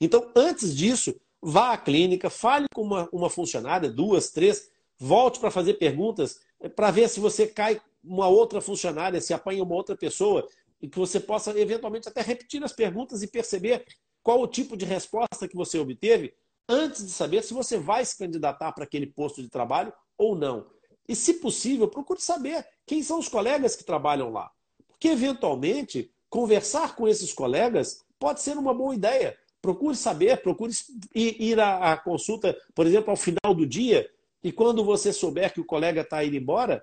Então, 0.00 0.30
antes 0.34 0.74
disso, 0.74 1.14
vá 1.42 1.72
à 1.72 1.78
clínica, 1.78 2.30
fale 2.30 2.66
com 2.74 2.82
uma, 2.82 3.08
uma 3.12 3.28
funcionária, 3.28 3.90
duas, 3.90 4.30
três, 4.30 4.70
volte 4.98 5.38
para 5.38 5.50
fazer 5.50 5.74
perguntas 5.74 6.40
para 6.76 6.90
ver 6.90 7.08
se 7.08 7.20
você 7.20 7.46
cai 7.46 7.80
uma 8.04 8.28
outra 8.28 8.60
funcionária, 8.60 9.20
se 9.20 9.32
apanha 9.32 9.62
uma 9.62 9.74
outra 9.74 9.96
pessoa 9.96 10.46
e 10.80 10.88
que 10.88 10.98
você 10.98 11.18
possa 11.18 11.58
eventualmente 11.58 12.08
até 12.08 12.20
repetir 12.20 12.62
as 12.62 12.72
perguntas 12.72 13.22
e 13.22 13.26
perceber 13.26 13.84
qual 14.22 14.40
o 14.40 14.46
tipo 14.46 14.76
de 14.76 14.84
resposta 14.84 15.48
que 15.48 15.56
você 15.56 15.78
obteve 15.78 16.34
antes 16.68 17.04
de 17.04 17.10
saber 17.10 17.42
se 17.42 17.54
você 17.54 17.78
vai 17.78 18.04
se 18.04 18.16
candidatar 18.16 18.72
para 18.72 18.84
aquele 18.84 19.06
posto 19.06 19.42
de 19.42 19.48
trabalho 19.48 19.92
ou 20.16 20.34
não. 20.34 20.66
E, 21.08 21.16
se 21.16 21.34
possível, 21.34 21.88
procure 21.88 22.20
saber 22.20 22.64
quem 22.86 23.02
são 23.02 23.18
os 23.18 23.28
colegas 23.28 23.74
que 23.74 23.82
trabalham 23.82 24.30
lá. 24.30 24.50
Porque, 24.86 25.08
eventualmente, 25.08 26.12
conversar 26.28 26.94
com 26.94 27.08
esses 27.08 27.32
colegas 27.32 28.04
pode 28.18 28.40
ser 28.40 28.56
uma 28.56 28.72
boa 28.72 28.94
ideia. 28.94 29.36
Procure 29.62 29.94
saber, 29.94 30.42
procure 30.42 30.72
ir 31.14 31.60
à 31.60 31.96
consulta, 31.96 32.56
por 32.74 32.86
exemplo, 32.86 33.10
ao 33.10 33.16
final 33.16 33.54
do 33.54 33.66
dia, 33.66 34.10
e 34.42 34.50
quando 34.50 34.82
você 34.84 35.12
souber 35.12 35.52
que 35.52 35.60
o 35.60 35.64
colega 35.64 36.00
está 36.00 36.24
indo 36.24 36.36
embora, 36.36 36.82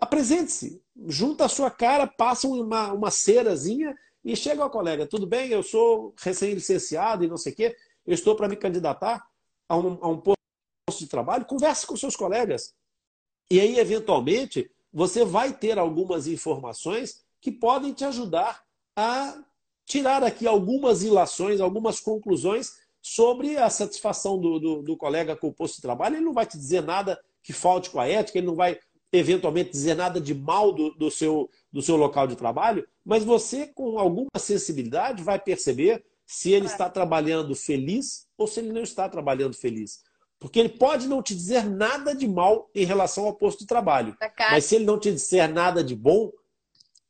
apresente-se, 0.00 0.82
junta 1.06 1.44
a 1.44 1.48
sua 1.48 1.70
cara, 1.70 2.06
passa 2.06 2.48
uma, 2.48 2.92
uma 2.92 3.10
cerazinha 3.10 3.96
e 4.24 4.34
chega 4.36 4.62
ao 4.62 4.70
colega, 4.70 5.06
tudo 5.06 5.26
bem, 5.26 5.50
eu 5.50 5.62
sou 5.62 6.12
recém-licenciado 6.18 7.24
e 7.24 7.28
não 7.28 7.36
sei 7.36 7.52
o 7.52 7.56
quê, 7.56 7.76
eu 8.06 8.14
estou 8.14 8.34
para 8.34 8.48
me 8.48 8.56
candidatar 8.56 9.24
a 9.68 9.76
um, 9.76 9.98
a 10.00 10.08
um 10.08 10.18
posto 10.18 10.98
de 10.98 11.06
trabalho, 11.06 11.44
converse 11.44 11.86
com 11.86 11.96
seus 11.96 12.16
colegas. 12.16 12.74
E 13.50 13.60
aí, 13.60 13.78
eventualmente, 13.78 14.70
você 14.92 15.24
vai 15.24 15.52
ter 15.52 15.78
algumas 15.78 16.26
informações 16.26 17.24
que 17.40 17.50
podem 17.50 17.92
te 17.92 18.04
ajudar 18.04 18.64
a 18.96 19.42
tirar 19.90 20.22
aqui 20.22 20.46
algumas 20.46 21.02
ilações, 21.02 21.60
algumas 21.60 21.98
conclusões 21.98 22.74
sobre 23.02 23.56
a 23.56 23.68
satisfação 23.68 24.38
do, 24.38 24.60
do, 24.60 24.82
do, 24.82 24.96
colega 24.96 25.34
com 25.34 25.48
o 25.48 25.52
posto 25.52 25.76
de 25.76 25.82
trabalho. 25.82 26.14
Ele 26.14 26.24
não 26.24 26.32
vai 26.32 26.46
te 26.46 26.56
dizer 26.56 26.80
nada 26.80 27.20
que 27.42 27.52
falte 27.52 27.90
com 27.90 27.98
a 27.98 28.06
ética, 28.06 28.38
ele 28.38 28.46
não 28.46 28.54
vai 28.54 28.78
eventualmente 29.12 29.70
dizer 29.70 29.96
nada 29.96 30.20
de 30.20 30.32
mal 30.32 30.72
do, 30.72 30.90
do, 30.90 31.10
seu, 31.10 31.50
do 31.72 31.82
seu 31.82 31.96
local 31.96 32.28
de 32.28 32.36
trabalho, 32.36 32.86
mas 33.04 33.24
você, 33.24 33.66
com 33.66 33.98
alguma 33.98 34.28
sensibilidade, 34.38 35.24
vai 35.24 35.40
perceber 35.40 36.04
se 36.24 36.52
ele 36.52 36.66
está 36.66 36.88
trabalhando 36.88 37.56
feliz 37.56 38.28
ou 38.38 38.46
se 38.46 38.60
ele 38.60 38.72
não 38.72 38.82
está 38.82 39.08
trabalhando 39.08 39.56
feliz. 39.56 40.04
Porque 40.38 40.60
ele 40.60 40.68
pode 40.68 41.08
não 41.08 41.20
te 41.20 41.34
dizer 41.34 41.64
nada 41.64 42.14
de 42.14 42.28
mal 42.28 42.70
em 42.72 42.84
relação 42.84 43.24
ao 43.24 43.34
posto 43.34 43.60
de 43.60 43.66
trabalho. 43.66 44.16
Mas 44.52 44.66
se 44.66 44.76
ele 44.76 44.84
não 44.84 45.00
te 45.00 45.10
disser 45.10 45.52
nada 45.52 45.82
de 45.82 45.96
bom, 45.96 46.30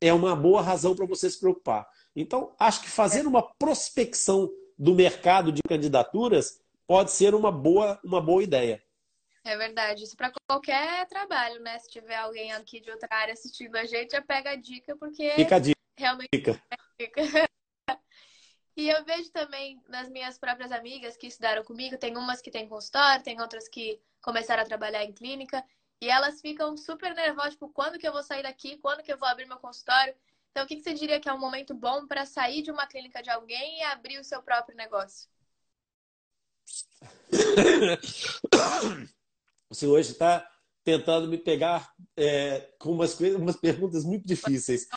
é 0.01 0.13
uma 0.15 0.35
boa 0.35 0.63
razão 0.63 0.97
para 0.97 1.05
você 1.05 1.29
se 1.29 1.39
preocupar. 1.39 1.87
Então, 2.15 2.55
acho 2.59 2.83
que 2.83 2.89
fazer 2.89 3.27
uma 3.27 3.43
prospecção 3.55 4.51
do 4.79 4.95
mercado 4.95 5.53
de 5.53 5.63
candidaturas 5.63 6.61
pode 6.87 7.13
ser 7.13 7.35
uma 7.35 7.53
boa, 7.53 8.01
uma 8.03 8.21
boa 8.21 8.43
ideia. 8.43 8.83
É 9.45 9.57
verdade. 9.57 10.05
Isso 10.05 10.17
para 10.17 10.33
qualquer 10.49 11.07
trabalho, 11.07 11.61
né? 11.61 11.79
Se 11.79 11.89
tiver 11.89 12.17
alguém 12.17 12.53
aqui 12.53 12.81
de 12.81 12.91
outra 12.91 13.09
área 13.11 13.33
assistindo 13.33 13.77
a 13.77 13.85
gente, 13.85 14.13
já 14.13 14.23
pega 14.23 14.51
a 14.51 14.57
dica, 14.57 14.97
porque 14.97 15.31
Fica 15.33 15.57
a 15.57 15.59
dica. 15.59 15.81
realmente 15.97 16.29
dica. 16.33 16.63
E 18.77 18.89
eu 18.89 19.05
vejo 19.05 19.31
também 19.31 19.79
nas 19.89 20.09
minhas 20.09 20.39
próprias 20.39 20.73
amigas 20.73 21.15
que 21.15 21.27
estudaram 21.27 21.63
comigo, 21.63 21.99
tem 21.99 22.17
umas 22.17 22.41
que 22.41 22.51
têm 22.51 22.67
consultório, 22.67 23.23
tem 23.23 23.39
outras 23.39 23.69
que 23.69 24.01
começaram 24.23 24.63
a 24.63 24.67
trabalhar 24.67 25.05
em 25.05 25.13
clínica, 25.13 25.63
e 26.01 26.09
elas 26.09 26.41
ficam 26.41 26.75
super 26.79 27.15
nervosas, 27.15 27.53
tipo, 27.53 27.69
quando 27.69 27.99
que 27.99 28.09
eu 28.09 28.13
vou 28.13 28.23
sair 28.23 28.43
daqui? 28.43 28.79
Quando 28.79 29.03
que 29.03 29.13
eu 29.13 29.19
vou 29.19 29.29
abrir 29.29 29.47
meu 29.47 29.59
consultório? 29.59 30.15
Então, 30.51 30.65
o 30.65 30.67
que 30.67 30.81
você 30.81 30.93
diria 30.95 31.21
que 31.21 31.29
é 31.29 31.33
um 31.33 31.39
momento 31.39 31.75
bom 31.75 32.07
para 32.07 32.27
sair 32.27 32.63
de 32.63 32.71
uma 32.71 32.87
clínica 32.87 33.23
de 33.23 33.31
alguém 33.31 33.79
e 33.79 33.83
abrir 33.83 34.19
o 34.19 34.25
seu 34.25 34.43
próprio 34.43 34.77
negócio? 34.77 35.29
Você 39.69 39.87
hoje 39.87 40.11
está 40.11 40.45
tentando 40.83 41.29
me 41.29 41.39
pegar 41.39 41.93
é, 42.17 42.73
com 42.79 42.91
umas, 42.93 43.15
coisas, 43.15 43.41
umas 43.41 43.57
perguntas 43.57 44.05
muito 44.05 44.27
difíceis. 44.27 44.89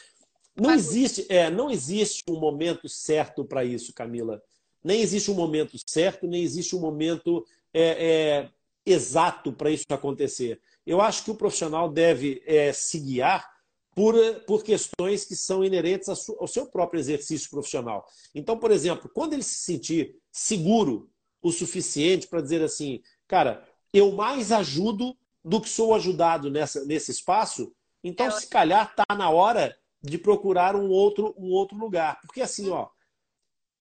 Não 0.56 0.72
existe, 0.72 1.26
é, 1.30 1.51
não 1.51 1.70
existe 1.70 2.24
um 2.28 2.39
momento 2.39 2.89
certo 2.89 3.45
para 3.45 3.64
isso, 3.64 3.93
Camila. 3.93 4.41
Nem 4.84 5.01
existe 5.01 5.30
um 5.30 5.36
momento 5.36 5.78
certo, 5.88 6.28
nem 6.28 6.43
existe 6.43 6.76
um 6.76 6.80
momento 6.80 7.45
é, 7.72 7.82
é, 7.84 8.49
exato 8.86 9.54
para 9.54 9.70
isso 9.70 9.86
acontecer. 9.89 10.60
Eu 10.86 10.99
acho 11.01 11.24
que 11.24 11.32
o 11.32 11.36
profissional 11.36 11.89
deve 11.89 12.41
é, 12.45 12.74
se 12.74 12.99
guiar 12.99 13.53
por, 13.96 14.16
por 14.48 14.64
questões 14.64 15.26
que 15.26 15.36
são 15.36 15.64
inerentes 15.64 16.10
ao 16.10 16.48
seu 16.48 16.66
próprio 16.66 17.00
exercício 17.00 17.50
profissional. 17.50 18.06
Então, 18.34 18.58
por 18.58 18.72
exemplo, 18.72 19.10
quando 19.14 19.34
ele 19.34 19.44
se 19.44 19.60
sentir 19.60 20.16
seguro 20.32 21.10
o 21.41 21.52
suficiente 21.52 22.28
para 22.28 22.41
dizer 22.41 22.64
assim, 22.64 23.02
cara, 23.28 23.68
eu 23.94 24.12
mais 24.12 24.52
ajudo 24.52 25.16
do 25.44 25.62
que 25.62 25.70
sou 25.70 25.94
ajudado 25.94 26.50
nessa, 26.50 26.84
nesse 26.86 27.12
espaço, 27.12 27.74
então, 28.04 28.28
é 28.28 28.32
se 28.32 28.48
calhar, 28.48 28.89
está 28.89 29.16
na 29.16 29.30
hora 29.30 29.78
de 30.02 30.18
procurar 30.18 30.76
um 30.76 30.89
outro, 30.89 31.34
um 31.38 31.52
outro 31.52 31.78
lugar. 31.78 32.20
Porque, 32.22 32.41
assim, 32.41 32.70
ó, 32.70 32.89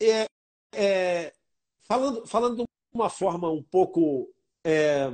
é, 0.00 0.26
é, 0.72 1.34
falando, 1.82 2.26
falando 2.26 2.56
de 2.58 2.64
uma 2.92 3.10
forma 3.10 3.50
um 3.50 3.62
pouco 3.62 4.32
é, 4.64 5.10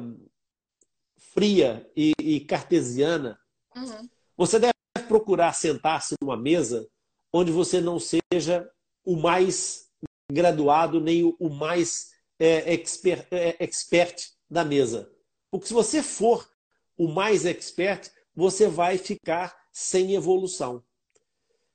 fria 1.17 1.91
e, 1.97 2.13
e 2.19 2.41
cartesiana, 2.41 3.41
uhum. 3.75 4.09
você 4.37 4.59
deve 4.59 4.78
procurar 5.09 5.53
sentar-se 5.55 6.15
numa 6.21 6.37
mesa 6.37 6.89
onde 7.33 7.51
você 7.51 7.81
não 7.81 7.99
seja 7.99 8.71
o 9.05 9.17
mais 9.17 9.89
graduado 10.31 11.01
nem 11.01 11.25
o 11.39 11.49
mais 11.49 12.11
é, 12.39 12.75
expert, 12.75 13.27
é, 13.31 13.57
expert 13.59 14.31
da 14.49 14.65
mesa. 14.65 15.11
Porque 15.51 15.67
se 15.67 15.75
você 15.75 16.03
for 16.03 16.49
o 16.97 17.09
mais 17.09 17.47
expert, 17.47 18.11
você 18.35 18.69
vai 18.69 18.99
ficar 18.99 19.57
sem 19.73 20.15
evolução. 20.15 20.83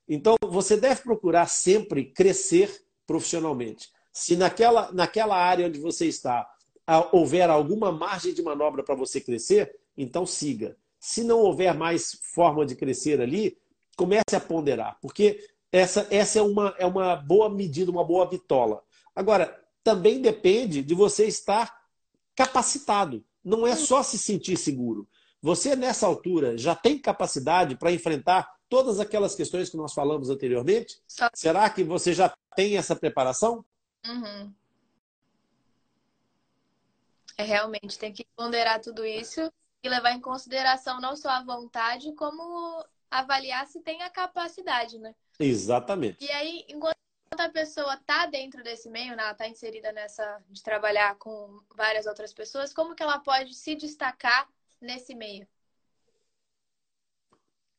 Então, 0.07 0.35
você 0.47 0.77
deve 0.77 1.01
procurar 1.01 1.47
sempre 1.47 2.05
crescer 2.05 2.85
profissionalmente. 3.07 3.89
Se 4.11 4.35
naquela, 4.35 4.91
naquela 4.91 5.35
área 5.35 5.67
onde 5.67 5.79
você 5.79 6.05
está 6.05 6.47
houver 7.11 7.49
alguma 7.49 7.91
margem 7.91 8.33
de 8.33 8.41
manobra 8.41 8.83
para 8.83 8.95
você 8.95 9.21
crescer, 9.21 9.73
então 9.97 10.25
siga. 10.25 10.77
Se 11.03 11.21
não 11.21 11.39
houver 11.39 11.73
mais 11.73 12.17
forma 12.21 12.65
de 12.65 12.77
crescer 12.77 13.19
ali, 13.19 13.57
comece 13.97 14.37
a 14.37 14.39
ponderar, 14.39 14.97
porque 15.01 15.45
essa, 15.69 16.07
essa 16.09 16.39
é, 16.39 16.41
uma, 16.41 16.73
é 16.77 16.85
uma 16.85 17.17
boa 17.17 17.49
medida, 17.49 17.91
uma 17.91 18.05
boa 18.05 18.25
bitola. 18.25 18.81
Agora, 19.13 19.61
também 19.83 20.21
depende 20.21 20.81
de 20.81 20.95
você 20.95 21.25
estar 21.25 21.77
capacitado. 22.33 23.21
Não 23.43 23.67
é 23.67 23.75
só 23.75 24.01
se 24.01 24.17
sentir 24.17 24.55
seguro. 24.55 25.05
Você, 25.41 25.75
nessa 25.75 26.07
altura, 26.07 26.57
já 26.57 26.73
tem 26.73 26.97
capacidade 26.97 27.75
para 27.75 27.91
enfrentar 27.91 28.49
todas 28.69 28.97
aquelas 28.97 29.35
questões 29.35 29.69
que 29.69 29.75
nós 29.75 29.93
falamos 29.93 30.29
anteriormente? 30.29 31.01
Só... 31.05 31.27
Será 31.33 31.69
que 31.69 31.83
você 31.83 32.13
já 32.13 32.33
tem 32.55 32.77
essa 32.77 32.95
preparação? 32.95 33.65
Uhum. 34.07 34.53
É, 37.37 37.43
realmente, 37.43 37.99
tem 37.99 38.13
que 38.13 38.25
ponderar 38.37 38.79
tudo 38.79 39.05
isso 39.05 39.51
levar 39.89 40.11
em 40.11 40.21
consideração 40.21 40.99
não 41.01 41.15
só 41.15 41.29
a 41.29 41.43
vontade, 41.43 42.13
como 42.13 42.85
avaliar 43.09 43.67
se 43.67 43.81
tem 43.81 44.01
a 44.01 44.09
capacidade, 44.09 44.97
né? 44.97 45.13
Exatamente. 45.39 46.23
E 46.23 46.31
aí, 46.31 46.65
enquanto 46.67 46.95
a 47.37 47.49
pessoa 47.49 47.95
está 47.95 48.25
dentro 48.25 48.63
desse 48.63 48.89
meio, 48.89 49.15
né, 49.15 49.23
ela 49.23 49.31
está 49.31 49.47
inserida 49.47 49.91
nessa 49.91 50.41
de 50.49 50.61
trabalhar 50.61 51.15
com 51.15 51.61
várias 51.75 52.05
outras 52.05 52.33
pessoas, 52.33 52.73
como 52.73 52.95
que 52.95 53.03
ela 53.03 53.19
pode 53.19 53.53
se 53.53 53.75
destacar 53.75 54.47
nesse 54.79 55.13
meio? 55.15 55.47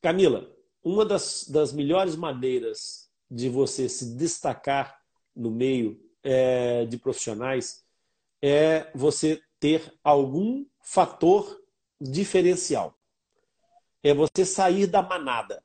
Camila, 0.01 0.55
uma 0.83 1.05
das, 1.05 1.47
das 1.47 1.73
melhores 1.73 2.15
maneiras 2.15 3.09
de 3.29 3.49
você 3.49 3.89
se 3.89 4.15
destacar 4.15 5.01
no 5.35 5.49
meio 5.49 5.99
é, 6.23 6.85
de 6.85 6.97
profissionais 6.97 7.83
é 8.41 8.91
você 8.93 9.41
ter 9.59 9.91
algum 10.03 10.65
fator 10.79 11.64
diferencial. 12.11 12.97
É 14.03 14.13
você 14.13 14.45
sair 14.45 14.87
da 14.87 15.01
manada. 15.01 15.63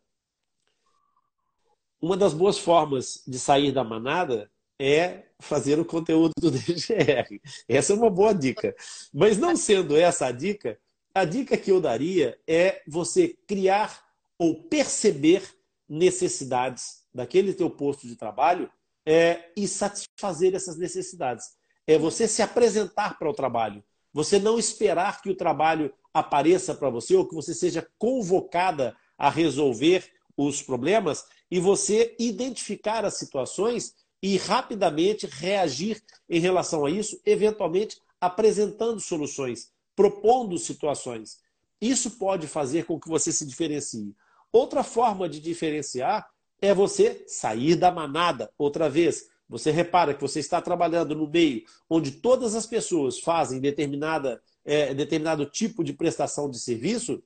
Uma 2.01 2.17
das 2.17 2.33
boas 2.33 2.59
formas 2.59 3.23
de 3.27 3.39
sair 3.39 3.73
da 3.73 3.85
manada 3.85 4.51
é 4.79 5.27
fazer 5.39 5.79
o 5.79 5.85
conteúdo 5.85 6.33
do 6.41 6.51
DGR. 6.51 7.41
Essa 7.69 7.93
é 7.93 7.97
uma 7.97 8.09
boa 8.09 8.33
dica. 8.33 8.75
Mas 9.13 9.37
não 9.37 9.55
sendo 9.55 9.97
essa 9.97 10.27
a 10.27 10.33
dica, 10.33 10.79
a 11.15 11.25
dica 11.25 11.57
que 11.57 11.71
eu 11.71 11.81
daria 11.81 12.39
é 12.47 12.83
você 12.87 13.37
criar 13.47 14.03
ou 14.39 14.65
perceber 14.65 15.43
necessidades 15.87 17.05
daquele 17.13 17.53
teu 17.53 17.69
posto 17.69 18.07
de 18.07 18.17
trabalho 18.17 18.71
é, 19.05 19.51
e 19.57 19.67
satisfazer 19.67 20.55
essas 20.55 20.79
necessidades. 20.79 21.45
É 21.87 21.99
você 21.99 22.29
se 22.29 22.41
apresentar 22.41 23.19
para 23.19 23.29
o 23.29 23.35
trabalho. 23.35 23.85
Você 24.13 24.39
não 24.39 24.59
esperar 24.59 25.23
que 25.23 25.31
o 25.31 25.37
trabalho 25.37 25.93
apareça 26.13 26.75
para 26.75 26.91
você 26.91 27.15
ou 27.15 27.27
que 27.27 27.35
você 27.35 27.55
seja 27.55 27.89
convocada 27.99 28.97
a 29.17 29.31
resolver 29.31 30.11
os 30.37 30.63
problemas 30.63 31.25
e 31.51 31.61
você 31.61 32.15
identificar 32.19 33.05
as 33.05 33.15
situações 33.15 33.95
e 34.23 34.37
rapidamente 34.37 35.27
reagir 35.27 36.03
em 36.29 36.41
relação 36.41 36.85
a 36.85 36.91
isso, 36.91 37.21
eventualmente 37.25 37.99
apresentando 38.21 39.01
soluções, 39.01 39.71
propondo 39.97 40.59
situações. 40.59 41.39
Isso 41.81 42.13
pode 42.13 42.47
fazer 42.47 42.85
com 42.85 43.01
que 43.01 43.09
você 43.09 43.33
se 43.33 43.47
diferencie. 43.47 44.15
Outra 44.53 44.83
forma 44.83 45.29
de 45.29 45.41
diferenciar 45.41 46.29
é 46.61 46.75
você 46.75 47.25
sair 47.27 47.77
da 47.77 47.91
manada. 47.91 48.53
Outra 48.59 48.91
vez, 48.91 49.30
você 49.51 49.73
repara 49.73 50.15
que 50.15 50.21
você 50.23 50.39
está 50.39 50.63
trabalhando 50.63 51.13
no 51.17 51.29
meio 51.29 51.65
onde 51.89 52.13
todas 52.13 52.55
as 52.55 52.67
pessoas 52.67 53.19
fazem 53.19 53.61
determinada, 53.61 54.41
é, 54.65 54.95
determinado 54.95 55.45
tipo 55.45 55.83
de 55.83 55.93
prestação 55.93 56.49
de 56.49 56.61
serviço. 56.61 57.21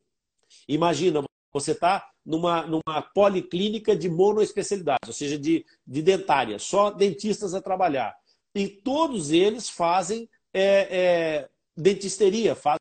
Imagina, 0.66 1.22
você 1.53 1.72
está 1.72 2.09
numa, 2.25 2.66
numa 2.66 3.03
policlínica 3.14 3.95
de 3.95 4.09
monoespecialidade, 4.09 5.07
ou 5.07 5.12
seja, 5.12 5.39
de, 5.39 5.66
de 5.87 6.01
dentária, 6.01 6.59
só 6.59 6.91
dentistas 6.91 7.53
a 7.53 7.61
trabalhar. 7.61 8.16
E 8.55 8.68
todos 8.68 9.31
eles 9.31 9.68
fazem 9.68 10.27
é, 10.55 10.89
é, 10.91 11.49
dentisteria, 11.77 12.55
fazem 12.55 12.81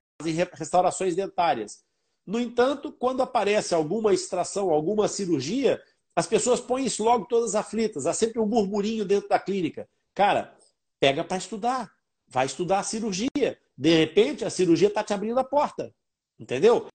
restaurações 0.53 1.17
dentárias. 1.17 1.83
No 2.25 2.39
entanto, 2.39 2.93
quando 2.93 3.21
aparece 3.21 3.75
alguma 3.75 4.13
extração, 4.13 4.69
alguma 4.69 5.09
cirurgia, 5.09 5.81
as 6.15 6.27
pessoas 6.27 6.59
põem 6.59 6.85
isso 6.85 7.03
logo 7.03 7.25
todas 7.25 7.55
aflitas. 7.55 8.05
Há 8.05 8.13
sempre 8.13 8.39
um 8.39 8.45
murmurinho 8.45 9.05
dentro 9.05 9.29
da 9.29 9.39
clínica. 9.39 9.87
Cara, 10.13 10.55
pega 10.99 11.23
para 11.23 11.37
estudar. 11.37 11.91
Vai 12.27 12.45
estudar 12.45 12.79
a 12.79 12.83
cirurgia. 12.83 13.57
De 13.77 13.97
repente, 13.97 14.45
a 14.45 14.49
cirurgia 14.49 14.87
está 14.87 15.03
te 15.03 15.13
abrindo 15.13 15.39
a 15.39 15.43
porta. 15.43 15.93
Entendeu? 16.39 16.87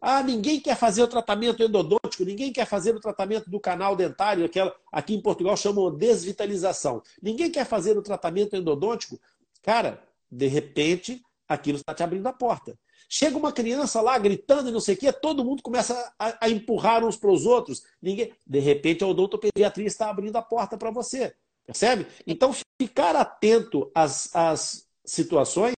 Ah, 0.00 0.22
ninguém 0.22 0.58
quer 0.58 0.76
fazer 0.76 1.02
o 1.02 1.08
tratamento 1.08 1.62
endodôntico, 1.62 2.24
ninguém 2.24 2.50
quer 2.50 2.64
fazer 2.66 2.94
o 2.96 3.00
tratamento 3.00 3.50
do 3.50 3.60
canal 3.60 3.94
dentário, 3.94 4.46
aquela 4.46 4.74
aqui 4.90 5.14
em 5.14 5.20
Portugal 5.20 5.54
chamam 5.58 5.94
desvitalização. 5.94 7.02
Ninguém 7.20 7.50
quer 7.50 7.66
fazer 7.66 7.98
o 7.98 8.02
tratamento 8.02 8.56
endodôntico. 8.56 9.20
Cara, 9.62 10.02
de 10.30 10.46
repente, 10.46 11.22
aquilo 11.46 11.76
está 11.76 11.92
te 11.92 12.02
abrindo 12.02 12.26
a 12.26 12.32
porta. 12.32 12.78
Chega 13.12 13.36
uma 13.36 13.50
criança 13.50 14.00
lá 14.00 14.16
gritando 14.20 14.68
e 14.68 14.72
não 14.72 14.78
sei 14.78 14.94
o 14.94 14.98
quê, 14.98 15.12
todo 15.12 15.44
mundo 15.44 15.64
começa 15.64 16.14
a, 16.16 16.46
a 16.46 16.48
empurrar 16.48 17.04
uns 17.04 17.16
para 17.16 17.32
os 17.32 17.44
outros. 17.44 17.82
Ninguém, 18.00 18.32
de 18.46 18.60
repente, 18.60 19.02
a 19.02 19.08
odontopediatria 19.08 19.88
está 19.88 20.08
abrindo 20.08 20.36
a 20.36 20.42
porta 20.42 20.78
para 20.78 20.92
você. 20.92 21.34
Percebe? 21.66 22.06
Então, 22.24 22.54
ficar 22.80 23.16
atento 23.16 23.90
às, 23.92 24.32
às 24.32 24.86
situações 25.04 25.74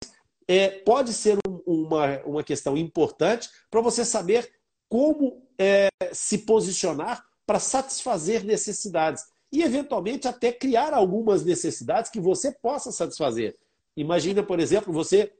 é, 0.46 0.68
pode 0.68 1.14
ser 1.14 1.38
um, 1.48 1.62
uma, 1.66 2.20
uma 2.26 2.44
questão 2.44 2.76
importante 2.76 3.48
para 3.70 3.80
você 3.80 4.04
saber 4.04 4.52
como 4.86 5.42
é, 5.58 5.88
se 6.12 6.36
posicionar 6.36 7.24
para 7.46 7.58
satisfazer 7.58 8.44
necessidades. 8.44 9.24
E, 9.50 9.62
eventualmente, 9.62 10.28
até 10.28 10.52
criar 10.52 10.92
algumas 10.92 11.42
necessidades 11.42 12.10
que 12.10 12.20
você 12.20 12.52
possa 12.52 12.92
satisfazer. 12.92 13.56
Imagina, 13.96 14.42
por 14.42 14.60
exemplo, 14.60 14.92
você 14.92 15.32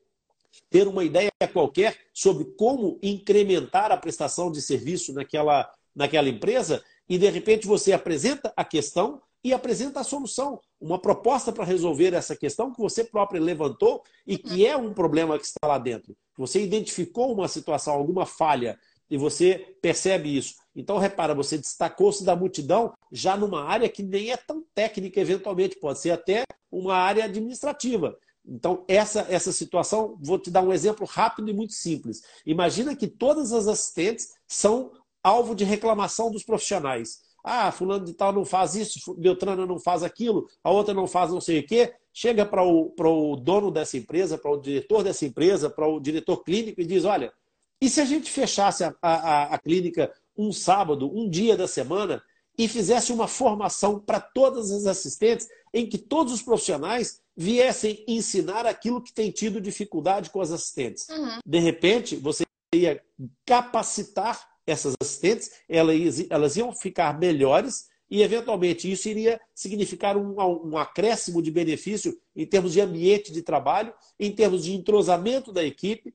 ter 0.71 0.89
uma 0.89 1.05
ideia 1.05 1.31
qualquer 1.53 1.97
sobre 2.13 2.45
como 2.57 2.99
incrementar 3.03 3.91
a 3.93 3.97
prestação 3.97 4.51
de 4.51 4.61
serviço 4.63 5.13
naquela, 5.13 5.71
naquela 5.95 6.29
empresa 6.29 6.83
e, 7.09 7.19
de 7.19 7.29
repente, 7.29 7.67
você 7.67 7.93
apresenta 7.93 8.53
a 8.57 8.65
questão 8.65 9.21
e 9.45 9.53
apresenta 9.53 10.01
a 10.01 10.05
solução, 10.05 10.61
uma 10.81 11.01
proposta 11.01 11.51
para 11.53 11.65
resolver 11.65 12.15
essa 12.15 12.37
questão 12.37 12.73
que 12.73 12.81
você 12.81 13.03
próprio 13.03 13.43
levantou 13.43 14.05
e 14.27 14.39
que 14.39 14.65
é 14.65 14.77
um 14.77 14.95
problema 14.95 15.39
que 15.39 15.45
está 15.45 15.67
lá 15.67 15.79
dentro. 15.79 16.17
Você 16.39 16.63
identificou 16.63 17.33
uma 17.33 17.49
situação, 17.49 17.95
alguma 17.95 18.25
falha 18.25 18.79
e 19.11 19.17
você 19.17 19.77
percebe 19.83 20.35
isso. 20.35 20.55
Então, 20.75 20.97
repara, 20.97 21.35
você 21.35 21.59
destacou-se 21.59 22.25
da 22.25 22.37
multidão 22.37 22.95
já 23.11 23.37
numa 23.37 23.65
área 23.65 23.89
que 23.89 24.03
nem 24.03 24.31
é 24.31 24.37
tão 24.37 24.65
técnica, 24.75 25.21
eventualmente, 25.21 25.79
pode 25.79 25.99
ser 25.99 26.13
até 26.13 26.45
uma 26.71 26.95
área 26.95 27.25
administrativa. 27.25 28.17
Então, 28.47 28.85
essa, 28.89 29.27
essa 29.29 29.53
situação, 29.53 30.17
vou 30.21 30.39
te 30.39 30.51
dar 30.51 30.63
um 30.63 30.73
exemplo 30.73 31.07
rápido 31.07 31.49
e 31.49 31.53
muito 31.53 31.75
simples. 31.75 32.23
Imagina 32.45 32.97
que 32.97 33.07
todas 33.07 33.53
as 33.53 33.69
assistentes 33.69 34.35
são 34.47 34.93
alvo 35.23 35.55
de 35.55 35.65
reclamação 35.65 36.31
dos 36.31 36.43
profissionais. 36.43 37.21
Ah, 37.45 37.71
fulano 37.73 38.05
de 38.05 38.15
tal 38.15 38.33
não 38.33 38.45
faz 38.45 38.75
isso, 38.75 39.15
Beltrano 39.17 39.67
não 39.67 39.79
faz 39.79 40.03
aquilo, 40.03 40.47
a 40.63 40.71
outra 40.71 40.95
não 40.95 41.07
faz 41.07 41.31
não 41.31 41.41
sei 41.41 41.61
o 41.61 41.67
quê. 41.67 41.93
Chega 42.13 42.45
para 42.45 42.63
o, 42.63 42.91
para 42.91 43.09
o 43.09 43.37
dono 43.37 43.71
dessa 43.71 43.97
empresa, 43.97 44.37
para 44.37 44.51
o 44.51 44.61
diretor 44.61 45.03
dessa 45.03 45.25
empresa, 45.25 45.71
para 45.71 45.87
o 45.87 45.99
diretor 45.99 46.45
clínico 46.45 46.81
e 46.81 46.87
diz, 46.87 47.05
olha, 47.05 47.33
e 47.81 47.89
se 47.89 48.01
a 48.01 48.05
gente 48.05 48.31
fechasse 48.31 48.85
a, 48.85 48.95
a, 49.03 49.55
a 49.55 49.59
clínica 49.59 50.13
um 50.37 50.53
sábado, 50.53 51.11
um 51.13 51.29
dia 51.29 51.57
da 51.57 51.67
semana, 51.67 52.23
e 52.57 52.69
fizesse 52.69 53.13
uma 53.13 53.27
formação 53.27 53.99
para 53.99 54.21
todas 54.21 54.71
as 54.71 54.87
assistentes, 54.87 55.49
em 55.73 55.89
que 55.89 55.99
todos 55.99 56.33
os 56.33 56.43
profissionais 56.43 57.22
viessem 57.37 58.05
ensinar 58.07 58.67
aquilo 58.67 59.03
que 59.03 59.13
tem 59.13 59.31
tido 59.31 59.61
dificuldade 59.61 60.31
com 60.31 60.41
as 60.41 60.51
assistentes. 60.51 61.09
Uhum. 61.09 61.39
De 61.45 61.59
repente, 61.59 62.17
você 62.17 62.45
ia 62.75 63.03
capacitar 63.45 64.49
essas 64.67 64.95
assistentes, 65.03 65.51
elas, 65.69 66.25
elas 66.31 66.57
iam 66.57 66.73
ficar 66.73 67.19
melhores 67.19 67.89
e, 68.11 68.23
eventualmente, 68.23 68.91
isso 68.91 69.09
iria 69.09 69.41
significar 69.55 70.17
um, 70.17 70.37
um 70.69 70.77
acréscimo 70.77 71.43
de 71.43 71.51
benefício 71.51 72.19
em 72.37 72.47
termos 72.47 72.73
de 72.73 72.81
ambiente 72.81 73.33
de 73.33 73.43
trabalho, 73.43 73.93
em 74.21 74.31
termos 74.31 74.65
de 74.65 74.75
entrosamento 74.75 75.53
da 75.53 75.65
equipe, 75.65 76.15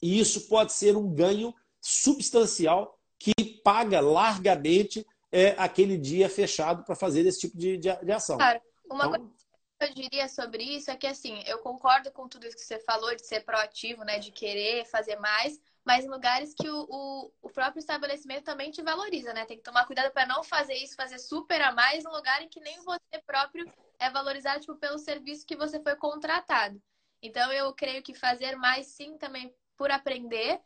e 0.00 0.18
isso 0.18 0.48
pode 0.48 0.72
ser 0.72 0.96
um 0.96 1.08
ganho 1.08 1.54
substancial 1.80 2.98
que 3.18 3.34
paga 3.62 4.00
largamente 4.00 5.06
é, 5.30 5.54
aquele 5.56 5.96
dia 5.96 6.28
fechado 6.28 6.84
para 6.84 6.96
fazer 6.96 7.24
esse 7.26 7.40
tipo 7.40 7.56
de, 7.56 7.76
de, 7.76 7.94
de 7.94 8.12
ação. 8.12 8.36
Claro. 8.38 8.60
Uma 8.90 9.06
então, 9.06 9.10
coisa 9.10 9.41
eu 9.84 9.94
diria 9.94 10.28
sobre 10.28 10.62
isso 10.62 10.90
é 10.90 10.96
que, 10.96 11.06
assim, 11.06 11.42
eu 11.46 11.58
concordo 11.58 12.10
com 12.12 12.28
tudo 12.28 12.46
isso 12.46 12.56
que 12.56 12.62
você 12.62 12.78
falou, 12.80 13.14
de 13.14 13.26
ser 13.26 13.44
proativo, 13.44 14.04
né, 14.04 14.18
de 14.18 14.30
querer 14.30 14.84
fazer 14.86 15.16
mais, 15.16 15.60
mas 15.84 16.04
em 16.04 16.08
lugares 16.08 16.54
que 16.54 16.68
o, 16.68 16.86
o, 16.88 17.32
o, 17.42 17.50
próprio 17.50 17.80
estabelecimento 17.80 18.44
também 18.44 18.70
te 18.70 18.82
valoriza, 18.82 19.32
né? 19.32 19.44
Tem 19.44 19.56
que 19.56 19.64
tomar 19.64 19.84
cuidado 19.84 20.12
para 20.12 20.26
não 20.26 20.44
fazer 20.44 20.74
isso, 20.74 20.94
fazer 20.94 21.18
super 21.18 21.60
a 21.60 21.72
mais, 21.72 22.04
no 22.04 22.12
lugar 22.12 22.40
em 22.42 22.48
que 22.48 22.60
nem 22.60 22.80
você 22.82 23.18
próprio 23.26 23.64
é 23.98 24.08
valorizado 24.08 24.60
tipo, 24.60 24.76
pelo 24.76 24.98
serviço 24.98 25.46
que 25.46 25.56
você 25.56 25.82
foi 25.82 25.96
contratado. 25.96 26.80
Então, 27.20 27.52
eu 27.52 27.72
creio 27.74 28.02
que 28.02 28.14
fazer 28.14 28.56
mais, 28.56 28.86
sim, 28.88 29.18
também 29.18 29.54
por 29.76 29.90
aprender, 29.90 30.60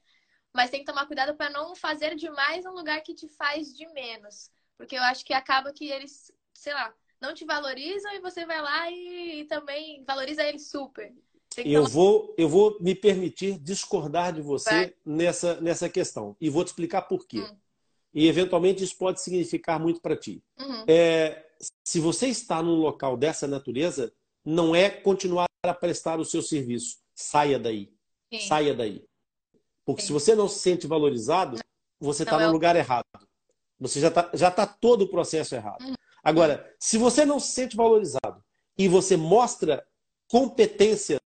mas 0.52 0.70
tem 0.70 0.80
que 0.80 0.86
tomar 0.86 1.06
cuidado 1.06 1.34
para 1.34 1.50
não 1.50 1.74
fazer 1.74 2.14
demais 2.14 2.66
um 2.66 2.72
lugar 2.72 3.00
que 3.02 3.14
te 3.14 3.28
faz 3.28 3.74
de 3.74 3.86
menos. 3.92 4.50
Porque 4.76 4.96
eu 4.96 5.02
acho 5.02 5.24
que 5.24 5.32
acaba 5.32 5.72
que 5.72 5.90
eles, 5.90 6.30
sei 6.54 6.74
lá, 6.74 6.94
não 7.20 7.34
te 7.34 7.44
valorizam 7.44 8.12
e 8.14 8.20
você 8.20 8.44
vai 8.44 8.60
lá 8.60 8.90
e, 8.90 9.40
e 9.40 9.44
também 9.44 10.04
valoriza 10.04 10.42
eles 10.44 10.68
super. 10.70 11.12
Eu 11.64 11.86
vou, 11.86 12.34
eu 12.36 12.48
vou 12.48 12.76
me 12.80 12.94
permitir 12.94 13.58
discordar 13.58 14.32
de 14.32 14.42
você 14.42 14.94
nessa, 15.04 15.60
nessa 15.60 15.88
questão. 15.88 16.36
E 16.40 16.50
vou 16.50 16.64
te 16.64 16.68
explicar 16.68 17.02
por 17.02 17.26
quê. 17.26 17.40
Hum. 17.40 17.56
E, 18.12 18.28
eventualmente, 18.28 18.82
isso 18.82 18.96
pode 18.96 19.20
significar 19.20 19.78
muito 19.78 20.00
para 20.00 20.16
ti. 20.16 20.42
Uhum. 20.58 20.84
É, 20.86 21.46
se 21.84 22.00
você 22.00 22.28
está 22.28 22.62
num 22.62 22.76
local 22.76 23.16
dessa 23.16 23.46
natureza, 23.46 24.12
não 24.44 24.74
é 24.74 24.90
continuar 24.90 25.46
a 25.62 25.74
prestar 25.74 26.18
o 26.18 26.24
seu 26.24 26.42
serviço. 26.42 26.98
Saia 27.14 27.58
daí. 27.58 27.92
Sim. 28.32 28.40
Saia 28.40 28.74
daí. 28.74 29.04
Porque 29.84 30.02
Sim. 30.02 30.08
se 30.08 30.12
você 30.12 30.34
não 30.34 30.48
se 30.48 30.58
sente 30.58 30.86
valorizado, 30.86 31.58
você 32.00 32.22
está 32.22 32.38
no 32.38 32.44
é 32.44 32.48
lugar 32.48 32.76
errado. 32.76 33.04
Você 33.78 34.00
já 34.00 34.08
está 34.08 34.30
já 34.32 34.50
tá 34.50 34.66
todo 34.66 35.02
o 35.02 35.08
processo 35.08 35.54
errado. 35.54 35.82
Uhum. 35.82 35.94
Agora, 36.26 36.68
se 36.76 36.98
você 36.98 37.24
não 37.24 37.38
se 37.38 37.52
sente 37.52 37.76
valorizado 37.76 38.42
e 38.76 38.88
você 38.88 39.16
mostra 39.16 39.86
competências 40.28 41.20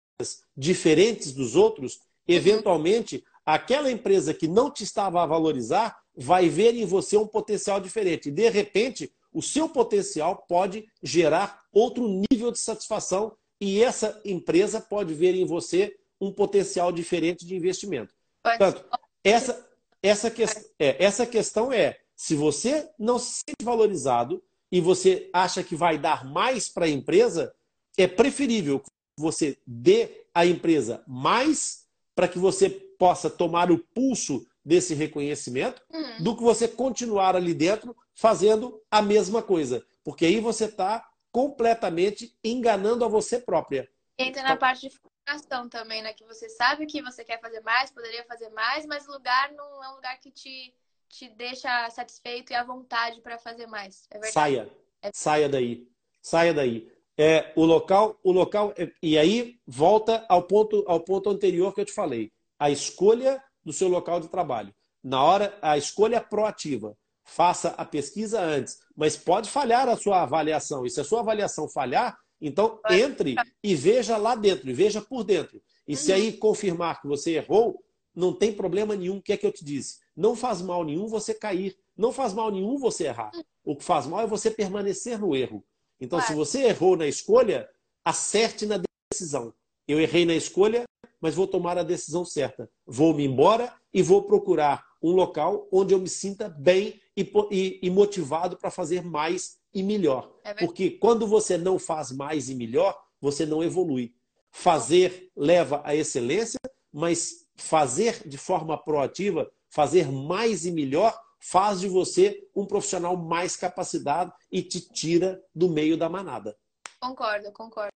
diferentes 0.57 1.31
dos 1.31 1.55
outros, 1.55 1.95
uhum. 1.95 2.01
eventualmente, 2.27 3.25
aquela 3.47 3.93
empresa 3.93 4.35
que 4.35 4.49
não 4.49 4.69
te 4.69 4.83
estava 4.83 5.23
a 5.23 5.27
valorizar 5.27 5.97
vai 6.17 6.49
ver 6.49 6.75
em 6.75 6.85
você 6.85 7.17
um 7.17 7.29
potencial 7.29 7.79
diferente. 7.81 8.29
De 8.29 8.49
repente, 8.51 9.13
o 9.33 9.41
seu 9.41 9.69
potencial 9.69 10.45
pode 10.49 10.85
gerar 11.01 11.63
outro 11.73 12.25
nível 12.29 12.51
de 12.51 12.59
satisfação 12.59 13.37
e 13.61 13.81
essa 13.81 14.21
empresa 14.25 14.81
pode 14.81 15.15
ver 15.15 15.37
em 15.37 15.45
você 15.45 15.97
um 16.21 16.33
potencial 16.33 16.91
diferente 16.91 17.47
de 17.47 17.55
investimento. 17.55 18.13
Portanto, 18.43 18.85
essa, 19.23 19.65
essa, 20.03 20.29
que, 20.29 20.43
é, 20.43 21.05
essa 21.05 21.25
questão 21.25 21.73
é: 21.73 22.01
se 22.17 22.35
você 22.35 22.91
não 22.99 23.17
se 23.17 23.45
sente 23.47 23.65
valorizado 23.65 24.43
e 24.71 24.81
você 24.81 25.29
acha 25.33 25.63
que 25.63 25.75
vai 25.75 25.99
dar 25.99 26.25
mais 26.25 26.69
para 26.69 26.87
a 26.87 26.89
empresa, 26.89 27.55
é 27.97 28.07
preferível 28.07 28.81
que 28.81 28.91
você 29.17 29.59
dê 29.67 30.27
à 30.35 30.47
empresa 30.47 31.03
mais 31.07 31.87
para 32.15 32.29
que 32.29 32.39
você 32.39 32.69
possa 32.69 33.31
tomar 33.31 33.71
o 33.71 33.79
pulso 33.79 34.47
desse 34.65 34.95
reconhecimento 34.95 35.83
uhum. 35.91 36.23
do 36.23 36.37
que 36.37 36.43
você 36.43 36.69
continuar 36.69 37.35
ali 37.35 37.55
dentro 37.55 37.97
fazendo 38.15 38.83
a 38.91 39.01
mesma 39.01 39.43
coisa. 39.43 39.85
Porque 40.05 40.27
aí 40.27 40.41
você 40.41 40.67
está 40.67 41.09
completamente 41.31 42.37
enganando 42.43 43.05
a 43.05 43.09
você 43.09 43.39
própria. 43.39 43.89
Entra 44.19 44.43
na 44.43 44.57
parte 44.57 44.89
de 44.89 44.97
frustração 44.97 45.69
também, 45.69 46.03
né? 46.03 46.13
Que 46.13 46.25
você 46.25 46.49
sabe 46.49 46.87
que 46.87 47.01
você 47.01 47.25
quer 47.25 47.41
fazer 47.41 47.61
mais, 47.61 47.91
poderia 47.91 48.25
fazer 48.25 48.51
mais, 48.51 48.85
mas 48.87 49.07
o 49.07 49.13
lugar 49.13 49.53
não 49.53 49.85
é 49.85 49.89
um 49.91 49.95
lugar 49.95 50.19
que 50.19 50.31
te, 50.31 50.75
te 51.09 51.29
deixa 51.31 51.89
satisfeito 51.91 52.53
e 52.53 52.55
à 52.55 52.63
vontade 52.63 53.21
para 53.21 53.39
fazer 53.39 53.67
mais. 53.67 54.07
É 54.11 54.31
saia. 54.31 54.71
É... 55.03 55.11
Saia 55.13 55.49
daí. 55.49 55.87
Saia 56.21 56.53
daí. 56.53 56.91
É, 57.17 57.53
o 57.57 57.65
local, 57.65 58.19
o 58.23 58.31
local, 58.31 58.73
é, 58.77 58.93
e 59.03 59.19
aí 59.19 59.59
volta 59.67 60.25
ao 60.29 60.45
ponto, 60.45 60.85
ao 60.87 61.01
ponto 61.01 61.29
anterior 61.29 61.75
que 61.75 61.81
eu 61.81 61.85
te 61.85 61.93
falei. 61.93 62.31
A 62.59 62.71
escolha 62.71 63.43
do 63.65 63.73
seu 63.73 63.89
local 63.89 64.21
de 64.21 64.29
trabalho. 64.29 64.73
Na 65.03 65.23
hora, 65.23 65.59
a 65.61 65.77
escolha 65.77 66.21
proativa. 66.21 66.97
Faça 67.25 67.71
a 67.71 67.85
pesquisa 67.85 68.41
antes, 68.41 68.79
mas 68.97 69.17
pode 69.17 69.51
falhar 69.51 69.89
a 69.89 69.97
sua 69.97 70.23
avaliação. 70.23 70.87
E 70.87 70.91
se 70.91 71.01
a 71.01 71.05
sua 71.05 71.21
avaliação 71.21 71.69
falhar, 71.69 72.17
então 72.41 72.81
entre 72.89 73.35
e 73.63 73.75
veja 73.75 74.17
lá 74.17 74.35
dentro, 74.35 74.71
e 74.71 74.73
veja 74.73 75.03
por 75.03 75.25
dentro. 75.25 75.61
E 75.87 75.97
se 75.97 76.13
aí 76.13 76.31
uhum. 76.31 76.39
confirmar 76.39 77.01
que 77.01 77.09
você 77.09 77.33
errou, 77.33 77.83
não 78.15 78.33
tem 78.33 78.53
problema 78.53 78.97
nenhum. 78.97 79.19
O 79.19 79.23
que 79.23 79.33
é 79.33 79.37
que 79.37 79.47
eu 79.47 79.53
te 79.53 79.65
disse? 79.65 79.99
Não 80.19 80.35
faz 80.35 80.61
mal 80.61 80.83
nenhum 80.83 81.07
você 81.07 81.33
cair. 81.33 81.79
Não 81.97 82.11
faz 82.11 82.35
mal 82.35 82.51
nenhum 82.51 82.77
você 82.77 83.05
errar. 83.05 83.31
O 83.65 83.77
que 83.77 83.85
faz 83.85 84.05
mal 84.05 84.21
é 84.21 84.27
você 84.27 84.51
permanecer 84.51 85.17
no 85.17 85.37
erro. 85.37 85.65
Então, 86.01 86.21
se 86.21 86.35
você 86.35 86.65
errou 86.65 86.97
na 86.97 87.07
escolha, 87.07 87.69
acerte 88.05 88.67
na 88.67 88.83
decisão. 89.13 89.55
Eu 89.87 90.01
errei 90.01 90.27
na 90.27 90.35
escolha, 90.35 90.83
mas 91.21 91.37
vou 91.37 91.47
tomar 91.47 91.79
a 91.79 91.85
decisão 91.85 92.25
certa. 92.25 92.69
Vou 92.85 93.15
me 93.15 93.25
embora 93.25 93.73
e 93.95 94.03
vou 94.03 94.25
procurar 94.25 94.85
um 95.01 95.13
local 95.13 95.69
onde 95.71 95.95
eu 95.95 96.01
me 96.01 96.09
sinta 96.09 96.49
bem 96.49 97.01
e, 97.17 97.23
e, 97.53 97.79
e 97.81 97.89
motivado 97.89 98.57
para 98.57 98.73
fazer 98.73 99.05
mais 99.05 99.59
e 99.73 99.85
melhor. 99.85 100.35
É 100.43 100.53
Porque 100.53 100.91
quando 100.91 101.29
você 101.29 101.57
não 101.57 101.79
faz 101.79 102.11
mais 102.11 102.51
e 102.51 102.57
melhor, 102.57 103.01
você 103.21 103.47
não 103.47 103.63
evolui. 103.63 104.13
Fazer 104.51 105.31
leva 105.37 105.81
à 105.85 105.95
excelência, 105.95 106.59
mas 106.93 107.47
fazer 107.55 108.27
de 108.27 108.37
forma 108.37 108.77
proativa, 108.77 109.49
fazer 109.69 110.11
mais 110.11 110.65
e 110.65 110.71
melhor, 110.71 111.19
faz 111.41 111.81
de 111.81 111.89
você 111.89 112.49
um 112.55 112.67
profissional 112.67 113.17
mais 113.17 113.57
capacitado 113.57 114.33
e 114.51 114.63
te 114.63 114.81
tira 114.81 115.43
do 115.55 115.69
meio 115.69 115.97
da 115.97 116.09
manada. 116.09 116.57
Concordo, 117.01 117.53
concordo. 117.53 117.93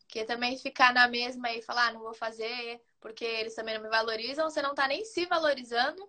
Porque 0.00 0.24
também 0.24 0.56
ficar 0.56 0.94
na 0.94 1.06
mesma 1.06 1.50
e 1.52 1.60
falar, 1.60 1.88
ah, 1.88 1.92
não 1.92 2.00
vou 2.00 2.14
fazer, 2.14 2.80
porque 3.00 3.24
eles 3.24 3.54
também 3.54 3.74
não 3.74 3.82
me 3.82 3.90
valorizam, 3.90 4.48
você 4.48 4.62
não 4.62 4.70
está 4.70 4.88
nem 4.88 5.04
se 5.04 5.26
valorizando 5.26 6.08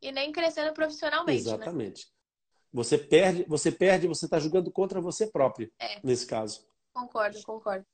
e 0.00 0.10
nem 0.10 0.32
crescendo 0.32 0.72
profissionalmente. 0.72 1.44
Né? 1.44 1.54
Exatamente. 1.54 2.06
Né? 2.06 2.12
Você 2.72 2.98
perde, 2.98 3.44
você 3.46 3.70
perde, 3.70 4.08
você 4.08 4.24
está 4.24 4.38
jogando 4.38 4.70
contra 4.70 5.00
você 5.00 5.26
próprio, 5.26 5.70
é. 5.78 6.00
nesse 6.02 6.26
caso. 6.26 6.66
Concordo, 6.92 7.40
concordo. 7.42 7.86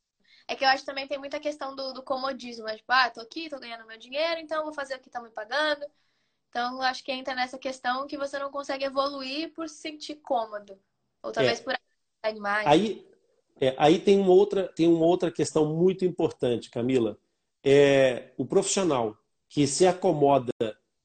É 0.47 0.55
que 0.55 0.65
eu 0.65 0.69
acho 0.69 0.83
que 0.83 0.87
também 0.87 1.07
tem 1.07 1.19
muita 1.19 1.39
questão 1.39 1.75
do, 1.77 1.93
do 1.93 2.03
comodismo, 2.03 2.65
né? 2.65 2.77
Tipo, 2.77 2.93
ah, 2.93 3.11
tô 3.11 3.21
aqui, 3.21 3.49
tô 3.49 3.59
ganhando 3.59 3.87
meu 3.87 3.99
dinheiro, 3.99 4.41
então 4.41 4.65
vou 4.65 4.73
fazer 4.73 4.95
o 4.95 4.99
que 4.99 5.09
estão 5.09 5.23
me 5.23 5.31
pagando. 5.31 5.85
Então, 6.51 6.83
acho 6.83 7.05
que 7.05 7.13
entra 7.13 7.35
nessa 7.35 7.57
questão 7.57 8.07
que 8.09 8.19
você 8.19 8.39
não 8.39 8.51
consegue 8.51 8.85
evoluir 8.85 9.53
por 9.55 9.69
se 9.69 9.77
sentir 9.77 10.17
cômodo. 10.17 10.77
Ou 11.23 11.31
talvez 11.31 11.61
é. 11.61 11.63
por 11.63 11.75
mais. 12.41 12.67
Aí, 12.67 13.07
é, 13.61 13.75
aí 13.79 14.01
tem 14.01 14.19
uma 14.19 14.33
outra, 14.33 14.69
tem 14.69 14.89
uma 14.89 15.07
outra 15.07 15.31
questão 15.31 15.65
muito 15.75 16.05
importante, 16.05 16.69
Camila. 16.69 17.17
É 17.65 18.33
o 18.37 18.45
profissional 18.45 19.17
que 19.49 19.67
se 19.67 19.87
acomoda 19.87 20.53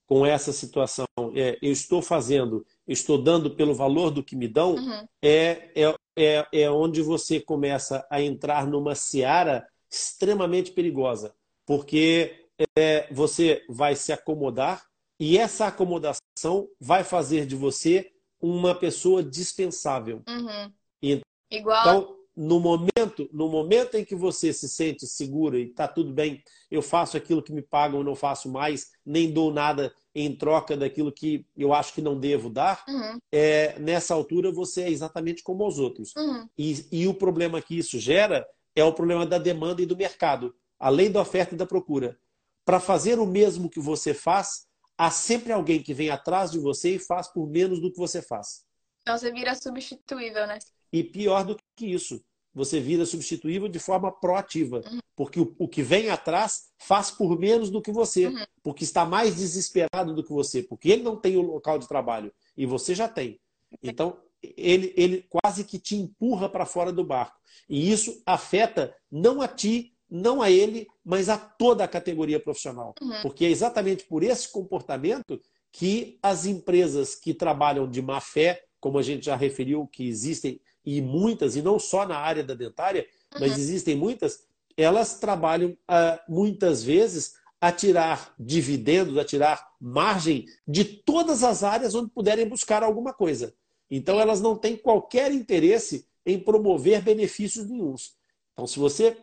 com 0.08 0.26
essa 0.26 0.52
situação, 0.52 1.06
é, 1.36 1.58
eu 1.62 1.72
estou 1.72 2.02
fazendo, 2.02 2.66
eu 2.88 2.94
estou 2.94 3.22
dando 3.22 3.52
pelo 3.52 3.74
valor 3.74 4.12
do 4.12 4.24
que 4.24 4.36
me 4.36 4.48
dão, 4.48 4.76
uhum. 4.76 5.08
é, 5.22 5.72
é, 5.76 5.96
é, 6.16 6.48
é 6.52 6.70
onde 6.70 7.02
você 7.02 7.40
começa 7.40 8.06
a 8.10 8.22
entrar 8.22 8.68
numa 8.68 8.94
seara 8.94 9.68
extremamente 9.90 10.72
perigosa, 10.72 11.34
porque 11.66 12.48
é, 12.78 13.12
você 13.12 13.66
vai 13.68 13.96
se 13.96 14.14
acomodar 14.14 14.86
e 15.20 15.38
essa 15.38 15.68
acomodação 15.68 16.68
vai 16.80 17.04
fazer 17.04 17.46
de 17.46 17.56
você 17.56 18.12
uma 18.42 18.76
pessoa 18.76 19.24
dispensável. 19.24 20.22
Uhum. 20.28 20.72
Então, 21.02 21.24
Igual 21.50 22.16
no 22.36 22.60
momento, 22.60 23.30
no 23.32 23.48
momento 23.48 23.96
em 23.96 24.04
que 24.04 24.14
você 24.14 24.52
se 24.52 24.68
sente 24.68 25.08
segura 25.08 25.58
e 25.58 25.70
está 25.70 25.88
tudo 25.88 26.12
bem, 26.12 26.44
eu 26.70 26.82
faço 26.82 27.16
aquilo 27.16 27.42
que 27.42 27.54
me 27.54 27.62
pagam, 27.62 28.04
não 28.04 28.14
faço 28.14 28.52
mais, 28.52 28.92
nem 29.06 29.32
dou 29.32 29.54
nada 29.54 29.94
em 30.14 30.36
troca 30.36 30.76
daquilo 30.76 31.12
que 31.12 31.46
eu 31.56 31.74
acho 31.74 31.94
que 31.94 32.02
não 32.02 32.20
devo 32.20 32.50
dar, 32.50 32.84
uhum. 32.88 33.18
é, 33.32 33.80
nessa 33.80 34.14
altura 34.14 34.52
você 34.52 34.84
é 34.84 34.90
exatamente 34.90 35.44
como 35.44 35.66
os 35.66 35.80
outros. 35.80 36.14
Uhum. 36.18 36.48
E, 36.58 36.86
e 36.92 37.08
o 37.08 37.14
problema 37.14 37.62
que 37.62 37.78
isso 37.78 37.98
gera 37.98 38.46
é 38.76 38.84
o 38.84 38.94
problema 38.94 39.26
da 39.26 39.38
demanda 39.38 39.82
e 39.82 39.86
do 39.86 39.96
mercado, 39.96 40.54
além 40.78 41.10
da 41.10 41.22
oferta 41.22 41.56
e 41.56 41.58
da 41.58 41.66
procura. 41.66 42.18
Para 42.66 42.80
fazer 42.80 43.20
o 43.20 43.26
mesmo 43.26 43.70
que 43.70 43.80
você 43.80 44.14
faz, 44.14 44.66
há 44.98 45.12
sempre 45.12 45.52
alguém 45.52 45.82
que 45.82 45.94
vem 45.94 46.10
atrás 46.10 46.52
de 46.52 46.60
você 46.60 46.96
e 46.96 47.00
faz 47.00 47.28
por 47.28 47.48
menos 47.48 47.80
do 47.80 47.92
que 47.92 47.98
você 47.98 48.22
faz. 48.22 48.66
Então 49.02 49.18
você 49.18 49.32
vira 49.32 49.54
substituível, 49.56 50.48
né? 50.48 50.60
E 50.92 51.04
pior 51.04 51.44
do 51.44 51.58
que 51.76 51.86
isso, 51.86 52.24
você 52.54 52.80
vira 52.80 53.06
substituível 53.06 53.68
de 53.68 53.80
forma 53.80 54.12
proativa. 54.12 54.78
Uhum. 54.78 55.00
Porque 55.16 55.40
o, 55.40 55.54
o, 55.60 55.68
que 55.68 55.84
vem 55.84 56.10
atrás 56.10 56.70
faz 56.80 57.12
por 57.12 57.38
menos 57.40 57.70
do 57.70 57.82
que 57.82 57.92
você. 57.92 58.28
Uhum. 58.28 58.46
Porque 58.64 58.84
está 58.84 59.06
mais 59.06 59.36
desesperado 59.36 60.14
do 60.14 60.24
que 60.24 60.32
você. 60.32 60.64
Porque 60.64 60.90
ele 60.90 61.04
não 61.04 61.18
tem 61.18 61.38
o 61.38 61.42
local 61.42 61.78
de 61.78 61.88
trabalho 61.88 62.34
e 62.58 62.66
você 62.66 62.96
já 62.96 63.08
tem. 63.08 63.40
Então, 63.84 64.18
ele, 64.42 64.94
ele 64.96 65.26
quase 65.30 65.64
que 65.64 65.80
te 65.80 65.96
empurra 65.96 66.50
para 66.50 66.66
fora 66.66 66.92
do 66.92 67.04
barco. 67.04 67.38
E 67.70 67.92
isso 67.92 68.22
afeta 68.26 68.96
não 69.12 69.42
a 69.42 69.48
ti, 69.48 69.95
não 70.10 70.42
a 70.42 70.50
ele, 70.52 70.88
mas 71.04 71.30
a 71.30 71.38
toda 71.38 71.84
a 71.84 71.88
categoria 71.88 72.40
profissional. 72.40 72.94
Uhum. 73.02 73.22
Porque 73.22 73.46
é 73.46 73.50
exatamente 73.50 74.06
por 74.06 74.24
esse 74.24 74.52
comportamento 74.52 75.40
que 75.72 76.18
as 76.22 76.46
empresas 76.46 77.16
que 77.16 77.34
trabalham 77.34 77.90
de 77.90 78.02
má 78.02 78.22
fé, 78.22 78.64
como 78.80 78.98
a 78.98 79.02
gente 79.02 79.26
já 79.26 79.36
referiu, 79.36 79.88
que 79.88 80.08
existem 80.08 80.62
e 80.86 81.02
muitas, 81.02 81.56
e 81.56 81.62
não 81.62 81.80
só 81.80 82.08
na 82.08 82.18
área 82.18 82.44
da 82.44 82.54
dentária, 82.54 83.08
uhum. 83.34 83.40
mas 83.42 83.58
existem 83.58 83.96
muitas, 83.96 84.46
elas 84.78 85.20
trabalham 85.20 85.76
ah, 85.88 86.22
muitas 86.30 86.84
vezes 86.84 87.34
a 87.60 87.72
tirar 87.72 88.34
dividendos, 88.40 89.18
a 89.18 89.26
tirar 89.26 89.68
margem 89.82 90.46
de 90.68 90.84
todas 90.84 91.44
as 91.44 91.64
áreas 91.64 91.96
onde 91.96 92.12
puderem 92.12 92.48
buscar 92.48 92.84
alguma 92.84 93.14
coisa. 93.14 93.54
Então 93.90 94.20
elas 94.20 94.42
não 94.42 94.56
têm 94.56 94.78
qualquer 94.78 95.32
interesse 95.32 96.08
em 96.26 96.40
promover 96.40 97.02
benefícios 97.02 97.68
nenhums. 97.68 98.16
Então, 98.54 98.66
se 98.66 98.80
você 98.80 99.18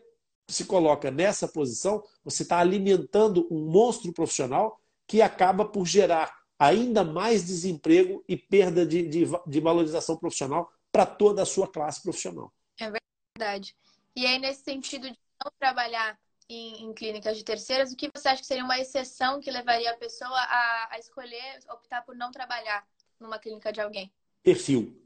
se 0.49 0.65
coloca 0.65 1.11
nessa 1.11 1.49
posição, 1.49 2.03
você 2.25 2.43
está 2.43 2.59
alimentando 2.59 3.47
um 3.51 3.71
monstro 3.71 4.13
profissional 4.13 4.81
que 5.07 5.23
acaba 5.23 5.65
por 5.65 5.87
gerar 5.87 6.43
ainda 6.59 7.03
mais 7.03 7.45
desemprego 7.45 8.25
e 8.29 8.37
perda 8.37 8.87
de, 8.87 9.09
de, 9.09 9.25
de 9.47 9.61
valorização 9.61 10.17
profissional 10.17 10.71
para 10.93 11.05
toda 11.05 11.43
a 11.43 11.47
sua 11.47 11.67
classe 11.67 12.03
profissional. 12.03 12.53
É 12.79 12.91
verdade. 13.39 13.75
E 14.15 14.27
aí, 14.27 14.39
nesse 14.39 14.63
sentido 14.63 15.11
de 15.11 15.19
não 15.43 15.51
trabalhar 15.59 16.19
em, 16.49 16.85
em, 16.85 16.93
clínicas 16.93 17.37
de 17.37 17.45
terceiras, 17.45 17.93
o 17.93 17.97
que 17.97 18.11
você 18.15 18.29
acha 18.29 18.43
que 18.43 18.47
seria 18.47 18.65
uma 18.65 18.79
exceção 18.79 19.41
que 19.41 19.51
levaria 19.51 19.91
a 19.91 19.97
pessoa 19.97 20.39
a, 20.39 20.89
a 20.93 20.99
escolher, 20.99 21.59
optar 21.71 22.03
por 22.03 22.15
não 22.15 22.31
trabalhar 22.31 22.87
numa 23.19 23.39
clínica 23.39 23.73
de 23.73 23.81
alguém? 23.81 24.13
Perfil. 24.43 24.97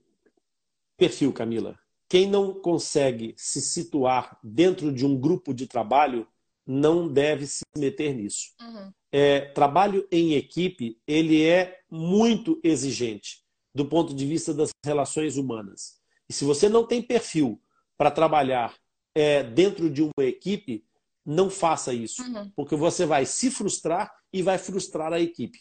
Perfil, 0.96 1.32
Camila. 1.32 1.78
Quem 2.08 2.28
não 2.28 2.54
consegue 2.54 3.34
se 3.36 3.60
situar 3.60 4.38
dentro 4.42 4.92
de 4.92 5.04
um 5.04 5.18
grupo 5.18 5.52
de 5.52 5.66
trabalho 5.66 6.26
não 6.66 7.08
deve 7.08 7.46
se 7.46 7.62
meter 7.76 8.14
nisso. 8.14 8.48
Uhum. 8.60 8.92
É, 9.12 9.40
trabalho 9.40 10.06
em 10.10 10.34
equipe 10.34 11.00
ele 11.06 11.44
é 11.44 11.80
muito 11.90 12.60
exigente 12.62 13.44
do 13.74 13.84
ponto 13.84 14.14
de 14.14 14.26
vista 14.26 14.52
das 14.52 14.70
relações 14.84 15.36
humanas. 15.36 16.00
E 16.28 16.32
se 16.32 16.44
você 16.44 16.68
não 16.68 16.86
tem 16.86 17.02
perfil 17.02 17.60
para 17.96 18.10
trabalhar 18.10 18.74
é, 19.14 19.42
dentro 19.42 19.88
de 19.90 20.02
uma 20.02 20.24
equipe, 20.24 20.84
não 21.24 21.50
faça 21.50 21.92
isso, 21.92 22.22
uhum. 22.22 22.50
porque 22.56 22.74
você 22.74 23.04
vai 23.04 23.26
se 23.26 23.50
frustrar 23.50 24.12
e 24.32 24.42
vai 24.42 24.58
frustrar 24.58 25.12
a 25.12 25.20
equipe. 25.20 25.58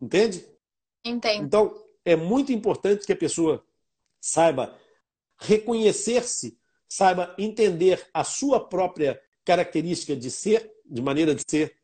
Entende? 0.00 0.44
Entendo. 1.04 1.44
Então, 1.44 1.84
é 2.04 2.16
muito 2.16 2.52
importante 2.52 3.06
que 3.06 3.12
a 3.12 3.16
pessoa 3.16 3.64
saiba 4.20 4.76
reconhecer-se, 5.42 6.58
saiba 6.88 7.34
entender 7.38 8.06
a 8.12 8.24
sua 8.24 8.60
própria 8.60 9.20
característica 9.44 10.14
de 10.14 10.30
ser, 10.30 10.70
de 10.84 11.02
maneira 11.02 11.34
de 11.34 11.42
ser. 11.48 11.76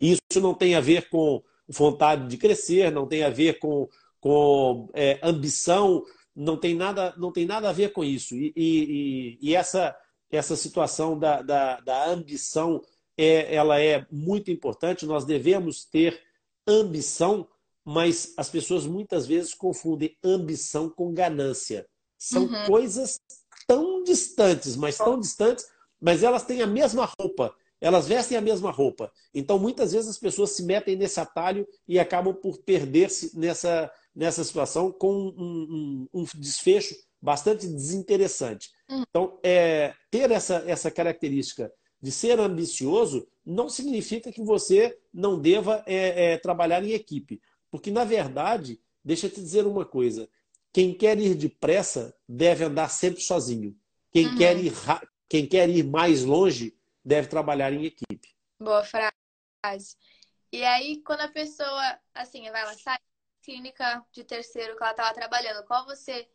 Isso 0.00 0.40
não 0.40 0.54
tem 0.54 0.74
a 0.74 0.80
ver 0.80 1.08
com 1.08 1.42
vontade 1.68 2.28
de 2.28 2.36
crescer, 2.36 2.92
não 2.92 3.06
tem 3.06 3.24
a 3.24 3.30
ver 3.30 3.58
com, 3.58 3.88
com 4.20 4.88
é, 4.94 5.18
ambição, 5.22 6.04
não 6.34 6.56
tem, 6.56 6.74
nada, 6.74 7.14
não 7.16 7.32
tem 7.32 7.46
nada 7.46 7.68
a 7.68 7.72
ver 7.72 7.92
com 7.92 8.04
isso. 8.04 8.34
E, 8.36 8.52
e, 8.56 9.38
e 9.40 9.54
essa 9.54 9.96
essa 10.30 10.56
situação 10.56 11.18
da, 11.18 11.42
da, 11.42 11.80
da 11.80 12.10
ambição 12.10 12.82
é, 13.16 13.54
ela 13.54 13.80
é 13.80 14.06
muito 14.10 14.50
importante. 14.50 15.06
Nós 15.06 15.24
devemos 15.24 15.84
ter 15.84 16.20
ambição, 16.66 17.48
mas 17.84 18.34
as 18.36 18.48
pessoas 18.50 18.86
muitas 18.86 19.26
vezes 19.26 19.54
confundem 19.54 20.16
ambição 20.22 20.90
com 20.90 21.14
ganância. 21.14 21.86
São 22.18 22.44
uhum. 22.44 22.66
coisas 22.66 23.20
tão 23.66 24.02
distantes, 24.04 24.76
mas 24.76 24.96
tão 24.96 25.18
distantes, 25.18 25.66
mas 26.00 26.22
elas 26.22 26.44
têm 26.44 26.62
a 26.62 26.66
mesma 26.66 27.10
roupa. 27.18 27.54
Elas 27.80 28.06
vestem 28.06 28.38
a 28.38 28.40
mesma 28.40 28.70
roupa. 28.70 29.12
Então, 29.34 29.58
muitas 29.58 29.92
vezes 29.92 30.08
as 30.08 30.18
pessoas 30.18 30.52
se 30.52 30.62
metem 30.62 30.96
nesse 30.96 31.20
atalho 31.20 31.66
e 31.86 31.98
acabam 31.98 32.34
por 32.34 32.58
perder-se 32.58 33.38
nessa, 33.38 33.90
nessa 34.14 34.42
situação 34.42 34.90
com 34.90 35.12
um, 35.12 36.08
um, 36.12 36.22
um 36.22 36.24
desfecho 36.36 36.94
bastante 37.20 37.66
desinteressante. 37.66 38.70
Hum. 38.88 39.04
Então, 39.08 39.38
é, 39.42 39.94
ter 40.10 40.30
essa, 40.30 40.64
essa 40.66 40.90
característica 40.90 41.70
de 42.00 42.10
ser 42.10 42.38
ambicioso 42.38 43.26
não 43.44 43.68
significa 43.68 44.32
que 44.32 44.42
você 44.42 44.96
não 45.12 45.38
deva 45.38 45.82
é, 45.86 46.32
é, 46.32 46.38
trabalhar 46.38 46.82
em 46.82 46.92
equipe. 46.92 47.40
Porque, 47.70 47.90
na 47.90 48.04
verdade, 48.04 48.80
deixa 49.04 49.26
eu 49.26 49.30
te 49.30 49.40
dizer 49.40 49.66
uma 49.66 49.84
coisa: 49.84 50.28
quem 50.76 50.92
quer 50.92 51.18
ir 51.18 51.34
depressa 51.34 52.14
deve 52.28 52.62
andar 52.62 52.90
sempre 52.90 53.22
sozinho. 53.22 53.74
Quem, 54.12 54.26
uhum. 54.26 54.36
quer, 54.36 54.58
ir, 54.58 54.72
quem 55.26 55.48
quer 55.48 55.70
ir 55.70 55.82
mais 55.82 56.22
longe 56.22 56.78
deve 57.02 57.28
trabalhar 57.28 57.72
em 57.72 57.86
equipe. 57.86 58.36
Boa 58.60 58.84
frase. 58.84 59.96
E 60.52 60.62
aí, 60.62 61.00
quando 61.00 61.22
a 61.22 61.28
pessoa, 61.28 61.98
assim, 62.12 62.42
vai 62.50 62.62
lá, 62.62 62.74
sai 62.74 62.98
da 62.98 63.42
clínica 63.42 64.04
de 64.12 64.22
terceiro 64.22 64.76
que 64.76 64.82
ela 64.82 64.90
estava 64.90 65.14
trabalhando, 65.14 65.64
qual 65.64 65.86
você 65.86 66.28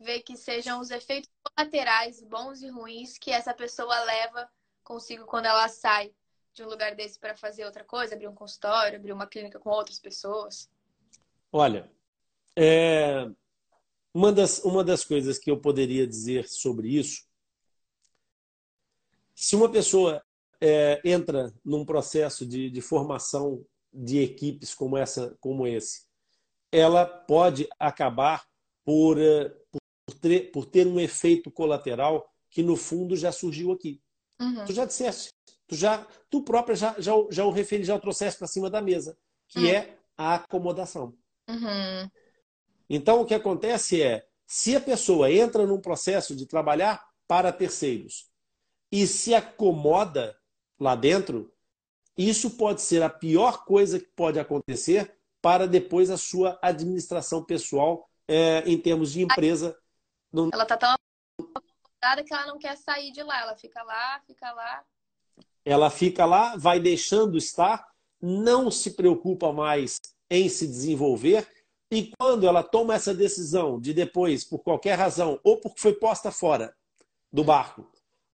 ver 0.00 0.22
que 0.22 0.38
sejam 0.38 0.80
os 0.80 0.90
efeitos 0.90 1.28
colaterais, 1.42 2.22
bons 2.22 2.62
e 2.62 2.70
ruins, 2.70 3.18
que 3.18 3.30
essa 3.30 3.52
pessoa 3.52 4.04
leva 4.04 4.48
consigo 4.82 5.26
quando 5.26 5.44
ela 5.44 5.68
sai 5.68 6.14
de 6.54 6.62
um 6.62 6.66
lugar 6.66 6.94
desse 6.94 7.18
para 7.18 7.36
fazer 7.36 7.66
outra 7.66 7.84
coisa, 7.84 8.14
abrir 8.14 8.26
um 8.28 8.34
consultório, 8.34 8.98
abrir 8.98 9.12
uma 9.12 9.26
clínica 9.26 9.58
com 9.58 9.68
outras 9.68 9.98
pessoas? 9.98 10.70
Olha, 11.52 11.92
é... 12.56 13.30
uma, 14.14 14.32
das, 14.32 14.58
uma 14.60 14.84
das 14.84 15.04
coisas 15.04 15.38
que 15.38 15.50
eu 15.50 15.60
poderia 15.60 16.06
dizer 16.06 16.48
sobre 16.48 16.88
isso, 16.88 17.24
se 19.34 19.56
uma 19.56 19.70
pessoa 19.70 20.22
é, 20.60 21.00
entra 21.04 21.52
num 21.64 21.84
processo 21.84 22.46
de, 22.46 22.70
de 22.70 22.80
formação 22.80 23.64
de 23.92 24.20
equipes 24.20 24.74
como, 24.74 24.96
essa, 24.96 25.36
como 25.40 25.66
esse, 25.66 26.06
ela 26.70 27.04
pode 27.04 27.68
acabar 27.78 28.46
por, 28.84 29.18
é, 29.20 29.48
por 30.06 30.14
ter, 30.20 30.50
por 30.52 30.66
ter 30.66 30.86
um 30.86 31.00
efeito 31.00 31.50
colateral 31.50 32.30
que 32.50 32.62
no 32.62 32.76
fundo 32.76 33.16
já 33.16 33.32
surgiu 33.32 33.72
aqui. 33.72 34.00
Uhum. 34.40 34.64
Tu 34.64 34.72
já 34.72 34.84
disseste, 34.84 35.32
tu 35.66 35.74
já, 35.74 36.06
tu 36.30 36.42
própria 36.42 36.76
já, 36.76 36.94
já, 36.98 37.12
já 37.30 37.44
o 37.44 37.50
referi, 37.50 37.84
já 37.84 37.94
o 37.94 38.00
trouxeste 38.00 38.38
para 38.38 38.48
cima 38.48 38.70
da 38.70 38.80
mesa, 38.80 39.16
que 39.48 39.58
uhum. 39.60 39.66
é 39.66 39.98
a 40.16 40.34
acomodação. 40.34 41.14
Uhum. 41.48 42.10
Então 42.94 43.22
o 43.22 43.24
que 43.24 43.32
acontece 43.32 44.02
é, 44.02 44.22
se 44.46 44.76
a 44.76 44.80
pessoa 44.80 45.32
entra 45.32 45.66
num 45.66 45.80
processo 45.80 46.36
de 46.36 46.44
trabalhar 46.44 47.02
para 47.26 47.50
terceiros 47.50 48.30
e 48.92 49.06
se 49.06 49.34
acomoda 49.34 50.38
lá 50.78 50.94
dentro, 50.94 51.50
isso 52.18 52.50
pode 52.50 52.82
ser 52.82 53.02
a 53.02 53.08
pior 53.08 53.64
coisa 53.64 53.98
que 53.98 54.10
pode 54.14 54.38
acontecer 54.38 55.16
para 55.40 55.66
depois 55.66 56.10
a 56.10 56.18
sua 56.18 56.58
administração 56.60 57.42
pessoal 57.42 58.06
é, 58.28 58.62
em 58.66 58.78
termos 58.78 59.10
de 59.10 59.22
empresa. 59.22 59.74
Ela 60.52 60.66
tá 60.66 60.76
tão 60.76 60.94
acomodada 61.40 62.22
que 62.22 62.34
ela 62.34 62.46
não 62.46 62.58
quer 62.58 62.76
sair 62.76 63.10
de 63.10 63.22
lá. 63.22 63.40
Ela 63.40 63.56
fica 63.56 63.82
lá, 63.82 64.20
fica 64.26 64.52
lá. 64.52 64.84
Ela 65.64 65.88
fica 65.88 66.26
lá, 66.26 66.58
vai 66.58 66.78
deixando 66.78 67.38
estar, 67.38 67.88
não 68.20 68.70
se 68.70 68.90
preocupa 68.90 69.50
mais 69.50 69.98
em 70.28 70.46
se 70.50 70.66
desenvolver. 70.66 71.48
E 71.92 72.10
quando 72.18 72.46
ela 72.46 72.62
toma 72.62 72.94
essa 72.94 73.12
decisão 73.12 73.78
de 73.78 73.92
depois, 73.92 74.44
por 74.44 74.60
qualquer 74.60 74.94
razão, 74.94 75.38
ou 75.44 75.58
porque 75.58 75.78
foi 75.78 75.92
posta 75.92 76.30
fora 76.30 76.74
do 77.30 77.44
barco, 77.44 77.86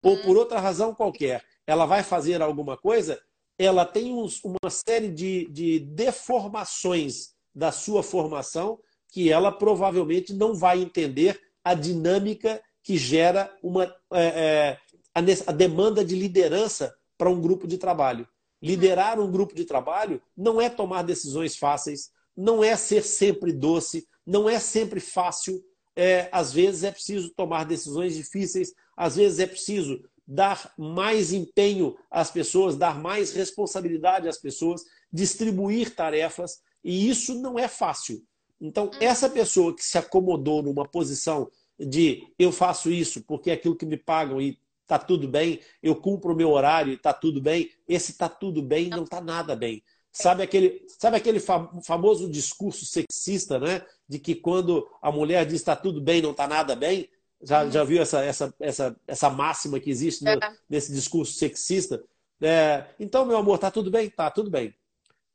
ou 0.04 0.16
hum. 0.16 0.22
por 0.24 0.36
outra 0.36 0.60
razão 0.60 0.94
qualquer, 0.94 1.42
ela 1.66 1.86
vai 1.86 2.04
fazer 2.04 2.42
alguma 2.42 2.76
coisa, 2.76 3.18
ela 3.58 3.86
tem 3.86 4.14
uns, 4.14 4.44
uma 4.44 4.70
série 4.70 5.08
de, 5.08 5.48
de 5.50 5.80
deformações 5.80 7.34
da 7.56 7.72
sua 7.72 8.04
formação 8.04 8.78
que 9.08 9.32
ela 9.32 9.54
provavelmente 9.54 10.34
não 10.34 10.54
vai 10.54 10.82
entender 10.82 11.40
a 11.64 11.74
dinâmica 11.74 12.62
que 12.84 12.98
gera 12.98 13.56
uma, 13.64 13.86
é, 14.12 14.26
é, 14.26 14.78
a, 15.16 15.22
a 15.22 15.54
demanda 15.54 16.04
de 16.04 16.14
liderança 16.14 16.94
para 17.18 17.30
um 17.30 17.40
grupo 17.40 17.66
de 17.66 17.78
trabalho. 17.78 18.28
Liderar 18.62 19.18
um 19.18 19.32
grupo 19.32 19.56
de 19.56 19.64
trabalho 19.64 20.22
não 20.36 20.60
é 20.60 20.70
tomar 20.70 21.04
decisões 21.04 21.56
fáceis, 21.56 22.14
não 22.36 22.64
é 22.64 22.76
ser 22.76 23.04
sempre 23.04 23.52
doce, 23.52 24.08
não 24.26 24.50
é 24.50 24.60
sempre 24.60 25.00
fácil. 25.00 25.64
É, 25.96 26.28
às 26.32 26.52
vezes 26.52 26.84
é 26.84 26.92
preciso 26.92 27.30
tomar 27.30 27.64
decisões 27.64 28.16
difíceis, 28.16 28.74
às 28.98 29.16
vezes 29.16 29.40
é 29.40 29.48
preciso 29.48 30.04
dar 30.28 30.74
mais 30.78 31.32
empenho 31.32 31.96
às 32.10 32.32
pessoas, 32.32 32.76
dar 32.76 33.00
mais 33.00 33.32
responsabilidade 33.32 34.28
às 34.28 34.38
pessoas, 34.38 34.84
distribuir 35.12 35.96
tarefas, 35.96 36.60
e 36.84 37.10
isso 37.10 37.36
não 37.42 37.58
é 37.58 37.68
fácil. 37.68 38.22
Então, 38.60 38.90
essa 39.00 39.30
pessoa 39.30 39.76
que 39.76 39.84
se 39.84 39.98
acomodou 39.98 40.64
numa 40.64 40.88
posição 40.88 41.50
de 41.78 42.28
eu 42.40 42.52
faço 42.52 42.90
isso 42.90 43.24
porque 43.24 43.50
é 43.50 43.54
aquilo 43.54 43.76
que 43.76 43.86
me 43.86 43.98
pagam 43.98 44.42
e 44.42 44.58
tá 44.88 44.98
tudo 45.00 45.28
bem, 45.28 45.60
eu 45.82 45.96
cumpro 45.96 46.34
o 46.34 46.36
meu 46.36 46.52
horário 46.52 46.94
e 46.94 46.98
tá 46.98 47.12
tudo 47.12 47.42
bem, 47.42 47.70
esse 47.88 48.18
tá 48.18 48.30
tudo 48.30 48.62
bem 48.62 48.90
não 48.90 49.04
tá 49.04 49.20
nada 49.20 49.56
bem. 49.56 49.84
Sabe 50.16 50.44
aquele, 50.44 50.86
sabe 50.88 51.18
aquele 51.18 51.40
famoso 51.40 52.30
discurso 52.30 52.86
sexista, 52.86 53.60
né? 53.60 53.86
De 54.08 54.18
que 54.18 54.34
quando 54.34 54.88
a 55.02 55.12
mulher 55.12 55.46
diz 55.46 55.56
está 55.56 55.76
tudo 55.76 56.00
bem, 56.00 56.22
não 56.22 56.32
está 56.32 56.48
nada 56.48 56.76
bem? 56.76 57.10
Já, 57.44 57.70
já 57.70 57.84
viu 57.84 58.02
essa, 58.02 58.24
essa, 58.24 58.56
essa, 58.60 58.96
essa 59.06 59.30
máxima 59.30 59.80
que 59.80 59.90
existe 59.90 60.24
no, 60.24 60.32
é. 60.32 60.40
nesse 60.70 60.94
discurso 60.94 61.34
sexista? 61.34 62.02
É, 62.42 62.86
então, 63.00 63.26
meu 63.26 63.38
amor, 63.38 63.58
tá 63.58 63.70
tudo 63.70 63.92
bem? 63.92 64.10
Tá 64.10 64.32
tudo 64.32 64.50
bem. 64.50 64.74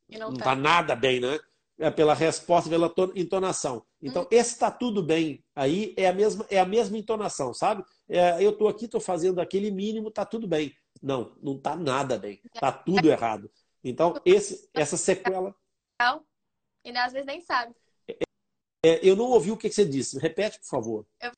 não, 0.09 0.31
não 0.31 0.37
tá. 0.37 0.45
tá 0.45 0.55
nada 0.55 0.95
bem, 0.95 1.19
né? 1.19 1.39
é, 1.81 1.89
pela 1.89 2.13
resposta, 2.13 2.69
pela 2.69 2.93
entonação. 3.15 3.83
Então, 4.01 4.23
hum. 4.23 4.27
esse 4.29 4.53
está 4.53 4.69
tudo 4.69 5.01
bem 5.01 5.43
aí 5.55 5.93
é 5.97 6.07
a 6.07 6.13
mesma, 6.13 6.45
é 6.49 6.59
a 6.59 6.65
mesma 6.65 6.97
entonação, 6.97 7.53
sabe? 7.53 7.83
É, 8.07 8.43
eu 8.43 8.51
estou 8.51 8.67
aqui, 8.67 8.85
estou 8.85 9.01
fazendo 9.01 9.41
aquele 9.41 9.71
mínimo, 9.71 10.09
está 10.09 10.23
tudo 10.23 10.47
bem. 10.47 10.73
Não, 11.01 11.31
não 11.41 11.55
está 11.55 11.75
nada 11.75 12.19
bem. 12.19 12.39
Está 12.53 12.71
tudo 12.71 13.09
errado. 13.09 13.49
Então, 13.83 14.13
esse, 14.25 14.69
essa 14.73 14.97
sequela. 14.97 15.55
E 16.83 16.97
às 16.97 17.13
vezes 17.13 17.25
nem 17.25 17.41
sabe. 17.41 17.75
É, 18.83 18.99
eu 19.07 19.15
não 19.15 19.25
ouvi 19.25 19.51
o 19.51 19.57
que 19.57 19.69
você 19.69 19.85
disse. 19.85 20.17
Repete, 20.17 20.59
por 20.59 20.65
favor. 20.65 21.05
Eu 21.21 21.31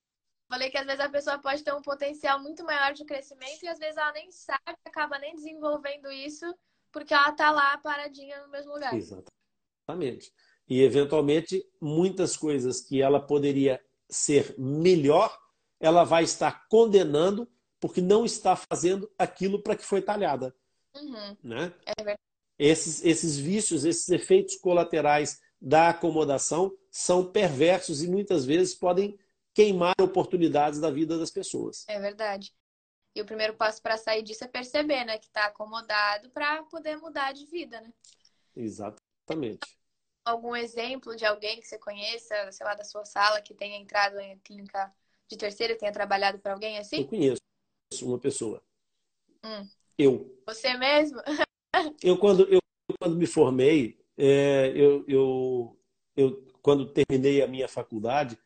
falei 0.50 0.70
que 0.70 0.78
às 0.78 0.86
vezes 0.86 1.02
a 1.02 1.10
pessoa 1.10 1.40
pode 1.40 1.64
ter 1.64 1.74
um 1.74 1.82
potencial 1.82 2.42
muito 2.42 2.64
maior 2.64 2.94
de 2.94 3.04
crescimento 3.04 3.64
e 3.64 3.68
às 3.68 3.78
vezes 3.78 3.98
ela 3.98 4.14
nem 4.14 4.32
sabe, 4.32 4.78
acaba 4.86 5.20
nem 5.20 5.36
desenvolvendo 5.36 6.10
isso, 6.12 6.46
porque 6.92 7.14
ela 7.14 7.30
está 7.30 7.52
lá 7.52 7.78
paradinha 7.80 8.42
no 8.44 8.50
mesmo 8.50 8.74
lugar. 8.74 8.94
Exatamente. 8.94 10.32
E, 10.68 10.82
eventualmente, 10.82 11.66
muitas 11.82 12.38
coisas 12.38 12.80
que 12.80 13.02
ela 13.02 13.20
poderia 13.20 13.84
ser 14.10 14.56
melhor, 14.58 15.38
ela 15.80 16.06
vai 16.06 16.24
estar 16.24 16.68
condenando 16.70 17.52
porque 17.82 18.00
não 18.00 18.24
está 18.24 18.56
fazendo 18.56 19.12
aquilo 19.18 19.62
para 19.62 19.76
que 19.76 19.84
foi 19.84 20.02
talhada. 20.02 20.56
Uhum. 20.96 21.38
Né? 21.44 21.74
É 21.86 22.16
esses, 22.64 23.04
esses 23.04 23.38
vícios, 23.38 23.84
esses 23.84 24.08
efeitos 24.08 24.56
colaterais 24.56 25.42
da 25.62 25.90
acomodação 25.90 26.74
são 26.90 27.30
perversos 27.30 28.02
e 28.02 28.08
muitas 28.08 28.46
vezes 28.46 28.74
podem 28.74 29.20
queimar 29.54 29.94
oportunidades 30.02 30.80
da 30.80 30.90
vida 30.90 31.18
das 31.18 31.30
pessoas. 31.30 31.84
É 31.90 32.00
verdade. 32.00 32.54
E 33.14 33.22
o 33.22 33.26
primeiro 33.26 33.54
passo 33.54 33.82
para 33.82 33.98
sair 33.98 34.24
disso 34.24 34.46
é 34.46 34.48
perceber, 34.48 35.04
né, 35.04 35.18
que 35.18 35.28
está 35.28 35.46
acomodado 35.46 36.30
para 36.30 36.64
poder 36.64 36.98
mudar 36.98 37.34
de 37.34 37.46
vida, 37.46 37.82
né? 37.82 37.94
Exatamente. 38.56 39.78
Algum 40.26 40.56
exemplo 40.56 41.16
de 41.18 41.26
alguém 41.26 41.60
que 41.60 41.68
você 41.68 41.78
conheça, 41.78 42.50
sei 42.52 42.66
lá, 42.66 42.76
da 42.76 42.86
sua 42.86 43.04
sala, 43.04 43.42
que 43.42 43.54
tenha 43.54 43.78
entrado 43.78 44.18
em 44.20 44.40
clínica 44.40 44.92
de 45.28 45.38
terceiro 45.38 45.74
e 45.74 45.78
tenha 45.78 45.92
trabalhado 45.92 46.40
para 46.40 46.54
alguém 46.54 46.78
assim? 46.78 47.02
Eu 47.02 47.08
conheço 47.08 47.42
uma 48.04 48.18
pessoa. 48.18 48.64
Hum. 49.44 49.68
Eu. 49.98 50.42
Você 50.48 50.74
mesmo? 50.76 51.22
eu, 52.02 52.18
quando, 52.18 52.44
eu, 52.52 52.60
quando 53.00 53.16
me 53.16 53.26
formei, 53.26 54.00
é, 54.18 54.72
eu, 54.76 55.04
eu, 55.08 55.80
eu, 56.16 56.48
quando 56.62 56.92
terminei 56.92 57.42
a 57.42 57.48
minha 57.48 57.68
faculdade, 57.68 58.38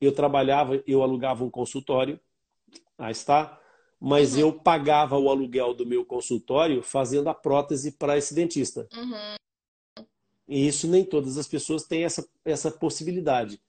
eu 0.00 0.12
trabalhava, 0.12 0.82
eu 0.86 1.02
alugava 1.02 1.44
um 1.44 1.50
consultório, 1.50 2.18
aí 2.98 3.12
está, 3.12 3.60
mas 4.00 4.34
uhum. 4.34 4.40
eu 4.40 4.52
pagava 4.52 5.18
o 5.18 5.28
aluguel 5.28 5.74
do 5.74 5.86
meu 5.86 6.04
consultório 6.04 6.82
fazendo 6.82 7.28
a 7.28 7.34
prótese 7.34 7.92
para 7.92 8.16
esse 8.16 8.34
dentista. 8.34 8.88
Uhum. 8.94 10.04
E 10.48 10.66
isso 10.66 10.88
nem 10.88 11.04
todas 11.04 11.36
as 11.36 11.46
pessoas 11.46 11.84
têm 11.84 12.04
essa, 12.04 12.26
essa 12.44 12.70
possibilidade. 12.70 13.60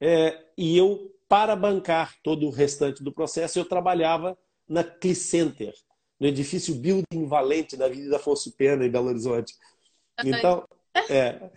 É, 0.00 0.46
e 0.56 0.78
eu, 0.78 1.14
para 1.28 1.54
bancar 1.54 2.16
todo 2.22 2.46
o 2.46 2.50
restante 2.50 3.02
do 3.02 3.12
processo, 3.12 3.58
eu 3.58 3.64
trabalhava 3.64 4.38
na 4.66 4.82
Clicenter, 4.82 5.74
no 6.20 6.26
edifício 6.26 6.74
Building 6.74 7.26
Valente, 7.26 7.76
na 7.76 7.86
Avenida 7.86 8.16
Afonso 8.16 8.52
Pena, 8.52 8.84
em 8.84 8.90
Belo 8.90 9.08
Horizonte. 9.08 9.54
Então, 10.22 10.68
é, 11.08 11.50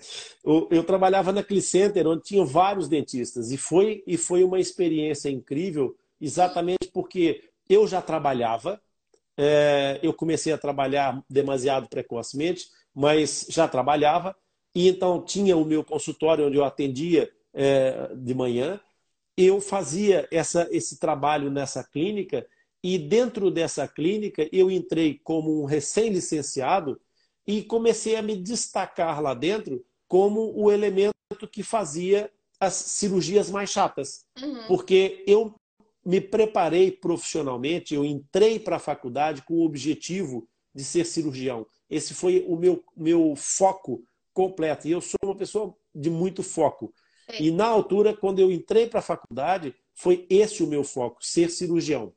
eu, 0.43 0.67
eu, 0.71 0.83
trabalhava 0.83 1.33
na 1.33 1.43
Clicenter, 1.43 2.07
onde 2.07 2.23
tinha 2.23 2.45
vários 2.45 2.87
dentistas, 2.87 3.51
e 3.51 3.57
foi, 3.57 4.01
e 4.07 4.15
foi 4.15 4.43
uma 4.43 4.59
experiência 4.59 5.29
incrível, 5.29 5.95
exatamente 6.19 6.89
porque 6.93 7.43
eu 7.69 7.85
já 7.85 8.01
trabalhava, 8.01 8.81
é, 9.37 9.99
eu 10.01 10.13
comecei 10.13 10.53
a 10.53 10.57
trabalhar 10.57 11.21
demasiado 11.29 11.89
precocemente, 11.89 12.67
mas 12.95 13.45
já 13.49 13.67
trabalhava, 13.67 14.35
e 14.73 14.87
então 14.87 15.21
tinha 15.21 15.57
o 15.57 15.65
meu 15.65 15.83
consultório 15.83 16.47
onde 16.47 16.57
eu 16.57 16.63
atendia 16.63 17.29
é, 17.53 18.09
de 18.15 18.33
manhã. 18.33 18.79
Eu 19.35 19.59
fazia 19.59 20.27
essa, 20.31 20.67
esse 20.71 20.99
trabalho 20.99 21.49
nessa 21.51 21.83
clínica, 21.83 22.45
e 22.83 22.97
dentro 22.97 23.49
dessa 23.49 23.87
clínica 23.87 24.47
eu 24.51 24.69
entrei 24.69 25.19
como 25.23 25.61
um 25.61 25.65
recém-licenciado 25.65 26.99
e 27.47 27.63
comecei 27.63 28.15
a 28.15 28.21
me 28.21 28.35
destacar 28.35 29.21
lá 29.21 29.33
dentro 29.33 29.85
como 30.07 30.53
o 30.55 30.71
elemento 30.71 31.13
que 31.49 31.63
fazia 31.63 32.29
as 32.59 32.73
cirurgias 32.73 33.49
mais 33.49 33.69
chatas. 33.69 34.25
Uhum. 34.41 34.67
Porque 34.67 35.23
eu 35.25 35.55
me 36.05 36.19
preparei 36.19 36.91
profissionalmente, 36.91 37.95
eu 37.95 38.03
entrei 38.03 38.59
para 38.59 38.75
a 38.75 38.79
faculdade 38.79 39.41
com 39.43 39.55
o 39.55 39.65
objetivo 39.65 40.47
de 40.75 40.83
ser 40.83 41.05
cirurgião. 41.05 41.65
Esse 41.89 42.13
foi 42.13 42.43
o 42.47 42.55
meu, 42.57 42.83
meu 42.95 43.33
foco 43.35 44.03
completo. 44.33 44.87
E 44.87 44.91
eu 44.91 45.01
sou 45.01 45.17
uma 45.23 45.35
pessoa 45.35 45.75
de 45.93 46.09
muito 46.09 46.43
foco. 46.43 46.93
Sim. 47.29 47.45
E 47.45 47.51
na 47.51 47.65
altura, 47.65 48.15
quando 48.15 48.39
eu 48.39 48.51
entrei 48.51 48.87
para 48.87 48.99
a 48.99 49.03
faculdade, 49.03 49.73
foi 49.93 50.25
esse 50.29 50.63
o 50.63 50.67
meu 50.67 50.83
foco, 50.83 51.23
ser 51.23 51.49
cirurgião. 51.49 52.13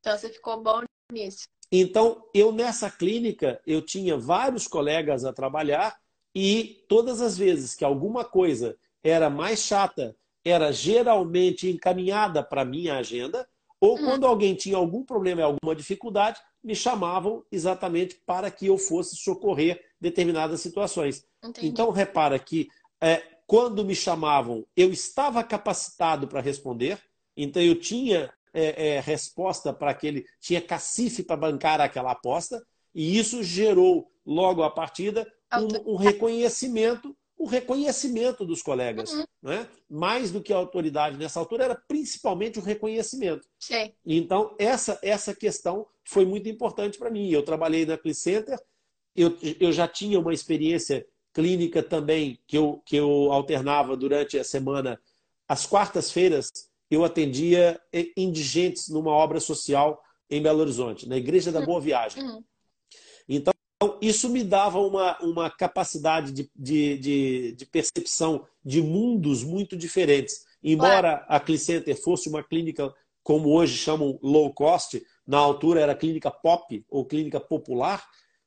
Então 0.00 0.16
você 0.16 0.28
ficou 0.28 0.62
bom 0.62 0.82
nisso. 1.12 1.44
Então, 1.72 2.24
eu 2.34 2.50
nessa 2.50 2.90
clínica, 2.90 3.60
eu 3.66 3.80
tinha 3.80 4.16
vários 4.16 4.66
colegas 4.66 5.24
a 5.24 5.32
trabalhar 5.32 5.96
e 6.34 6.84
todas 6.88 7.20
as 7.20 7.38
vezes 7.38 7.74
que 7.74 7.84
alguma 7.84 8.24
coisa 8.24 8.76
era 9.04 9.30
mais 9.30 9.60
chata 9.60 10.16
era 10.44 10.72
geralmente 10.72 11.68
encaminhada 11.70 12.42
para 12.42 12.64
minha 12.64 12.96
agenda, 12.96 13.46
ou 13.80 13.94
hum. 13.96 14.04
quando 14.04 14.26
alguém 14.26 14.54
tinha 14.54 14.76
algum 14.76 15.04
problema, 15.04 15.42
alguma 15.42 15.76
dificuldade, 15.76 16.40
me 16.62 16.74
chamavam 16.74 17.44
exatamente 17.52 18.20
para 18.26 18.50
que 18.50 18.66
eu 18.66 18.78
fosse 18.78 19.16
socorrer 19.16 19.82
determinadas 20.00 20.60
situações. 20.60 21.24
Entendi. 21.42 21.68
Então, 21.68 21.90
repara 21.90 22.38
que 22.38 22.68
é, 23.00 23.22
quando 23.46 23.84
me 23.84 23.94
chamavam, 23.94 24.66
eu 24.76 24.90
estava 24.90 25.42
capacitado 25.42 26.26
para 26.26 26.40
responder, 26.40 26.98
então 27.36 27.62
eu 27.62 27.78
tinha 27.78 28.32
é, 28.52 28.88
é, 28.88 29.00
resposta 29.00 29.72
para 29.72 29.90
aquele, 29.90 30.24
tinha 30.40 30.60
cacife 30.60 31.22
para 31.22 31.36
bancar 31.36 31.80
aquela 31.80 32.12
aposta, 32.12 32.64
e 32.94 33.18
isso 33.18 33.42
gerou, 33.42 34.10
logo 34.24 34.62
a 34.62 34.70
partida, 34.70 35.30
um, 35.52 35.94
um 35.94 35.96
reconhecimento 35.96 37.16
o 37.40 37.46
reconhecimento 37.46 38.44
dos 38.44 38.60
colegas. 38.60 39.14
Uhum. 39.14 39.24
Né? 39.42 39.66
Mais 39.88 40.30
do 40.30 40.42
que 40.42 40.52
a 40.52 40.58
autoridade 40.58 41.16
nessa 41.16 41.40
altura, 41.40 41.64
era 41.64 41.74
principalmente 41.74 42.58
o 42.58 42.62
reconhecimento. 42.62 43.48
Sim. 43.58 43.94
Então, 44.04 44.54
essa, 44.58 44.98
essa 45.02 45.34
questão 45.34 45.86
foi 46.04 46.26
muito 46.26 46.50
importante 46.50 46.98
para 46.98 47.10
mim. 47.10 47.30
Eu 47.30 47.42
trabalhei 47.42 47.86
na 47.86 47.96
Clicenter, 47.96 48.58
eu, 49.16 49.34
eu 49.58 49.72
já 49.72 49.88
tinha 49.88 50.20
uma 50.20 50.34
experiência 50.34 51.06
clínica 51.32 51.82
também, 51.82 52.38
que 52.46 52.58
eu, 52.58 52.82
que 52.84 52.96
eu 52.96 53.32
alternava 53.32 53.96
durante 53.96 54.38
a 54.38 54.44
semana. 54.44 55.00
Às 55.48 55.64
quartas-feiras, 55.64 56.50
eu 56.90 57.04
atendia 57.04 57.80
indigentes 58.16 58.88
numa 58.88 59.10
obra 59.10 59.38
social 59.40 60.02
em 60.28 60.42
Belo 60.42 60.60
Horizonte, 60.60 61.08
na 61.08 61.16
Igreja 61.16 61.52
da 61.52 61.60
uhum. 61.60 61.66
Boa 61.66 61.80
Viagem. 61.80 62.22
Uhum. 62.22 62.42
Então, 63.28 63.54
isso 64.00 64.28
me 64.28 64.42
dava 64.42 64.78
uma, 64.80 65.18
uma 65.20 65.50
capacidade 65.50 66.32
de, 66.32 66.50
de, 66.54 66.98
de, 66.98 67.52
de 67.52 67.66
percepção 67.66 68.46
de 68.64 68.82
mundos 68.82 69.42
muito 69.42 69.76
diferentes. 69.76 70.44
Embora 70.62 71.24
a 71.28 71.40
Clicenter 71.40 72.00
fosse 72.00 72.28
uma 72.28 72.42
clínica, 72.42 72.92
como 73.22 73.50
hoje 73.50 73.76
chamam 73.76 74.18
low 74.22 74.52
cost, 74.52 75.02
na 75.26 75.38
altura 75.38 75.80
era 75.80 75.94
clínica 75.94 76.30
pop 76.30 76.84
ou 76.88 77.04
clínica 77.04 77.40
popular, 77.40 78.06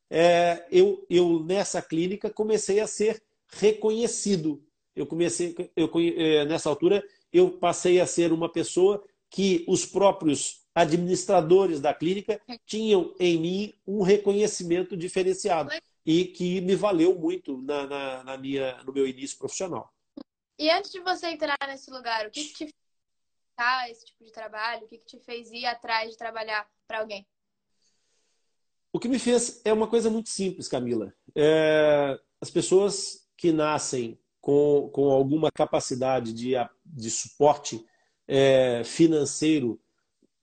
é, 0.10 0.68
eu, 0.72 1.06
eu 1.10 1.44
nessa 1.44 1.82
clínica 1.82 2.30
comecei 2.30 2.80
a 2.80 2.88
ser 2.88 3.22
reconhecido. 3.48 4.64
Eu 4.96 5.08
comecei, 5.08 5.56
eu, 5.76 5.90
é, 6.18 6.46
nessa 6.46 6.70
altura, 6.70 7.04
eu 7.34 7.52
passei 7.52 8.00
a 8.00 8.06
ser 8.06 8.32
uma 8.32 8.48
pessoa 8.48 9.04
que 9.30 9.66
os 9.68 9.86
próprios 9.86 10.64
administradores 10.76 11.82
da 11.82 11.94
clínica 11.94 12.40
tinham 12.66 13.14
em 13.20 13.40
mim 13.40 13.74
um 13.86 14.04
reconhecimento 14.04 14.96
diferenciado 14.96 15.72
e 16.06 16.26
que 16.26 16.62
me 16.62 16.76
valeu 16.76 17.18
muito 17.18 17.62
na, 17.62 17.88
na, 17.88 18.24
na 18.24 18.38
minha, 18.38 18.82
no 18.84 18.94
meu 18.94 19.08
início 19.08 19.38
profissional. 19.38 19.92
E 20.60 20.70
antes 20.70 20.92
de 20.92 21.00
você 21.00 21.28
entrar 21.28 21.58
nesse 21.68 21.90
lugar, 21.90 22.28
o 22.28 22.32
que, 22.32 22.44
que 22.46 22.54
te 22.54 22.58
fez 22.66 23.92
esse 23.92 24.06
tipo 24.06 24.24
de 24.24 24.32
trabalho? 24.32 24.86
O 24.86 24.88
que, 24.88 24.98
que 24.98 25.06
te 25.06 25.20
fez 25.20 25.52
ir 25.52 25.66
atrás 25.66 26.12
de 26.12 26.18
trabalhar 26.18 26.68
para 26.88 27.00
alguém? 27.00 27.26
O 28.92 29.00
que 29.00 29.08
me 29.08 29.18
fez 29.18 29.62
é 29.66 29.74
uma 29.74 29.88
coisa 29.88 30.10
muito 30.10 30.30
simples, 30.30 30.68
Camila. 30.68 31.12
É, 31.36 32.20
as 32.40 32.52
pessoas 32.52 33.28
que 33.36 33.52
nascem 33.52 34.20
com, 34.44 34.90
com 34.92 35.10
alguma 35.10 35.50
capacidade 35.50 36.34
de, 36.34 36.52
de 36.86 37.10
suporte 37.10 37.82
é, 38.28 38.84
financeiro 38.84 39.80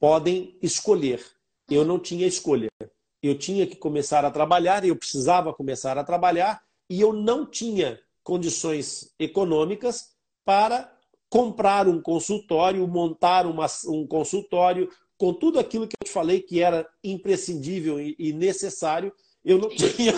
podem 0.00 0.58
escolher. 0.62 1.22
Eu 1.68 1.84
não 1.84 1.98
tinha 1.98 2.26
escolha. 2.26 2.70
Eu 3.22 3.36
tinha 3.36 3.66
que 3.66 3.76
começar 3.76 4.24
a 4.24 4.30
trabalhar, 4.30 4.86
eu 4.86 4.96
precisava 4.96 5.52
começar 5.52 5.98
a 5.98 6.02
trabalhar 6.02 6.62
e 6.88 6.98
eu 6.98 7.12
não 7.12 7.44
tinha 7.44 8.00
condições 8.24 9.14
econômicas 9.18 10.14
para 10.46 10.90
comprar 11.28 11.86
um 11.86 12.00
consultório, 12.00 12.88
montar 12.88 13.44
uma, 13.44 13.66
um 13.86 14.06
consultório, 14.06 14.90
com 15.18 15.34
tudo 15.34 15.58
aquilo 15.58 15.86
que 15.86 15.94
eu 16.00 16.06
te 16.06 16.10
falei 16.10 16.40
que 16.40 16.62
era 16.62 16.88
imprescindível 17.04 18.00
e, 18.00 18.16
e 18.18 18.32
necessário, 18.32 19.12
eu 19.44 19.58
não 19.58 19.68
tinha 19.68 20.14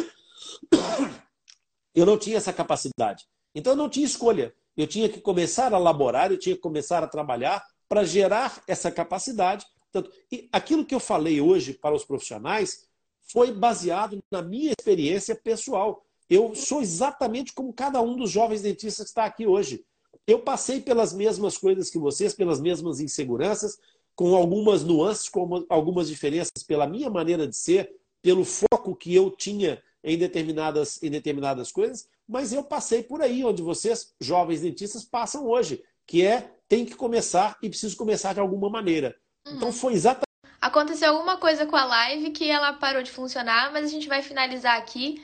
eu 1.93 2.07
não 2.07 2.17
tinha 2.17 2.37
essa 2.37 2.53
capacidade. 2.53 3.27
Então 3.55 3.73
eu 3.73 3.77
não 3.77 3.89
tinha 3.89 4.07
escolha. 4.07 4.55
Eu 4.77 4.87
tinha 4.87 5.09
que 5.09 5.21
começar 5.21 5.73
a 5.73 5.77
elaborar, 5.77 6.31
eu 6.31 6.39
tinha 6.39 6.55
que 6.55 6.63
começar 6.63 7.03
a 7.03 7.07
trabalhar 7.07 7.63
para 7.89 8.05
gerar 8.05 8.63
essa 8.67 8.91
capacidade. 8.91 9.67
Portanto, 9.93 10.15
aquilo 10.51 10.85
que 10.85 10.95
eu 10.95 11.01
falei 11.01 11.41
hoje 11.41 11.75
para 11.75 11.95
os 11.95 12.05
profissionais 12.05 12.87
foi 13.31 13.53
baseado 13.53 14.23
na 14.31 14.41
minha 14.41 14.73
experiência 14.73 15.35
pessoal. 15.35 16.05
Eu 16.29 16.55
sou 16.55 16.81
exatamente 16.81 17.53
como 17.53 17.73
cada 17.73 18.01
um 18.01 18.17
dos 18.17 18.31
jovens 18.31 18.63
dentistas 18.63 19.05
que 19.05 19.11
está 19.11 19.25
aqui 19.25 19.47
hoje. 19.47 19.85
Eu 20.27 20.39
passei 20.39 20.81
pelas 20.81 21.13
mesmas 21.13 21.59
coisas 21.59 21.91
que 21.91 21.99
vocês, 21.99 22.35
pelas 22.35 22.61
mesmas 22.61 23.01
inseguranças, 23.01 23.79
com 24.15 24.35
algumas 24.35 24.83
nuances, 24.83 25.29
com 25.29 25.65
algumas 25.69 26.09
diferenças 26.09 26.63
pela 26.67 26.87
minha 26.87 27.11
maneira 27.11 27.47
de 27.47 27.57
ser, 27.57 27.95
pelo 28.23 28.45
foco 28.45 28.95
que 28.95 29.15
eu 29.15 29.31
tinha 29.31 29.83
em 30.03 30.19
determinadas, 30.19 31.03
em 31.03 31.11
determinadas 31.11 31.71
coisas, 31.71 32.09
mas 32.29 32.53
eu 32.53 32.65
passei 32.65 33.03
por 33.03 33.23
aí 33.23 33.45
onde 33.45 33.63
vocês, 33.63 34.15
jovens 34.21 34.61
dentistas, 34.61 35.05
passam 35.05 35.47
hoje, 35.47 35.83
que 36.07 36.25
é 36.25 36.55
tem 36.69 36.85
que 36.85 36.95
começar 36.95 37.59
e 37.63 37.69
preciso 37.69 37.97
começar 37.97 38.33
de 38.33 38.41
alguma 38.41 38.71
maneira. 38.71 39.17
Então, 39.43 39.53
uhum. 39.53 39.59
Então 39.59 39.73
foi 39.73 39.93
exatamente. 39.93 40.27
Aconteceu 40.61 41.13
alguma 41.13 41.37
coisa 41.39 41.67
com 41.67 41.77
a 41.77 41.85
live 41.85 42.31
que 42.31 42.49
ela 42.49 42.73
parou 42.75 43.03
de 43.03 43.11
funcionar, 43.11 43.73
mas 43.73 43.85
a 43.85 43.89
gente 43.89 44.09
vai 44.09 44.23
finalizar 44.23 44.79
aqui. 44.79 45.23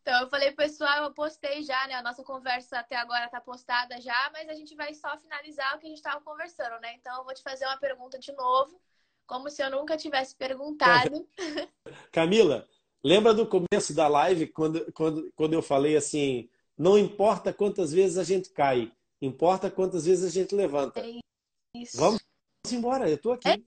Então 0.00 0.22
eu 0.22 0.28
falei, 0.28 0.52
pessoal, 0.52 1.04
eu 1.04 1.12
postei 1.12 1.62
já, 1.62 1.86
né? 1.86 1.94
A 1.94 2.02
nossa 2.02 2.22
conversa 2.22 2.78
até 2.78 2.96
agora 2.96 3.28
tá 3.28 3.40
postada 3.40 4.00
já, 4.00 4.30
mas 4.32 4.48
a 4.48 4.54
gente 4.54 4.74
vai 4.74 4.94
só 4.94 5.16
finalizar 5.18 5.76
o 5.76 5.78
que 5.78 5.86
a 5.86 5.88
gente 5.88 5.98
estava 5.98 6.20
conversando, 6.20 6.80
né? 6.80 6.94
Então 6.94 7.18
eu 7.18 7.24
vou 7.24 7.34
te 7.34 7.42
fazer 7.42 7.66
uma 7.66 7.76
pergunta 7.76 8.18
de 8.18 8.32
novo, 8.32 8.80
como 9.26 9.50
se 9.50 9.62
eu 9.62 9.70
nunca 9.70 9.96
tivesse 9.96 10.34
perguntado. 10.34 11.28
Camila, 12.10 12.66
lembra 13.02 13.34
do 13.34 13.46
começo 13.46 13.94
da 13.94 14.08
live, 14.08 14.46
quando, 14.48 14.92
quando, 14.92 15.32
quando 15.34 15.52
eu 15.52 15.62
falei 15.62 15.96
assim, 15.96 16.48
não 16.76 16.98
importa 16.98 17.52
quantas 17.52 17.92
vezes 17.92 18.18
a 18.18 18.24
gente 18.24 18.50
cai, 18.50 18.92
importa 19.20 19.70
quantas 19.70 20.06
vezes 20.06 20.24
a 20.24 20.30
gente 20.30 20.54
levanta. 20.54 21.00
É 21.00 21.20
isso. 21.76 21.96
Vamos 21.96 22.20
embora, 22.70 23.08
eu 23.08 23.18
tô 23.18 23.32
aqui. 23.32 23.48
É. 23.48 23.58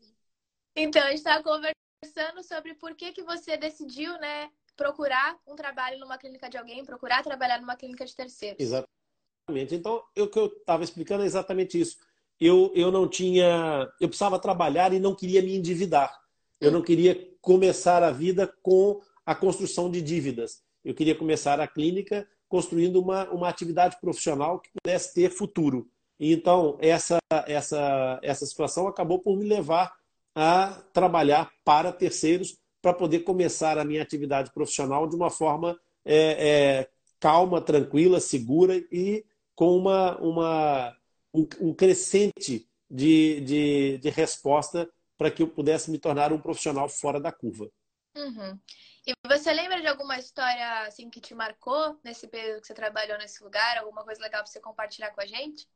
Então, 0.75 1.01
a 1.03 1.09
gente 1.09 1.19
está 1.19 1.41
conversando 1.41 2.43
sobre 2.43 2.73
por 2.75 2.95
que, 2.95 3.11
que 3.11 3.23
você 3.23 3.55
decidiu, 3.57 4.13
né, 4.19 4.49
procurar 4.75 5.37
um 5.47 5.55
trabalho 5.55 5.99
numa 5.99 6.17
clínica 6.17 6.49
de 6.49 6.57
alguém, 6.57 6.83
procurar 6.83 7.23
trabalhar 7.23 7.59
numa 7.61 7.75
clínica 7.75 8.05
de 8.05 8.15
terceiros. 8.15 8.59
Exatamente. 8.59 9.75
Então, 9.75 10.03
o 10.17 10.27
que 10.27 10.39
eu 10.39 10.47
estava 10.47 10.83
explicando 10.83 11.23
é 11.23 11.25
exatamente 11.25 11.79
isso. 11.79 11.97
Eu, 12.39 12.71
eu 12.75 12.91
não 12.91 13.07
tinha. 13.07 13.87
Eu 13.99 14.07
precisava 14.07 14.39
trabalhar 14.39 14.91
e 14.93 14.99
não 14.99 15.15
queria 15.15 15.41
me 15.41 15.55
endividar. 15.55 16.19
Eu 16.59 16.71
não 16.71 16.81
queria 16.81 17.29
começar 17.41 18.03
a 18.03 18.11
vida 18.11 18.47
com 18.61 19.01
a 19.25 19.35
construção 19.35 19.89
de 19.89 20.01
dívidas. 20.01 20.61
Eu 20.83 20.93
queria 20.93 21.15
começar 21.15 21.59
a 21.59 21.67
clínica 21.67 22.27
construindo 22.47 22.99
uma, 22.99 23.29
uma 23.31 23.49
atividade 23.49 23.97
profissional 23.99 24.59
que 24.59 24.69
pudesse 24.71 25.13
ter 25.13 25.29
futuro. 25.31 25.89
Então, 26.19 26.77
essa, 26.79 27.17
essa, 27.47 28.19
essa 28.21 28.45
situação 28.45 28.87
acabou 28.87 29.19
por 29.19 29.37
me 29.37 29.45
levar 29.45 29.93
a 30.35 30.81
trabalhar 30.93 31.51
para 31.63 31.91
terceiros 31.91 32.57
para 32.81 32.93
poder 32.93 33.19
começar 33.19 33.77
a 33.77 33.85
minha 33.85 34.01
atividade 34.01 34.51
profissional 34.51 35.07
de 35.07 35.15
uma 35.15 35.29
forma 35.29 35.79
é, 36.05 36.49
é, 36.49 36.89
calma, 37.19 37.61
tranquila, 37.61 38.19
segura 38.19 38.75
e 38.91 39.25
com 39.55 39.77
uma, 39.77 40.17
uma, 40.19 40.97
um, 41.33 41.47
um 41.61 41.73
crescente 41.73 42.67
de, 42.89 43.41
de, 43.41 43.97
de 43.99 44.09
resposta 44.09 44.89
para 45.17 45.31
que 45.31 45.41
eu 45.41 45.47
pudesse 45.47 45.89
me 45.89 45.97
tornar 45.97 46.33
um 46.33 46.39
profissional 46.39 46.89
fora 46.89 47.19
da 47.19 47.31
curva. 47.31 47.69
Uhum. 48.15 48.59
E 49.05 49.13
você 49.27 49.51
lembra 49.51 49.81
de 49.81 49.87
alguma 49.87 50.17
história 50.17 50.87
assim 50.87 51.09
que 51.09 51.19
te 51.19 51.35
marcou 51.35 51.99
nesse 52.03 52.27
período 52.27 52.61
que 52.61 52.67
você 52.67 52.73
trabalhou 52.73 53.17
nesse 53.17 53.43
lugar? 53.43 53.77
Alguma 53.77 54.03
coisa 54.03 54.21
legal 54.21 54.41
para 54.41 54.51
você 54.51 54.59
compartilhar 54.59 55.11
com 55.11 55.21
a 55.21 55.25
gente? 55.25 55.67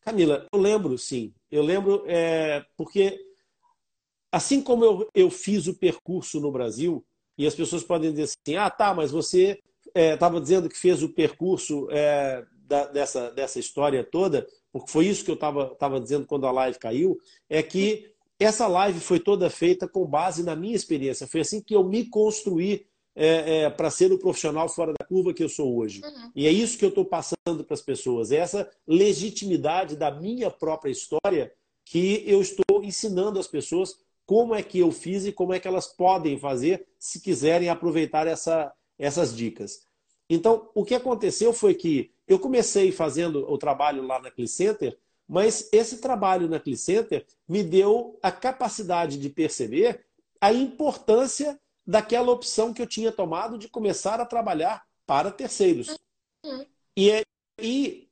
Camila, 0.00 0.46
eu 0.52 0.58
lembro, 0.58 0.96
sim. 0.98 1.34
Eu 1.50 1.62
lembro 1.62 2.04
é, 2.06 2.64
porque 2.76 3.18
Assim 4.34 4.60
como 4.60 4.84
eu, 4.84 5.08
eu 5.14 5.30
fiz 5.30 5.68
o 5.68 5.78
percurso 5.78 6.40
no 6.40 6.50
Brasil, 6.50 7.06
e 7.38 7.46
as 7.46 7.54
pessoas 7.54 7.84
podem 7.84 8.10
dizer 8.10 8.24
assim: 8.24 8.56
ah, 8.56 8.68
tá, 8.68 8.92
mas 8.92 9.12
você 9.12 9.62
estava 9.94 10.38
é, 10.38 10.40
dizendo 10.40 10.68
que 10.68 10.76
fez 10.76 11.04
o 11.04 11.08
percurso 11.14 11.86
é, 11.92 12.44
da, 12.66 12.84
dessa, 12.86 13.30
dessa 13.30 13.60
história 13.60 14.02
toda, 14.02 14.44
porque 14.72 14.90
foi 14.90 15.06
isso 15.06 15.24
que 15.24 15.30
eu 15.30 15.36
estava 15.36 16.00
dizendo 16.00 16.26
quando 16.26 16.48
a 16.48 16.50
live 16.50 16.76
caiu, 16.80 17.16
é 17.48 17.62
que 17.62 18.12
essa 18.38 18.66
live 18.66 19.00
foi 19.00 19.20
toda 19.20 19.48
feita 19.50 19.88
com 19.88 20.04
base 20.04 20.42
na 20.42 20.56
minha 20.56 20.74
experiência. 20.74 21.26
Foi 21.26 21.40
assim 21.40 21.60
que 21.60 21.74
eu 21.74 21.84
me 21.84 22.06
construí 22.06 22.86
é, 23.14 23.62
é, 23.62 23.70
para 23.70 23.90
ser 23.90 24.12
o 24.12 24.18
profissional 24.18 24.68
fora 24.68 24.92
da 24.92 25.06
curva 25.06 25.32
que 25.32 25.42
eu 25.42 25.48
sou 25.48 25.76
hoje. 25.76 26.02
Uhum. 26.04 26.32
E 26.34 26.46
é 26.46 26.50
isso 26.50 26.76
que 26.76 26.84
eu 26.84 26.88
estou 26.88 27.04
passando 27.04 27.64
para 27.64 27.74
as 27.74 27.82
pessoas, 27.82 28.32
é 28.32 28.36
essa 28.36 28.68
legitimidade 28.86 29.96
da 29.96 30.10
minha 30.10 30.50
própria 30.50 30.90
história 30.90 31.52
que 31.84 32.24
eu 32.26 32.40
estou 32.40 32.82
ensinando 32.82 33.38
às 33.38 33.46
pessoas 33.46 33.98
como 34.26 34.54
é 34.54 34.62
que 34.62 34.78
eu 34.78 34.90
fiz 34.90 35.26
e 35.26 35.32
como 35.32 35.52
é 35.52 35.60
que 35.60 35.68
elas 35.68 35.86
podem 35.86 36.38
fazer 36.38 36.86
se 36.98 37.20
quiserem 37.20 37.68
aproveitar 37.68 38.26
essa, 38.26 38.72
essas 38.98 39.36
dicas. 39.36 39.86
Então, 40.28 40.70
o 40.74 40.84
que 40.84 40.94
aconteceu 40.94 41.52
foi 41.52 41.74
que 41.74 42.10
eu 42.26 42.38
comecei 42.38 42.90
fazendo 42.90 43.48
o 43.50 43.58
trabalho 43.58 44.06
lá 44.06 44.18
na 44.20 44.30
Clicenter, 44.30 44.98
mas 45.28 45.68
esse 45.72 45.98
trabalho 45.98 46.48
na 46.48 46.60
Clicenter 46.60 47.26
me 47.48 47.62
deu 47.62 48.18
a 48.22 48.30
capacidade 48.30 49.18
de 49.18 49.28
perceber 49.30 50.04
a 50.40 50.52
importância 50.52 51.58
daquela 51.86 52.30
opção 52.30 52.72
que 52.72 52.80
eu 52.80 52.86
tinha 52.86 53.12
tomado 53.12 53.58
de 53.58 53.68
começar 53.68 54.20
a 54.20 54.26
trabalhar 54.26 54.84
para 55.06 55.30
terceiros. 55.30 55.98
Uhum. 56.44 56.66
E, 56.96 57.22
e 57.60 58.08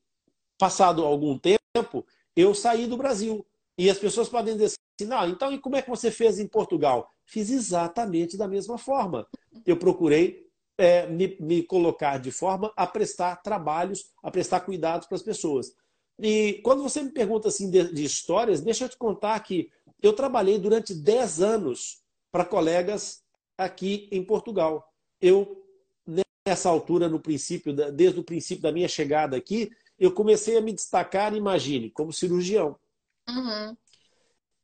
passado 0.59 1.05
algum 1.05 1.39
tempo, 1.39 2.07
eu 2.37 2.55
saí 2.55 2.87
do 2.87 2.97
Brasil. 2.97 3.47
E 3.79 3.91
as 3.91 3.99
pessoas 3.99 4.29
podem 4.29 4.55
dizer 4.55 4.67
assim, 4.67 5.09
não, 5.09 5.29
então 5.29 5.53
e 5.53 5.59
como 5.59 5.77
é 5.77 5.83
que 5.83 5.91
você 5.91 6.11
fez 6.11 6.39
em 6.39 6.47
Portugal? 6.47 7.11
Fiz 7.25 7.51
exatamente 7.51 8.37
da 8.37 8.47
mesma 8.47 8.77
forma. 8.77 9.27
Eu 9.67 9.77
procurei 9.77 10.47
é, 10.79 11.07
me, 11.07 11.37
me, 11.41 11.63
colocar 11.63 12.19
de 12.19 12.31
forma 12.31 12.73
a 12.77 12.87
prestar 12.87 13.37
trabalhos, 13.37 14.11
a 14.23 14.31
prestar 14.31 14.61
cuidados 14.61 15.07
para 15.07 15.17
as 15.17 15.23
pessoas. 15.23 15.73
E 16.19 16.61
quando 16.63 16.83
você 16.83 17.03
me 17.03 17.11
pergunta 17.11 17.49
assim 17.49 17.71
de, 17.71 17.93
de 17.93 18.05
histórias, 18.05 18.61
deixa 18.61 18.85
eu 18.85 18.89
te 18.89 18.97
contar 18.97 19.39
que 19.41 19.71
eu 20.03 20.13
trabalhei 20.13 20.59
durante 20.59 20.95
10 20.95 21.41
anos 21.41 22.03
para 22.31 22.45
colegas 22.45 23.23
aqui 23.57 24.09
em 24.11 24.25
Portugal. 24.25 24.93
Eu, 25.21 25.65
nessa 26.47 26.69
altura, 26.69 27.09
no 27.09 27.21
princípio, 27.21 27.73
desde 27.93 28.19
o 28.21 28.25
princípio 28.25 28.63
da 28.63 28.73
minha 28.73 28.89
chegada 28.89 29.37
aqui, 29.37 29.71
eu 29.99 30.13
comecei 30.13 30.57
a 30.57 30.61
me 30.61 30.73
destacar, 30.73 31.35
imagine, 31.35 31.91
como 31.91 32.13
cirurgião. 32.13 32.77
Uhum. 33.29 33.77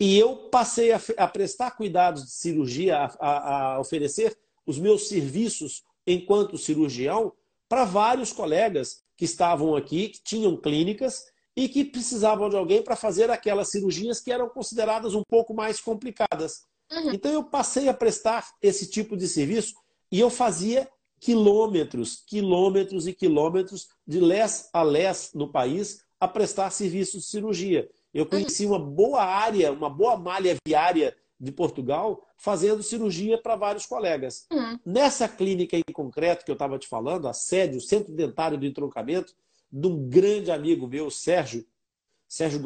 E 0.00 0.18
eu 0.18 0.48
passei 0.48 0.92
a, 0.92 1.00
a, 1.16 1.28
prestar 1.28 1.72
cuidados 1.72 2.24
de 2.24 2.30
cirurgia, 2.30 2.96
a, 2.98 3.06
a, 3.20 3.72
a 3.74 3.80
oferecer 3.80 4.36
os 4.64 4.78
meus 4.78 5.08
serviços 5.08 5.82
enquanto 6.06 6.58
cirurgião 6.58 7.32
para 7.68 7.84
vários 7.84 8.32
colegas 8.32 9.02
que 9.16 9.24
estavam 9.24 9.76
aqui, 9.76 10.08
que 10.08 10.22
tinham 10.22 10.56
clínicas 10.56 11.24
e 11.58 11.68
que 11.68 11.84
precisavam 11.84 12.48
de 12.48 12.54
alguém 12.54 12.80
para 12.80 12.94
fazer 12.94 13.32
aquelas 13.32 13.72
cirurgias 13.72 14.20
que 14.20 14.30
eram 14.30 14.48
consideradas 14.48 15.16
um 15.16 15.24
pouco 15.28 15.52
mais 15.52 15.80
complicadas. 15.80 16.62
Uhum. 16.88 17.12
Então 17.12 17.32
eu 17.32 17.42
passei 17.42 17.88
a 17.88 17.92
prestar 17.94 18.46
esse 18.62 18.88
tipo 18.88 19.16
de 19.16 19.26
serviço 19.26 19.74
e 20.12 20.20
eu 20.20 20.30
fazia 20.30 20.88
quilômetros, 21.18 22.22
quilômetros 22.24 23.08
e 23.08 23.12
quilômetros 23.12 23.88
de 24.06 24.20
les 24.20 24.70
a 24.72 24.84
les 24.84 25.32
no 25.34 25.50
país 25.50 26.04
a 26.20 26.28
prestar 26.28 26.70
serviços 26.70 27.24
de 27.24 27.28
cirurgia. 27.28 27.90
Eu 28.14 28.24
conheci 28.24 28.64
uma 28.64 28.78
boa 28.78 29.24
área, 29.24 29.72
uma 29.72 29.90
boa 29.90 30.16
malha 30.16 30.56
viária 30.64 31.12
de 31.40 31.50
Portugal, 31.50 32.24
fazendo 32.36 32.84
cirurgia 32.84 33.36
para 33.36 33.56
vários 33.56 33.84
colegas. 33.84 34.46
Uhum. 34.52 34.78
Nessa 34.86 35.28
clínica 35.28 35.76
em 35.76 35.92
concreto 35.92 36.44
que 36.44 36.52
eu 36.52 36.54
estava 36.54 36.78
te 36.78 36.86
falando, 36.86 37.26
a 37.26 37.32
sede, 37.32 37.76
o 37.76 37.80
Centro 37.80 38.12
Dentário 38.12 38.56
do 38.56 38.64
Entroncamento, 38.64 39.34
de 39.70 39.86
um 39.86 40.08
grande 40.08 40.50
amigo 40.50 40.86
meu, 40.86 41.10
Sérgio, 41.10 41.66
Sérgio 42.26 42.62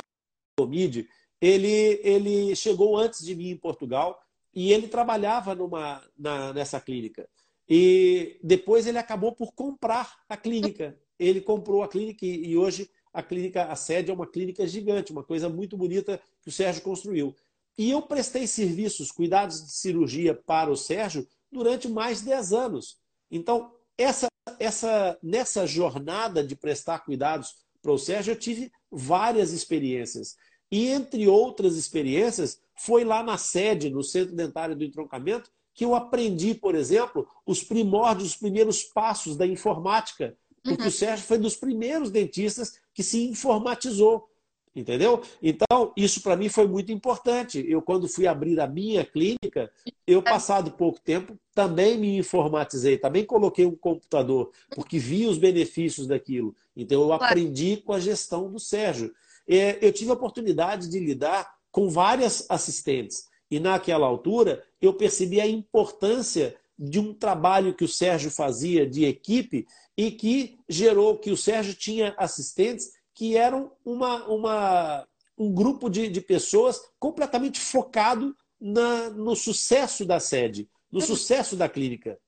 Gomide, 0.59 1.09
ele, 1.41 2.01
ele 2.05 2.55
chegou 2.55 2.97
antes 2.97 3.25
de 3.25 3.35
mim 3.35 3.51
em 3.51 3.57
Portugal 3.57 4.21
e 4.55 4.73
ele 4.73 4.87
trabalhava 4.87 5.55
numa, 5.55 6.03
na, 6.17 6.53
nessa 6.53 6.81
clínica. 6.81 7.29
E 7.69 8.39
depois 8.43 8.87
ele 8.87 8.99
acabou 8.99 9.33
por 9.33 9.53
comprar 9.53 10.21
a 10.29 10.37
clínica. 10.37 10.99
Ele 11.19 11.41
comprou 11.41 11.83
a 11.83 11.89
clínica 11.89 12.25
e, 12.27 12.51
e 12.51 12.57
hoje 12.57 12.91
a 13.13 13.23
clínica, 13.23 13.65
a 13.65 13.77
sede 13.77 14.11
é 14.11 14.15
uma 14.15 14.27
clínica 14.27 14.67
gigante, 14.67 15.13
uma 15.13 15.25
coisa 15.25 15.49
muito 15.49 15.77
bonita 15.77 16.21
que 16.41 16.49
o 16.49 16.53
Sérgio 16.53 16.83
construiu. 16.83 17.35
E 17.77 17.91
eu 17.91 18.03
prestei 18.03 18.47
serviços, 18.47 19.11
cuidados 19.11 19.65
de 19.65 19.73
cirurgia 19.73 20.35
para 20.35 20.71
o 20.71 20.77
Sérgio 20.77 21.27
durante 21.51 21.89
mais 21.89 22.21
de 22.21 22.27
10 22.27 22.53
anos. 22.53 22.99
Então, 23.31 23.73
essa, 23.97 24.27
essa, 24.63 25.19
nessa 25.23 25.67
jornada 25.67 26.45
de 26.45 26.55
prestar 26.55 27.01
cuidados 27.01 27.57
para 27.81 27.93
o 27.93 27.99
Sérgio, 27.99 28.33
eu 28.33 28.39
tive 28.39 28.71
várias 28.91 29.53
experiências. 29.53 30.37
E, 30.71 30.89
entre 30.89 31.27
outras 31.27 31.77
experiências, 31.77 32.61
foi 32.75 33.05
lá 33.05 33.23
na 33.23 33.37
sede, 33.37 33.91
no 33.91 34.03
Centro 34.03 34.35
Dentário 34.35 34.77
do 34.77 34.85
Entroncamento, 34.85 35.51
que 35.75 35.85
eu 35.85 35.95
aprendi, 35.95 36.55
por 36.55 36.75
exemplo, 36.75 37.27
os 37.45 37.63
primórdios, 37.63 38.31
os 38.31 38.37
primeiros 38.37 38.85
passos 38.85 39.37
da 39.37 39.47
informática. 39.47 40.37
Porque 40.63 40.83
uhum. 40.83 40.89
o 40.89 40.93
Sérgio 40.93 41.27
foi 41.27 41.39
dos 41.39 41.57
primeiros 41.57 42.11
dentistas 42.11 42.79
que 42.95 43.03
se 43.03 43.27
informatizou. 43.27 44.29
Entendeu? 44.75 45.23
Então, 45.43 45.93
isso 45.95 46.23
para 46.23 46.35
mim 46.35 46.49
foi 46.49 46.67
muito 46.67 46.91
importante. 46.91 47.63
Eu, 47.69 47.83
quando 47.83 48.09
fui 48.09 48.27
abrir 48.27 48.59
a 48.59 48.67
minha 48.67 49.05
clínica, 49.05 49.71
eu, 50.07 50.23
passado 50.23 50.71
pouco 50.71 50.99
tempo, 50.99 51.39
também 51.55 51.99
me 51.99 52.17
informatizei, 52.17 52.97
também 52.97 53.25
coloquei 53.25 53.67
um 53.67 53.77
computador, 53.77 54.51
porque 54.75 54.99
vi 54.99 55.27
os 55.27 55.37
benefícios 55.37 56.07
daquilo. 56.07 56.57
Então, 56.75 57.03
eu 57.03 57.13
aprendi 57.13 57.77
com 57.77 57.93
a 57.93 58.01
gestão 58.01 58.51
do 58.51 58.59
Sérgio. 58.59 59.13
É, 59.47 59.79
eu 59.87 59.93
tive 59.93 60.11
a 60.11 60.15
oportunidade 60.15 60.89
de 60.89 60.99
lidar 60.99 61.55
com 61.71 61.91
várias 61.91 62.47
assistentes. 62.49 63.29
E 63.51 63.61
naquela 63.61 64.07
altura, 64.07 64.65
eu 64.81 64.95
percebi 64.95 65.39
a 65.39 65.47
importância 65.47 66.57
de 66.79 66.99
um 66.99 67.13
trabalho 67.13 67.75
que 67.75 67.85
o 67.85 67.89
Sérgio 67.89 68.31
fazia 68.31 68.87
de 68.87 69.05
equipe 69.05 69.67
e 69.97 70.11
que 70.11 70.59
gerou 70.67 71.19
que 71.19 71.31
o 71.31 71.37
Sérgio 71.37 71.75
tinha 71.75 72.15
assistentes 72.17 72.93
que 73.15 73.37
eram 73.37 73.73
uma, 73.85 74.25
uma, 74.27 75.09
um 75.37 75.53
grupo 75.53 75.89
de, 75.89 76.09
de 76.09 76.21
pessoas 76.21 76.81
completamente 76.99 77.61
focado 77.61 78.37
na, 78.61 79.11
no 79.11 79.35
sucesso 79.35 80.05
da 80.05 80.21
sede, 80.21 80.69
no 80.91 81.01
uhum. 81.01 81.07
sucesso 81.07 81.57
da 81.57 81.69
clínica. 81.69 82.19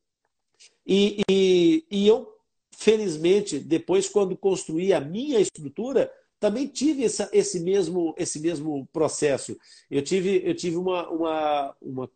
E, 0.87 1.22
e, 1.30 1.87
e, 1.91 2.07
eu, 2.07 2.28
felizmente, 2.70 3.59
depois, 3.59 4.09
quando 4.09 4.37
construí 4.37 4.93
a 4.93 5.01
minha 5.01 5.41
estrutura, 5.41 6.11
também 6.39 6.66
tive 6.66 7.05
essa, 7.05 7.28
esse, 7.32 7.61
mesmo, 7.61 8.14
esse 8.18 8.39
mesmo 8.39 8.87
processo. 8.93 9.57
Eu 9.91 10.03
tive, 10.03 10.43
eu 10.45 10.55
tive 10.55 10.76
uma, 10.76 11.09
uma, 11.09 11.76
uma 11.80 12.11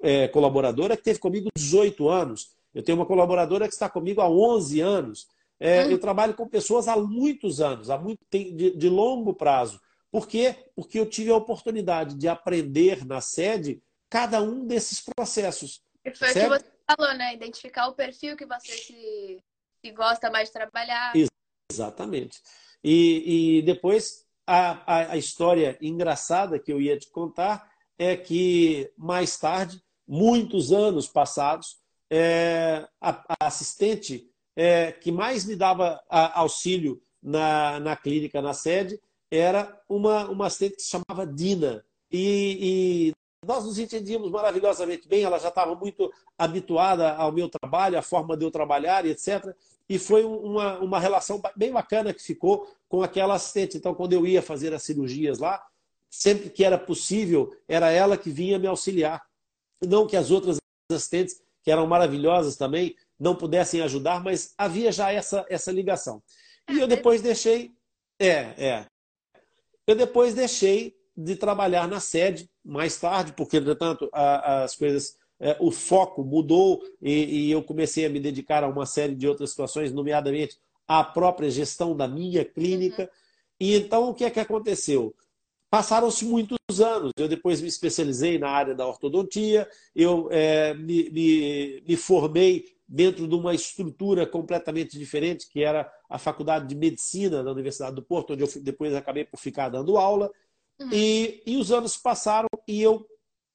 é, 0.00 0.28
colaboradora 0.28 0.96
que 0.96 1.02
teve 1.02 1.18
comigo 1.18 1.48
18 1.56 2.08
anos. 2.08 2.54
Eu 2.74 2.82
tenho 2.82 2.98
uma 2.98 3.06
colaboradora 3.06 3.66
que 3.66 3.72
está 3.72 3.88
comigo 3.88 4.20
há 4.20 4.28
11 4.28 4.80
anos. 4.80 5.26
É, 5.58 5.84
hum. 5.84 5.90
Eu 5.90 5.98
trabalho 5.98 6.34
com 6.34 6.48
pessoas 6.48 6.88
há 6.88 6.96
muitos 6.96 7.60
anos, 7.60 7.90
há 7.90 7.98
muito 7.98 8.20
de, 8.30 8.76
de 8.76 8.88
longo 8.88 9.34
prazo. 9.34 9.80
Por 10.10 10.28
quê? 10.28 10.54
Porque 10.76 10.98
eu 10.98 11.08
tive 11.08 11.30
a 11.30 11.36
oportunidade 11.36 12.14
de 12.14 12.28
aprender 12.28 13.04
na 13.04 13.20
sede 13.20 13.82
cada 14.08 14.40
um 14.40 14.66
desses 14.66 15.00
processos. 15.00 15.82
E 16.04 16.14
foi 16.14 16.30
o 16.30 16.32
que 16.32 16.48
você 16.48 16.64
falou, 16.96 17.14
né? 17.14 17.34
Identificar 17.34 17.88
o 17.88 17.94
perfil 17.94 18.36
que 18.36 18.46
você 18.46 18.72
se, 18.72 19.42
se 19.80 19.90
gosta 19.90 20.30
mais 20.30 20.48
de 20.48 20.52
trabalhar. 20.52 21.12
Exatamente. 21.70 22.40
E, 22.82 23.58
e 23.58 23.62
depois, 23.62 24.24
a, 24.46 24.82
a, 24.86 25.12
a 25.12 25.16
história 25.16 25.76
engraçada 25.80 26.58
que 26.58 26.72
eu 26.72 26.80
ia 26.80 26.98
te 26.98 27.10
contar 27.10 27.68
é 27.98 28.16
que 28.16 28.92
mais 28.96 29.36
tarde, 29.38 29.82
muitos 30.06 30.72
anos 30.72 31.08
passados, 31.08 31.78
é, 32.10 32.86
a, 33.00 33.24
a, 33.28 33.46
assistente 33.46 34.30
é, 34.56 34.92
que 34.92 35.10
mais 35.10 35.44
me 35.44 35.56
dava 35.56 36.00
auxílio 36.08 37.00
na, 37.22 37.80
na 37.80 37.96
clínica, 37.96 38.40
na 38.40 38.52
sede, 38.52 39.00
era 39.30 39.80
uma, 39.88 40.28
uma 40.28 40.46
assistente 40.46 40.76
que 40.76 40.82
se 40.82 40.90
chamava 40.90 41.26
Dina. 41.26 41.84
E, 42.10 43.10
e 43.10 43.12
nós 43.46 43.64
nos 43.64 43.78
entendíamos 43.78 44.30
maravilhosamente 44.30 45.08
bem, 45.08 45.22
ela 45.22 45.38
já 45.38 45.48
estava 45.48 45.74
muito 45.74 46.12
habituada 46.38 47.14
ao 47.14 47.32
meu 47.32 47.48
trabalho, 47.48 47.98
à 47.98 48.02
forma 48.02 48.36
de 48.36 48.44
eu 48.44 48.50
trabalhar, 48.50 49.04
etc. 49.04 49.54
E 49.88 49.98
foi 49.98 50.24
uma, 50.24 50.78
uma 50.78 50.98
relação 50.98 51.40
bem 51.56 51.72
bacana 51.72 52.14
que 52.14 52.22
ficou 52.22 52.68
com 52.88 53.02
aquela 53.02 53.34
assistente. 53.34 53.76
Então, 53.76 53.94
quando 53.94 54.12
eu 54.12 54.26
ia 54.26 54.40
fazer 54.40 54.72
as 54.72 54.82
cirurgias 54.82 55.38
lá, 55.38 55.64
sempre 56.10 56.48
que 56.48 56.64
era 56.64 56.78
possível, 56.78 57.54
era 57.68 57.90
ela 57.90 58.16
que 58.16 58.30
vinha 58.30 58.58
me 58.58 58.66
auxiliar. 58.66 59.22
Não 59.82 60.06
que 60.06 60.16
as 60.16 60.30
outras 60.30 60.58
assistentes, 60.90 61.42
que 61.62 61.70
eram 61.70 61.86
maravilhosas 61.86 62.56
também, 62.56 62.94
não 63.18 63.34
pudessem 63.34 63.80
ajudar, 63.80 64.22
mas 64.22 64.54
havia 64.58 64.90
já 64.90 65.12
essa, 65.12 65.44
essa 65.48 65.70
ligação. 65.70 66.22
E 66.70 66.78
eu 66.78 66.86
depois 66.86 67.22
deixei. 67.22 67.72
É, 68.18 68.26
é. 68.28 68.86
Eu 69.86 69.94
depois 69.94 70.34
deixei 70.34 70.96
de 71.16 71.36
trabalhar 71.36 71.86
na 71.86 72.00
sede 72.00 72.48
mais 72.64 72.98
tarde, 72.98 73.32
porque, 73.32 73.58
entretanto, 73.58 74.08
as 74.12 74.74
coisas, 74.74 75.16
é, 75.38 75.56
o 75.60 75.70
foco 75.70 76.24
mudou 76.24 76.82
e, 77.00 77.48
e, 77.48 77.50
eu 77.50 77.62
comecei 77.62 78.06
a 78.06 78.08
me 78.08 78.18
dedicar 78.18 78.64
a 78.64 78.68
uma 78.68 78.86
série 78.86 79.14
de 79.14 79.28
outras 79.28 79.50
situações, 79.50 79.92
nomeadamente 79.92 80.58
à 80.88 81.04
própria 81.04 81.50
gestão 81.50 81.96
da 81.96 82.08
minha 82.08 82.44
clínica. 82.44 83.02
Uhum. 83.02 83.08
E 83.60 83.74
então, 83.76 84.08
o 84.08 84.14
que 84.14 84.24
é 84.24 84.30
que 84.30 84.40
aconteceu? 84.40 85.14
Passaram-se 85.74 86.24
muitos 86.24 86.80
anos. 86.80 87.10
Eu 87.16 87.26
depois 87.26 87.60
me 87.60 87.66
especializei 87.66 88.38
na 88.38 88.48
área 88.48 88.76
da 88.76 88.86
ortodontia, 88.86 89.68
eu 89.92 90.28
é, 90.30 90.72
me, 90.72 91.10
me, 91.10 91.82
me 91.84 91.96
formei 91.96 92.76
dentro 92.86 93.26
de 93.26 93.34
uma 93.34 93.52
estrutura 93.52 94.24
completamente 94.24 94.96
diferente, 94.96 95.48
que 95.48 95.64
era 95.64 95.92
a 96.08 96.16
Faculdade 96.16 96.68
de 96.68 96.76
Medicina 96.76 97.42
da 97.42 97.50
Universidade 97.50 97.96
do 97.96 98.04
Porto, 98.04 98.34
onde 98.34 98.44
eu 98.44 98.62
depois 98.62 98.94
acabei 98.94 99.24
por 99.24 99.36
ficar 99.36 99.68
dando 99.68 99.98
aula. 99.98 100.30
Uhum. 100.78 100.90
E, 100.92 101.42
e 101.44 101.56
os 101.56 101.72
anos 101.72 101.96
passaram 101.96 102.48
e 102.68 102.80
eu 102.80 103.04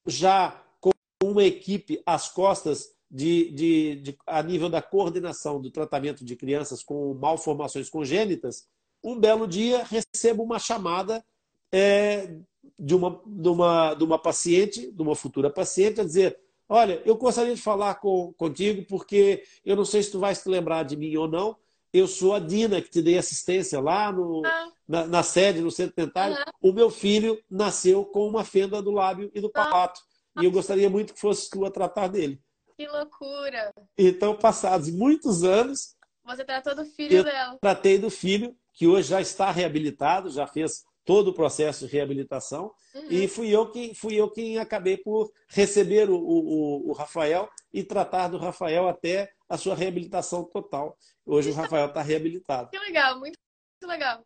já 0.06 0.62
com 0.78 0.90
uma 1.24 1.44
equipe 1.44 2.02
às 2.04 2.28
costas 2.28 2.94
de, 3.10 3.50
de, 3.52 3.94
de, 3.96 4.18
a 4.26 4.42
nível 4.42 4.68
da 4.68 4.82
coordenação 4.82 5.58
do 5.58 5.70
tratamento 5.70 6.22
de 6.22 6.36
crianças 6.36 6.82
com 6.82 7.14
malformações 7.14 7.88
congênitas, 7.88 8.68
um 9.02 9.18
belo 9.18 9.48
dia 9.48 9.82
recebo 9.84 10.42
uma 10.42 10.58
chamada 10.58 11.24
é, 11.72 12.36
de, 12.78 12.94
uma, 12.94 13.20
de, 13.26 13.48
uma, 13.48 13.94
de 13.94 14.04
uma 14.04 14.18
paciente, 14.18 14.90
de 14.90 15.02
uma 15.02 15.14
futura 15.14 15.50
paciente, 15.50 16.00
a 16.00 16.04
dizer: 16.04 16.38
Olha, 16.68 17.02
eu 17.04 17.16
gostaria 17.16 17.54
de 17.54 17.60
falar 17.60 17.96
com, 17.96 18.32
contigo 18.34 18.84
porque 18.88 19.42
eu 19.64 19.76
não 19.76 19.84
sei 19.84 20.02
se 20.02 20.12
tu 20.12 20.18
vais 20.18 20.42
te 20.42 20.48
lembrar 20.48 20.84
de 20.84 20.96
mim 20.96 21.16
ou 21.16 21.28
não, 21.28 21.56
eu 21.92 22.06
sou 22.06 22.34
a 22.34 22.38
Dina, 22.38 22.80
que 22.80 22.88
te 22.88 23.02
dei 23.02 23.18
assistência 23.18 23.80
lá 23.80 24.12
no, 24.12 24.44
ah. 24.46 24.72
na, 24.86 25.06
na, 25.06 25.22
sede, 25.22 25.60
no 25.60 25.70
centro 25.70 25.94
dentário. 25.96 26.36
Uhum. 26.36 26.70
O 26.70 26.72
meu 26.72 26.90
filho 26.90 27.42
nasceu 27.50 28.04
com 28.04 28.26
uma 28.26 28.44
fenda 28.44 28.80
do 28.80 28.90
lábio 28.90 29.30
e 29.34 29.40
do 29.40 29.50
palato. 29.50 30.00
Ah. 30.34 30.42
E 30.42 30.44
eu 30.44 30.52
gostaria 30.52 30.88
muito 30.88 31.12
que 31.12 31.20
fosse 31.20 31.50
tu 31.50 31.64
a 31.64 31.70
tratar 31.70 32.06
dele. 32.08 32.40
Que 32.76 32.86
loucura! 32.86 33.74
Então, 33.98 34.36
passados 34.36 34.90
muitos 34.90 35.42
anos. 35.42 35.96
Você 36.24 36.44
tratou 36.44 36.74
do 36.74 36.84
filho 36.84 37.24
dela. 37.24 37.58
Tratei 37.60 37.98
do 37.98 38.08
filho, 38.08 38.56
que 38.72 38.86
hoje 38.86 39.08
já 39.08 39.20
está 39.20 39.50
reabilitado, 39.50 40.30
já 40.30 40.46
fez 40.46 40.84
todo 41.04 41.28
o 41.28 41.34
processo 41.34 41.86
de 41.86 41.92
reabilitação. 41.92 42.74
Uhum. 42.94 43.06
E 43.10 43.28
fui 43.28 43.48
eu, 43.48 43.70
quem, 43.70 43.94
fui 43.94 44.14
eu 44.14 44.30
quem 44.30 44.58
acabei 44.58 44.96
por 44.96 45.32
receber 45.48 46.10
o, 46.10 46.16
o, 46.16 46.90
o 46.90 46.92
Rafael 46.92 47.48
e 47.72 47.82
tratar 47.82 48.28
do 48.28 48.38
Rafael 48.38 48.88
até 48.88 49.32
a 49.48 49.56
sua 49.56 49.74
reabilitação 49.74 50.44
total. 50.44 50.96
Hoje 51.26 51.50
o 51.50 51.54
Rafael 51.54 51.86
está 51.86 52.02
reabilitado. 52.02 52.70
Que 52.70 52.78
legal, 52.78 53.18
muito, 53.18 53.38
muito 53.80 53.90
legal. 53.90 54.24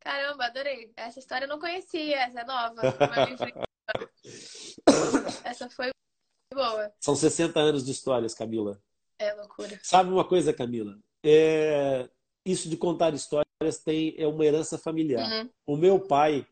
Caramba, 0.00 0.44
adorei. 0.44 0.92
Essa 0.96 1.18
história 1.18 1.46
eu 1.46 1.48
não 1.48 1.58
conhecia, 1.58 2.18
essa 2.18 2.40
é 2.40 2.44
nova. 2.44 2.82
essa 5.44 5.70
foi 5.70 5.90
boa. 6.52 6.92
São 7.00 7.16
60 7.16 7.58
anos 7.58 7.84
de 7.84 7.92
histórias, 7.92 8.34
Camila. 8.34 8.80
É 9.18 9.32
loucura. 9.34 9.80
Sabe 9.82 10.10
uma 10.10 10.24
coisa, 10.24 10.52
Camila? 10.52 10.98
É... 11.24 12.08
Isso 12.44 12.68
de 12.68 12.76
contar 12.76 13.14
histórias 13.14 13.45
tem... 13.84 14.14
é 14.16 14.26
uma 14.26 14.44
herança 14.44 14.78
familiar. 14.78 15.30
Uhum. 15.30 15.50
O 15.66 15.76
meu 15.76 16.00
pai 16.00 16.46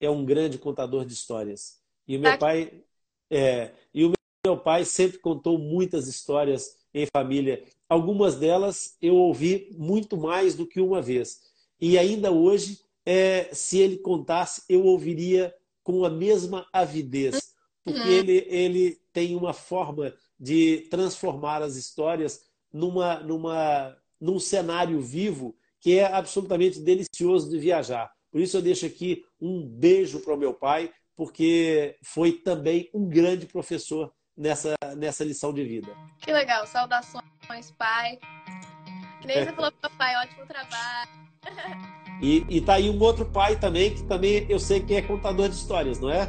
é 0.00 0.10
um 0.10 0.24
grande 0.24 0.58
contador 0.58 1.04
de 1.04 1.12
histórias. 1.12 1.80
E 2.06 2.16
o 2.16 2.20
meu 2.20 2.32
tá. 2.32 2.38
pai 2.38 2.82
é... 3.30 3.72
e 3.92 4.04
o 4.04 4.12
meu 4.46 4.56
pai 4.56 4.84
sempre 4.84 5.18
contou 5.18 5.58
muitas 5.58 6.08
histórias 6.08 6.76
em 6.92 7.06
família. 7.14 7.64
Algumas 7.88 8.36
delas 8.36 8.96
eu 9.00 9.16
ouvi 9.16 9.74
muito 9.76 10.16
mais 10.16 10.54
do 10.54 10.66
que 10.66 10.80
uma 10.80 11.02
vez. 11.02 11.42
E 11.80 11.98
ainda 11.98 12.30
hoje, 12.30 12.80
é, 13.04 13.48
se 13.52 13.78
ele 13.78 13.98
contasse, 13.98 14.62
eu 14.68 14.84
ouviria 14.84 15.54
com 15.82 16.04
a 16.04 16.10
mesma 16.10 16.66
avidez, 16.72 17.54
porque 17.82 18.00
uhum. 18.00 18.06
ele, 18.06 18.46
ele 18.48 19.00
tem 19.12 19.34
uma 19.34 19.52
forma 19.52 20.14
de 20.38 20.86
transformar 20.90 21.62
as 21.62 21.76
histórias 21.76 22.44
numa, 22.72 23.20
numa, 23.20 23.96
num 24.20 24.38
cenário 24.38 25.00
vivo 25.00 25.56
que 25.80 25.98
é 25.98 26.06
absolutamente 26.12 26.80
delicioso 26.80 27.50
de 27.50 27.58
viajar. 27.58 28.10
Por 28.30 28.40
isso 28.40 28.56
eu 28.56 28.62
deixo 28.62 28.86
aqui 28.86 29.24
um 29.40 29.66
beijo 29.66 30.20
para 30.20 30.34
o 30.34 30.38
meu 30.38 30.54
pai, 30.54 30.92
porque 31.16 31.96
foi 32.02 32.32
também 32.32 32.88
um 32.94 33.08
grande 33.08 33.46
professor 33.46 34.12
nessa, 34.36 34.74
nessa 34.96 35.24
lição 35.24 35.52
de 35.52 35.64
vida. 35.64 35.88
Que 36.20 36.32
legal, 36.32 36.66
saudações, 36.66 37.24
pai. 37.76 38.18
Nem 39.24 39.44
você 39.44 39.52
falou 39.52 39.72
pai, 39.98 40.16
ótimo 40.16 40.46
trabalho. 40.46 41.10
E, 42.22 42.44
e 42.50 42.60
tá 42.60 42.74
aí 42.74 42.90
um 42.90 43.00
outro 43.00 43.24
pai 43.24 43.58
também, 43.58 43.94
que 43.94 44.02
também 44.02 44.44
eu 44.46 44.58
sei 44.58 44.80
que 44.80 44.94
é 44.94 45.00
contador 45.00 45.48
de 45.48 45.54
histórias, 45.54 45.98
não 45.98 46.10
é? 46.10 46.28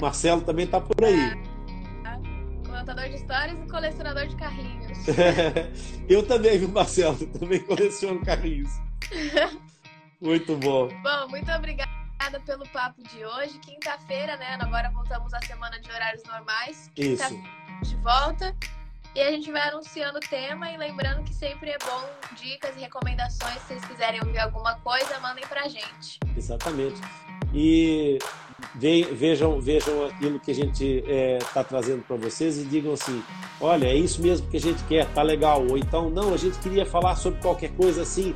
Marcelo 0.00 0.40
também 0.42 0.68
tá 0.68 0.80
por 0.80 1.04
aí. 1.04 1.18
É, 1.18 2.68
contador 2.68 3.08
de 3.08 3.16
histórias 3.16 3.58
e 3.60 3.68
colecionador 3.68 4.28
de 4.28 4.36
carrinhos. 4.36 4.98
eu 6.08 6.24
também, 6.24 6.58
viu, 6.58 6.68
Marcelo? 6.68 7.16
Também 7.26 7.58
coleciono 7.58 8.24
carrinhos. 8.24 8.70
Muito 10.20 10.56
bom. 10.56 10.86
Bom, 11.02 11.28
muito 11.28 11.50
obrigada 11.50 11.90
pelo 12.46 12.64
papo 12.68 13.02
de 13.02 13.24
hoje. 13.24 13.58
Quinta-feira, 13.58 14.36
né? 14.36 14.56
Agora 14.60 14.88
voltamos 14.90 15.34
à 15.34 15.40
semana 15.40 15.80
de 15.80 15.90
horários 15.90 16.22
normais. 16.22 16.88
Quinta 16.94 17.24
Isso. 17.24 17.42
de 17.82 17.96
volta. 17.96 18.54
E 19.14 19.20
a 19.20 19.30
gente 19.32 19.50
vai 19.50 19.68
anunciando 19.68 20.18
o 20.18 20.20
tema 20.20 20.70
e 20.70 20.76
lembrando 20.76 21.24
que 21.24 21.34
sempre 21.34 21.70
é 21.70 21.78
bom 21.78 22.08
dicas 22.36 22.76
e 22.76 22.80
recomendações. 22.80 23.58
Se 23.62 23.66
vocês 23.66 23.84
quiserem 23.84 24.20
ouvir 24.24 24.38
alguma 24.38 24.76
coisa, 24.76 25.18
mandem 25.20 25.44
pra 25.46 25.68
gente. 25.68 26.18
Exatamente. 26.36 27.00
E 27.52 28.18
vejam, 29.12 29.60
vejam 29.60 30.06
aquilo 30.06 30.40
que 30.40 30.50
a 30.50 30.54
gente 30.54 30.84
está 30.84 31.10
é, 31.12 31.38
tá 31.52 31.64
trazendo 31.64 32.02
para 32.02 32.16
vocês 32.16 32.56
e 32.58 32.64
digam 32.64 32.94
assim: 32.94 33.22
olha, 33.60 33.86
é 33.86 33.94
isso 33.94 34.22
mesmo 34.22 34.48
que 34.48 34.56
a 34.56 34.60
gente 34.60 34.82
quer, 34.84 35.06
tá 35.12 35.22
legal. 35.22 35.66
Ou 35.68 35.76
então, 35.76 36.08
não, 36.08 36.32
a 36.32 36.36
gente 36.36 36.58
queria 36.60 36.86
falar 36.86 37.16
sobre 37.16 37.40
qualquer 37.40 37.72
coisa 37.72 38.02
assim. 38.02 38.32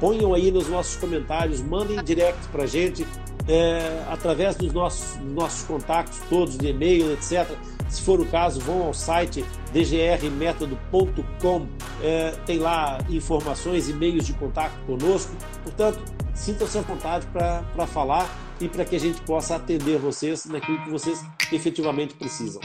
Ponham 0.00 0.34
aí 0.34 0.50
nos 0.50 0.68
nossos 0.68 0.96
comentários, 0.96 1.60
mandem 1.60 2.02
direct 2.02 2.48
para 2.48 2.64
a 2.64 2.66
gente, 2.66 3.06
é, 3.46 4.02
através 4.10 4.56
dos 4.56 4.72
nossos, 4.72 5.16
nossos 5.20 5.62
contatos 5.64 6.18
todos, 6.28 6.56
de 6.56 6.68
e-mail, 6.68 7.12
etc. 7.12 7.46
Se 7.88 8.02
for 8.02 8.18
o 8.20 8.26
caso, 8.26 8.60
vão 8.60 8.84
ao 8.84 8.94
site 8.94 9.44
dgrmetodo.com, 9.72 11.66
é, 12.02 12.30
tem 12.46 12.58
lá 12.58 12.98
informações 13.10 13.88
e 13.88 13.92
meios 13.92 14.26
de 14.26 14.32
contato 14.32 14.72
conosco. 14.86 15.34
Portanto, 15.62 16.00
sinta-se 16.34 16.78
à 16.78 16.80
vontade 16.80 17.26
para 17.26 17.86
falar 17.86 18.28
e 18.60 18.68
para 18.68 18.84
que 18.84 18.96
a 18.96 19.00
gente 19.00 19.20
possa 19.22 19.56
atender 19.56 19.98
vocês 19.98 20.44
naquilo 20.46 20.82
que 20.84 20.90
vocês 20.90 21.24
efetivamente 21.52 22.14
precisam. 22.14 22.62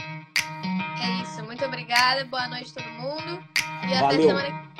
É 1.02 1.22
isso. 1.22 1.44
Muito 1.44 1.64
obrigada. 1.64 2.24
Boa 2.26 2.48
noite 2.48 2.72
a 2.76 2.82
todo 2.82 2.92
mundo. 2.92 3.42
E 3.84 4.00
Valeu. 4.00 4.04
até 4.04 4.22
semana 4.22 4.68
que 4.74 4.75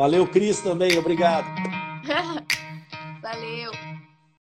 Valeu, 0.00 0.26
Cris, 0.26 0.62
também. 0.62 0.96
Obrigado. 0.96 1.44
Valeu. 3.20 3.70